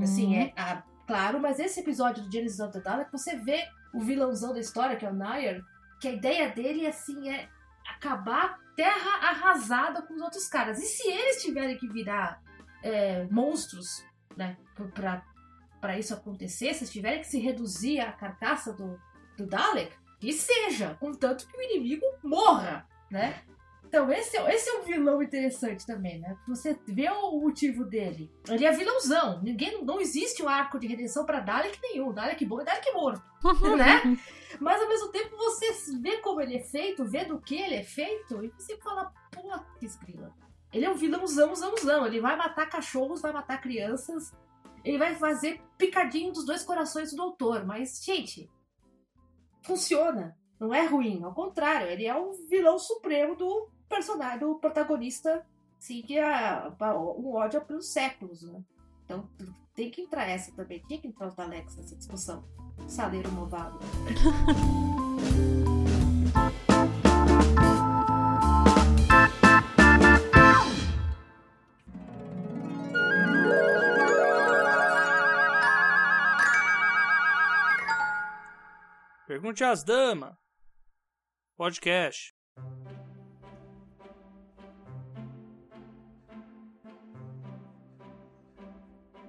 Assim, 0.00 0.36
Uhum. 0.36 0.42
é 0.42 0.52
ah, 0.56 0.82
claro, 1.06 1.40
mas 1.40 1.58
esse 1.58 1.80
episódio 1.80 2.22
do 2.22 2.32
Genesis 2.32 2.60
of 2.60 2.72
the 2.72 2.80
Dalek, 2.80 3.10
você 3.12 3.36
vê 3.36 3.64
o 3.92 4.00
vilãozão 4.00 4.52
da 4.52 4.60
história, 4.60 4.96
que 4.96 5.04
é 5.04 5.10
o 5.10 5.14
Nair, 5.14 5.62
que 6.00 6.08
a 6.08 6.12
ideia 6.12 6.48
dele, 6.50 6.86
assim, 6.86 7.28
é 7.30 7.48
acabar 7.88 8.58
terra 8.74 9.28
arrasada 9.28 10.02
com 10.02 10.14
os 10.14 10.20
outros 10.22 10.48
caras. 10.48 10.78
E 10.78 10.86
se 10.86 11.08
eles 11.08 11.42
tiverem 11.42 11.76
que 11.76 11.86
virar 11.88 12.40
é, 12.82 13.26
monstros, 13.30 14.02
né, 14.36 14.56
pra, 14.94 15.22
pra 15.80 15.98
isso 15.98 16.14
acontecer, 16.14 16.72
se 16.74 16.90
tiverem 16.90 17.20
que 17.20 17.26
se 17.26 17.38
reduzir 17.38 18.00
à 18.00 18.12
carcaça 18.12 18.72
do, 18.72 18.98
do 19.36 19.46
Dalek, 19.46 19.92
que 20.18 20.32
seja, 20.32 20.96
contanto 20.98 21.46
que 21.46 21.56
o 21.56 21.62
inimigo 21.62 22.06
morra, 22.22 22.86
né? 23.10 23.42
Então, 23.92 24.10
esse, 24.10 24.38
é- 24.38 24.54
esse 24.54 24.70
é 24.70 24.78
um 24.78 24.84
vilão 24.84 25.22
interessante 25.22 25.84
também, 25.86 26.18
né? 26.18 26.34
Você 26.48 26.74
vê 26.88 27.10
o 27.10 27.38
motivo 27.38 27.84
dele. 27.84 28.32
Ele 28.48 28.64
é 28.64 28.72
vilãozão. 28.72 29.42
Ninguém, 29.42 29.84
não 29.84 30.00
existe 30.00 30.42
um 30.42 30.48
arco 30.48 30.78
de 30.78 30.86
redenção 30.86 31.26
pra 31.26 31.40
Dalek 31.40 31.78
nenhum. 31.82 32.10
Dalek 32.10 32.42
bom 32.46 32.62
é 32.62 32.64
Dalek 32.64 32.90
morto, 32.94 33.22
né? 33.76 34.00
Mas 34.58 34.80
ao 34.80 34.88
mesmo 34.88 35.08
tempo 35.12 35.36
você 35.36 35.70
vê 36.00 36.16
como 36.22 36.40
ele 36.40 36.56
é 36.56 36.62
feito, 36.64 37.04
vê 37.04 37.26
do 37.26 37.38
que 37.38 37.54
ele 37.54 37.74
é 37.74 37.82
feito, 37.82 38.42
e 38.42 38.48
você 38.56 38.78
fala, 38.78 39.12
putz, 39.30 39.96
grila. 39.96 40.34
Ele 40.72 40.86
é 40.86 40.90
um 40.90 40.94
vilãozão, 40.94 41.54
zãozão. 41.54 42.06
Ele 42.06 42.18
vai 42.18 42.34
matar 42.34 42.70
cachorros, 42.70 43.20
vai 43.20 43.30
matar 43.30 43.60
crianças. 43.60 44.32
Ele 44.82 44.96
vai 44.96 45.14
fazer 45.16 45.60
picadinho 45.76 46.32
dos 46.32 46.46
dois 46.46 46.64
corações 46.64 47.10
do 47.10 47.16
doutor. 47.18 47.66
Mas, 47.66 48.02
gente, 48.02 48.48
funciona. 49.62 50.34
Não 50.58 50.72
é 50.72 50.86
ruim. 50.86 51.22
Ao 51.24 51.34
contrário, 51.34 51.88
ele 51.88 52.06
é 52.06 52.16
o 52.16 52.32
vilão 52.48 52.78
supremo 52.78 53.34
do 53.36 53.68
personagem, 53.92 54.38
do 54.38 54.54
protagonista 54.54 55.46
siga 55.78 56.66
assim, 56.66 56.96
o 56.96 57.34
ódio 57.34 57.60
pelos 57.60 57.92
séculos, 57.92 58.42
né? 58.42 58.64
Então 59.04 59.28
tem 59.74 59.90
que 59.90 60.00
entrar 60.00 60.26
essa 60.26 60.50
também, 60.52 60.82
tinha 60.88 60.98
que 60.98 61.08
entrar 61.08 61.28
o 61.28 61.40
Alex 61.40 61.76
nessa 61.76 61.94
discussão. 61.94 62.42
Saleiro 62.88 63.30
movado. 63.32 63.78
Pergunte 79.26 79.62
às 79.64 79.84
damas. 79.84 80.34
Podcast. 81.56 82.34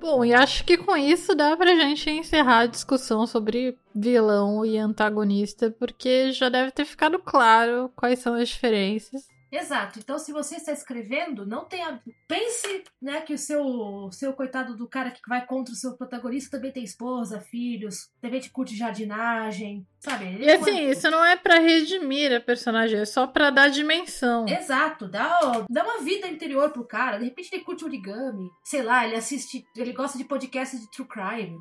Bom, 0.04 0.26
e 0.26 0.34
acho 0.34 0.66
que 0.66 0.76
com 0.76 0.98
isso 0.98 1.34
dá 1.34 1.56
pra 1.56 1.78
gente 1.78 2.10
encerrar 2.10 2.60
a 2.60 2.66
discussão 2.66 3.26
sobre 3.26 3.78
vilão 3.96 4.66
e 4.66 4.78
antagonista, 4.78 5.74
porque 5.80 6.34
já 6.34 6.50
deve 6.50 6.72
ter 6.72 6.84
ficado 6.84 7.18
claro 7.20 7.90
quais 7.96 8.20
são 8.20 8.34
as 8.34 8.50
diferenças. 8.50 9.26
Exato. 9.54 10.00
Então, 10.00 10.18
se 10.18 10.32
você 10.32 10.56
está 10.56 10.72
escrevendo, 10.72 11.46
não 11.46 11.64
tenha. 11.64 12.02
Pense 12.28 12.84
né, 13.00 13.22
que 13.22 13.36
o 13.36 13.38
seu, 13.38 14.10
seu 14.12 14.34
coitado 14.34 14.76
do 14.76 14.88
cara 14.88 15.12
que 15.12 15.22
vai 15.28 15.46
contra 15.46 15.72
o 15.72 15.78
seu 15.78 15.96
protagonista 15.96 16.58
também 16.58 16.72
tem 16.72 16.84
esposa, 16.84 17.40
filhos, 17.40 18.10
também 18.20 18.40
te 18.40 18.50
curte 18.50 18.76
jardinagem, 18.76 19.86
sabe? 20.00 20.26
Ele 20.26 20.46
e 20.46 20.52
assim, 20.52 20.90
isso 20.90 21.08
não 21.12 21.24
é 21.24 21.36
para 21.36 21.60
redimir 21.60 22.36
a 22.36 22.40
personagem, 22.40 23.00
é 23.00 23.06
só 23.06 23.28
para 23.28 23.52
dar 23.52 23.70
dimensão. 23.70 24.48
Exato. 24.48 25.08
Dá, 25.08 25.40
dá 25.70 25.84
uma 25.84 26.02
vida 26.02 26.28
interior 26.28 26.72
pro 26.72 26.84
cara. 26.84 27.20
De 27.20 27.26
repente 27.26 27.54
ele 27.54 27.64
curte 27.64 27.86
origami. 27.86 28.50
Sei 28.64 28.82
lá, 28.82 29.06
ele 29.06 29.16
assiste. 29.16 29.64
Ele 29.78 29.94
gosta 29.94 30.18
de 30.18 30.24
podcasts 30.24 30.82
de 30.82 30.90
true 30.90 31.08
crime. 31.08 31.60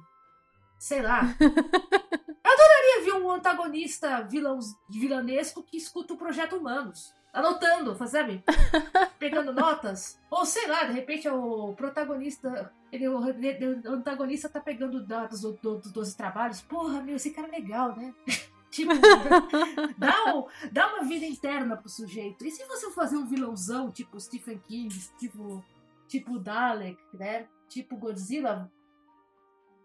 Sei 0.78 1.02
lá. 1.02 1.20
Eu 2.44 2.52
adoraria 2.52 3.04
ver 3.04 3.12
um 3.22 3.30
antagonista 3.30 4.22
vilão, 4.22 4.58
vilanesco 4.90 5.62
que 5.62 5.76
escuta 5.76 6.14
o 6.14 6.16
Projeto 6.16 6.56
Humanos 6.56 7.12
anotando, 7.32 7.94
sabe? 8.06 8.44
Pegando 9.18 9.52
notas. 9.52 10.20
Ou 10.30 10.44
sei 10.44 10.66
lá, 10.66 10.84
de 10.84 10.92
repente 10.92 11.28
o 11.28 11.72
protagonista, 11.74 12.72
ele, 12.90 13.08
o, 13.08 13.18
antagonista 13.86 14.48
tá 14.48 14.60
pegando 14.60 15.04
dados 15.06 15.40
dos 15.40 15.58
do, 15.60 15.78
do 15.78 15.90
12 15.90 16.16
trabalhos. 16.16 16.60
Porra, 16.60 17.00
meu, 17.00 17.16
esse 17.16 17.30
cara 17.30 17.48
é 17.48 17.52
legal, 17.52 17.96
né? 17.96 18.14
tipo, 18.70 18.92
dá, 19.96 20.34
um, 20.34 20.46
dá 20.70 20.94
uma 20.94 21.04
vida 21.04 21.24
interna 21.24 21.76
pro 21.76 21.88
sujeito. 21.88 22.44
E 22.44 22.50
se 22.50 22.64
você 22.66 22.90
fazer 22.90 23.16
um 23.16 23.26
vilãozão, 23.26 23.90
tipo 23.90 24.20
Stephen 24.20 24.58
King, 24.58 24.94
tipo, 25.18 25.64
tipo 26.06 26.38
Dalek, 26.38 26.98
né? 27.14 27.46
Tipo 27.68 27.96
Godzilla, 27.96 28.70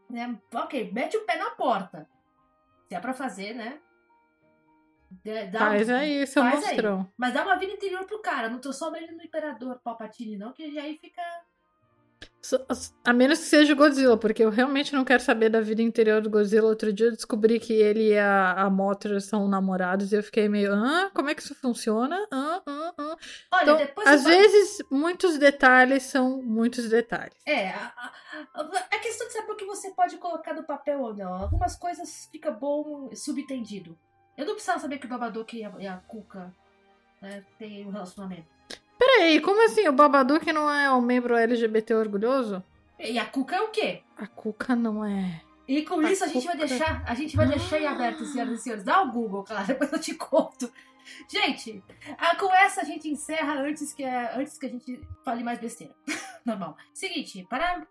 né? 0.09 0.37
Ok, 0.53 0.91
mete 0.91 1.15
o 1.15 1.25
pé 1.25 1.37
na 1.37 1.51
porta. 1.51 2.09
Se 2.89 2.95
é 2.95 2.99
pra 2.99 3.13
fazer, 3.13 3.53
né? 3.53 3.79
Dá 5.51 5.59
faz 5.59 5.89
aí, 5.89 6.27
seu 6.27 6.43
faz 6.43 6.65
monstrão. 6.65 6.99
Aí. 6.99 7.05
Mas 7.17 7.33
dá 7.33 7.43
uma 7.43 7.55
vida 7.55 7.71
interior 7.71 8.05
pro 8.05 8.21
cara. 8.21 8.49
Não 8.49 8.59
tô 8.59 8.73
só 8.73 8.93
ele 8.95 9.11
no 9.11 9.23
Imperador 9.23 9.79
Palpatine, 9.83 10.37
não, 10.37 10.51
que 10.51 10.63
aí 10.77 10.97
fica. 10.97 11.21
A 13.03 13.11
menos 13.11 13.39
que 13.39 13.45
seja 13.45 13.73
o 13.73 13.75
Godzilla, 13.75 14.17
porque 14.17 14.41
eu 14.41 14.49
realmente 14.49 14.93
não 14.93 15.03
quero 15.03 15.21
saber 15.21 15.49
da 15.49 15.59
vida 15.59 15.81
interior 15.81 16.21
do 16.21 16.29
Godzilla. 16.29 16.67
Outro 16.67 16.93
dia 16.93 17.07
eu 17.07 17.11
descobri 17.11 17.59
que 17.59 17.73
ele 17.73 18.11
e 18.11 18.17
a, 18.17 18.53
a 18.53 18.69
Mothra 18.69 19.19
são 19.19 19.47
namorados 19.49 20.13
e 20.13 20.15
eu 20.15 20.23
fiquei 20.23 20.47
meio, 20.47 20.73
ah, 20.73 21.11
como 21.13 21.29
é 21.29 21.35
que 21.35 21.41
isso 21.41 21.53
funciona? 21.55 22.25
Ah, 22.31 22.61
ah, 22.65 22.93
ah. 22.97 23.17
Olha, 23.51 23.63
então, 23.63 23.77
depois 23.77 24.07
às 24.07 24.23
vezes, 24.23 24.77
muitos 24.89 25.37
detalhes 25.37 26.03
são 26.03 26.41
muitos 26.41 26.87
detalhes. 26.87 27.35
É, 27.45 27.69
a, 27.69 28.13
a, 28.53 28.61
a, 28.61 28.99
questão 28.99 29.27
de 29.27 29.33
saber 29.33 29.51
o 29.51 29.57
que 29.57 29.65
você 29.65 29.91
pode 29.91 30.15
colocar 30.17 30.53
no 30.53 30.63
papel 30.63 31.01
ou 31.01 31.13
não. 31.13 31.33
Algumas 31.33 31.75
coisas 31.75 32.29
fica 32.31 32.49
bom 32.49 33.09
subentendido. 33.13 33.97
Eu 34.37 34.45
não 34.45 34.53
precisava 34.53 34.79
saber 34.79 34.99
que 34.99 35.07
o 35.07 35.09
Babadook 35.09 35.57
e 35.57 35.63
a, 35.63 35.73
e 35.79 35.87
a 35.87 35.97
Cuca 35.97 36.53
né, 37.21 37.43
têm 37.57 37.85
um 37.85 37.89
relacionamento. 37.89 38.45
Peraí, 38.97 39.41
como 39.41 39.65
assim? 39.65 39.87
O 39.87 39.93
Babadook 39.93 40.51
não 40.53 40.69
é 40.69 40.91
um 40.93 41.01
membro 41.01 41.35
LGBT 41.35 41.95
orgulhoso? 41.95 42.63
E 42.99 43.17
a 43.17 43.25
Cuca 43.25 43.55
é 43.55 43.61
o 43.61 43.69
quê? 43.69 44.03
A 44.15 44.27
Cuca 44.27 44.75
não 44.75 45.03
é. 45.03 45.41
E 45.67 45.81
com 45.83 45.99
a 45.99 46.11
isso 46.11 46.23
a 46.23 46.27
gente 46.27 46.45
vai 46.45 46.55
deixar, 46.55 47.03
a 47.05 47.13
gente 47.13 47.35
vai 47.35 47.45
ah. 47.45 47.49
deixar 47.49 47.79
em 47.79 47.85
aberto, 47.85 48.25
senhoras 48.25 48.59
e 48.59 48.63
senhores. 48.63 48.83
Dá 48.83 49.01
o 49.01 49.11
Google, 49.11 49.43
claro, 49.43 49.65
depois 49.67 49.91
eu 49.91 49.99
te 49.99 50.15
conto. 50.15 50.71
Gente, 51.29 51.83
a, 52.17 52.35
com 52.35 52.53
essa 52.53 52.81
a 52.81 52.83
gente 52.83 53.09
encerra 53.09 53.61
antes 53.61 53.93
que, 53.93 54.03
antes 54.03 54.57
que 54.57 54.65
a 54.65 54.69
gente 54.69 55.01
fale 55.23 55.43
mais 55.43 55.59
besteira. 55.59 55.93
Normal. 56.45 56.77
Seguinte, 56.93 57.45
para, 57.49 57.85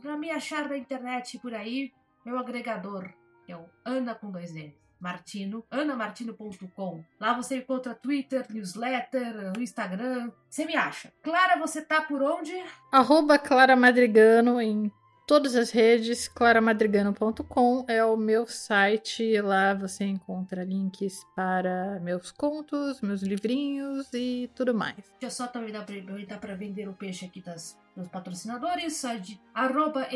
para 0.00 0.16
me 0.16 0.30
achar 0.30 0.68
na 0.68 0.76
internet 0.76 1.38
por 1.38 1.54
aí, 1.54 1.92
meu 2.24 2.38
agregador 2.38 3.12
é 3.46 3.56
o 3.56 3.64
Ana 3.84 4.14
com 4.14 4.30
dois 4.30 4.52
N's. 4.52 4.87
Martino, 5.00 5.64
anamartino.com. 5.70 7.04
Lá 7.20 7.32
você 7.34 7.58
encontra 7.58 7.94
Twitter, 7.94 8.46
newsletter, 8.50 9.52
Instagram. 9.58 10.30
Você 10.48 10.64
me 10.64 10.76
acha. 10.76 11.12
Clara, 11.22 11.58
você 11.58 11.82
tá 11.82 12.00
por 12.00 12.22
onde? 12.22 12.52
Arroba 12.92 13.38
Clara 13.38 13.76
Madrigano 13.76 14.60
em 14.60 14.90
todas 15.28 15.54
as 15.54 15.70
redes. 15.70 16.26
claramadrigano.com 16.26 17.84
é 17.86 18.02
o 18.02 18.16
meu 18.16 18.46
site. 18.46 19.38
Lá 19.42 19.74
você 19.74 20.04
encontra 20.04 20.64
links 20.64 21.22
para 21.36 22.00
meus 22.00 22.32
contos, 22.32 23.02
meus 23.02 23.22
livrinhos 23.22 24.08
e 24.14 24.50
tudo 24.54 24.74
mais. 24.74 24.96
Deixa 24.96 25.26
eu 25.26 25.30
só 25.30 25.46
também 25.46 25.76
aproveitar 25.76 26.40
para 26.40 26.56
vender 26.56 26.88
o 26.88 26.94
peixe 26.94 27.26
aqui 27.26 27.42
das 27.42 27.76
dos 27.94 28.08
patrocinadores, 28.08 29.02
de 29.20 29.40
arroba 29.52 30.06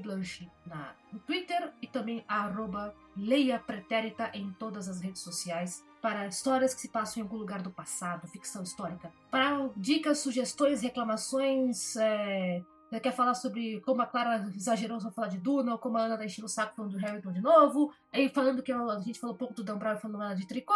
Blanche 0.00 0.48
na, 0.64 0.94
no 1.12 1.18
Twitter 1.18 1.72
e 1.82 1.86
também 1.88 2.24
arroba 2.28 2.94
Leia 3.16 3.58
Pretérita 3.58 4.30
em 4.32 4.52
todas 4.52 4.88
as 4.88 5.00
redes 5.00 5.22
sociais 5.22 5.84
para 6.00 6.28
histórias 6.28 6.72
que 6.72 6.80
se 6.80 6.88
passam 6.88 7.20
em 7.20 7.22
algum 7.26 7.36
lugar 7.36 7.62
do 7.62 7.70
passado, 7.70 8.28
ficção 8.28 8.62
histórica. 8.62 9.12
Para 9.28 9.68
dicas, 9.76 10.20
sugestões, 10.20 10.82
reclamações, 10.82 11.96
é, 11.96 12.62
você 12.88 13.00
quer 13.00 13.12
falar 13.12 13.34
sobre 13.34 13.80
como 13.80 14.00
a 14.00 14.06
Clara 14.06 14.50
exagerou 14.54 15.00
só 15.00 15.10
falar 15.10 15.28
de 15.28 15.38
Duna, 15.38 15.72
ou 15.72 15.78
como 15.78 15.98
a 15.98 16.02
Ana 16.02 16.16
tá 16.16 16.24
enchendo 16.24 16.46
o 16.46 16.48
saco 16.48 16.76
falando 16.76 16.96
do 16.96 17.04
Hamilton 17.04 17.32
de 17.32 17.40
novo, 17.40 17.92
aí 18.12 18.28
falando 18.28 18.62
que 18.62 18.72
a 18.72 18.98
gente 19.00 19.18
falou 19.18 19.36
pouco 19.36 19.54
do 19.54 19.64
Dan 19.64 19.76
Brown 19.76 19.96
falando 19.96 20.18
nada 20.18 20.36
de 20.36 20.46
tricô, 20.46 20.74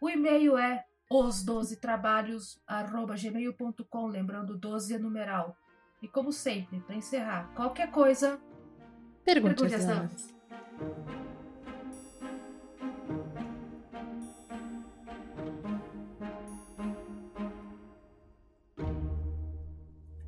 o 0.00 0.08
e-mail 0.08 0.56
é 0.56 0.84
os 1.10 1.42
12 1.42 1.76
trabalhos 1.76 2.58
gmail.com, 2.66 4.06
lembrando 4.06 4.56
12 4.56 4.94
é 4.94 4.98
numeral. 4.98 5.56
E 6.00 6.08
como 6.08 6.32
sempre, 6.32 6.80
para 6.80 6.96
encerrar, 6.96 7.52
qualquer 7.54 7.90
coisa, 7.90 8.40
pergunte, 9.24 9.56
pergunte 9.56 9.74
as 9.74 9.86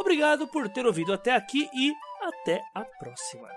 Obrigado 0.00 0.48
por 0.48 0.66
ter 0.70 0.86
ouvido 0.86 1.12
até 1.12 1.36
aqui 1.36 1.68
e 1.74 1.92
até 2.22 2.62
a 2.74 2.82
próxima. 2.82 3.50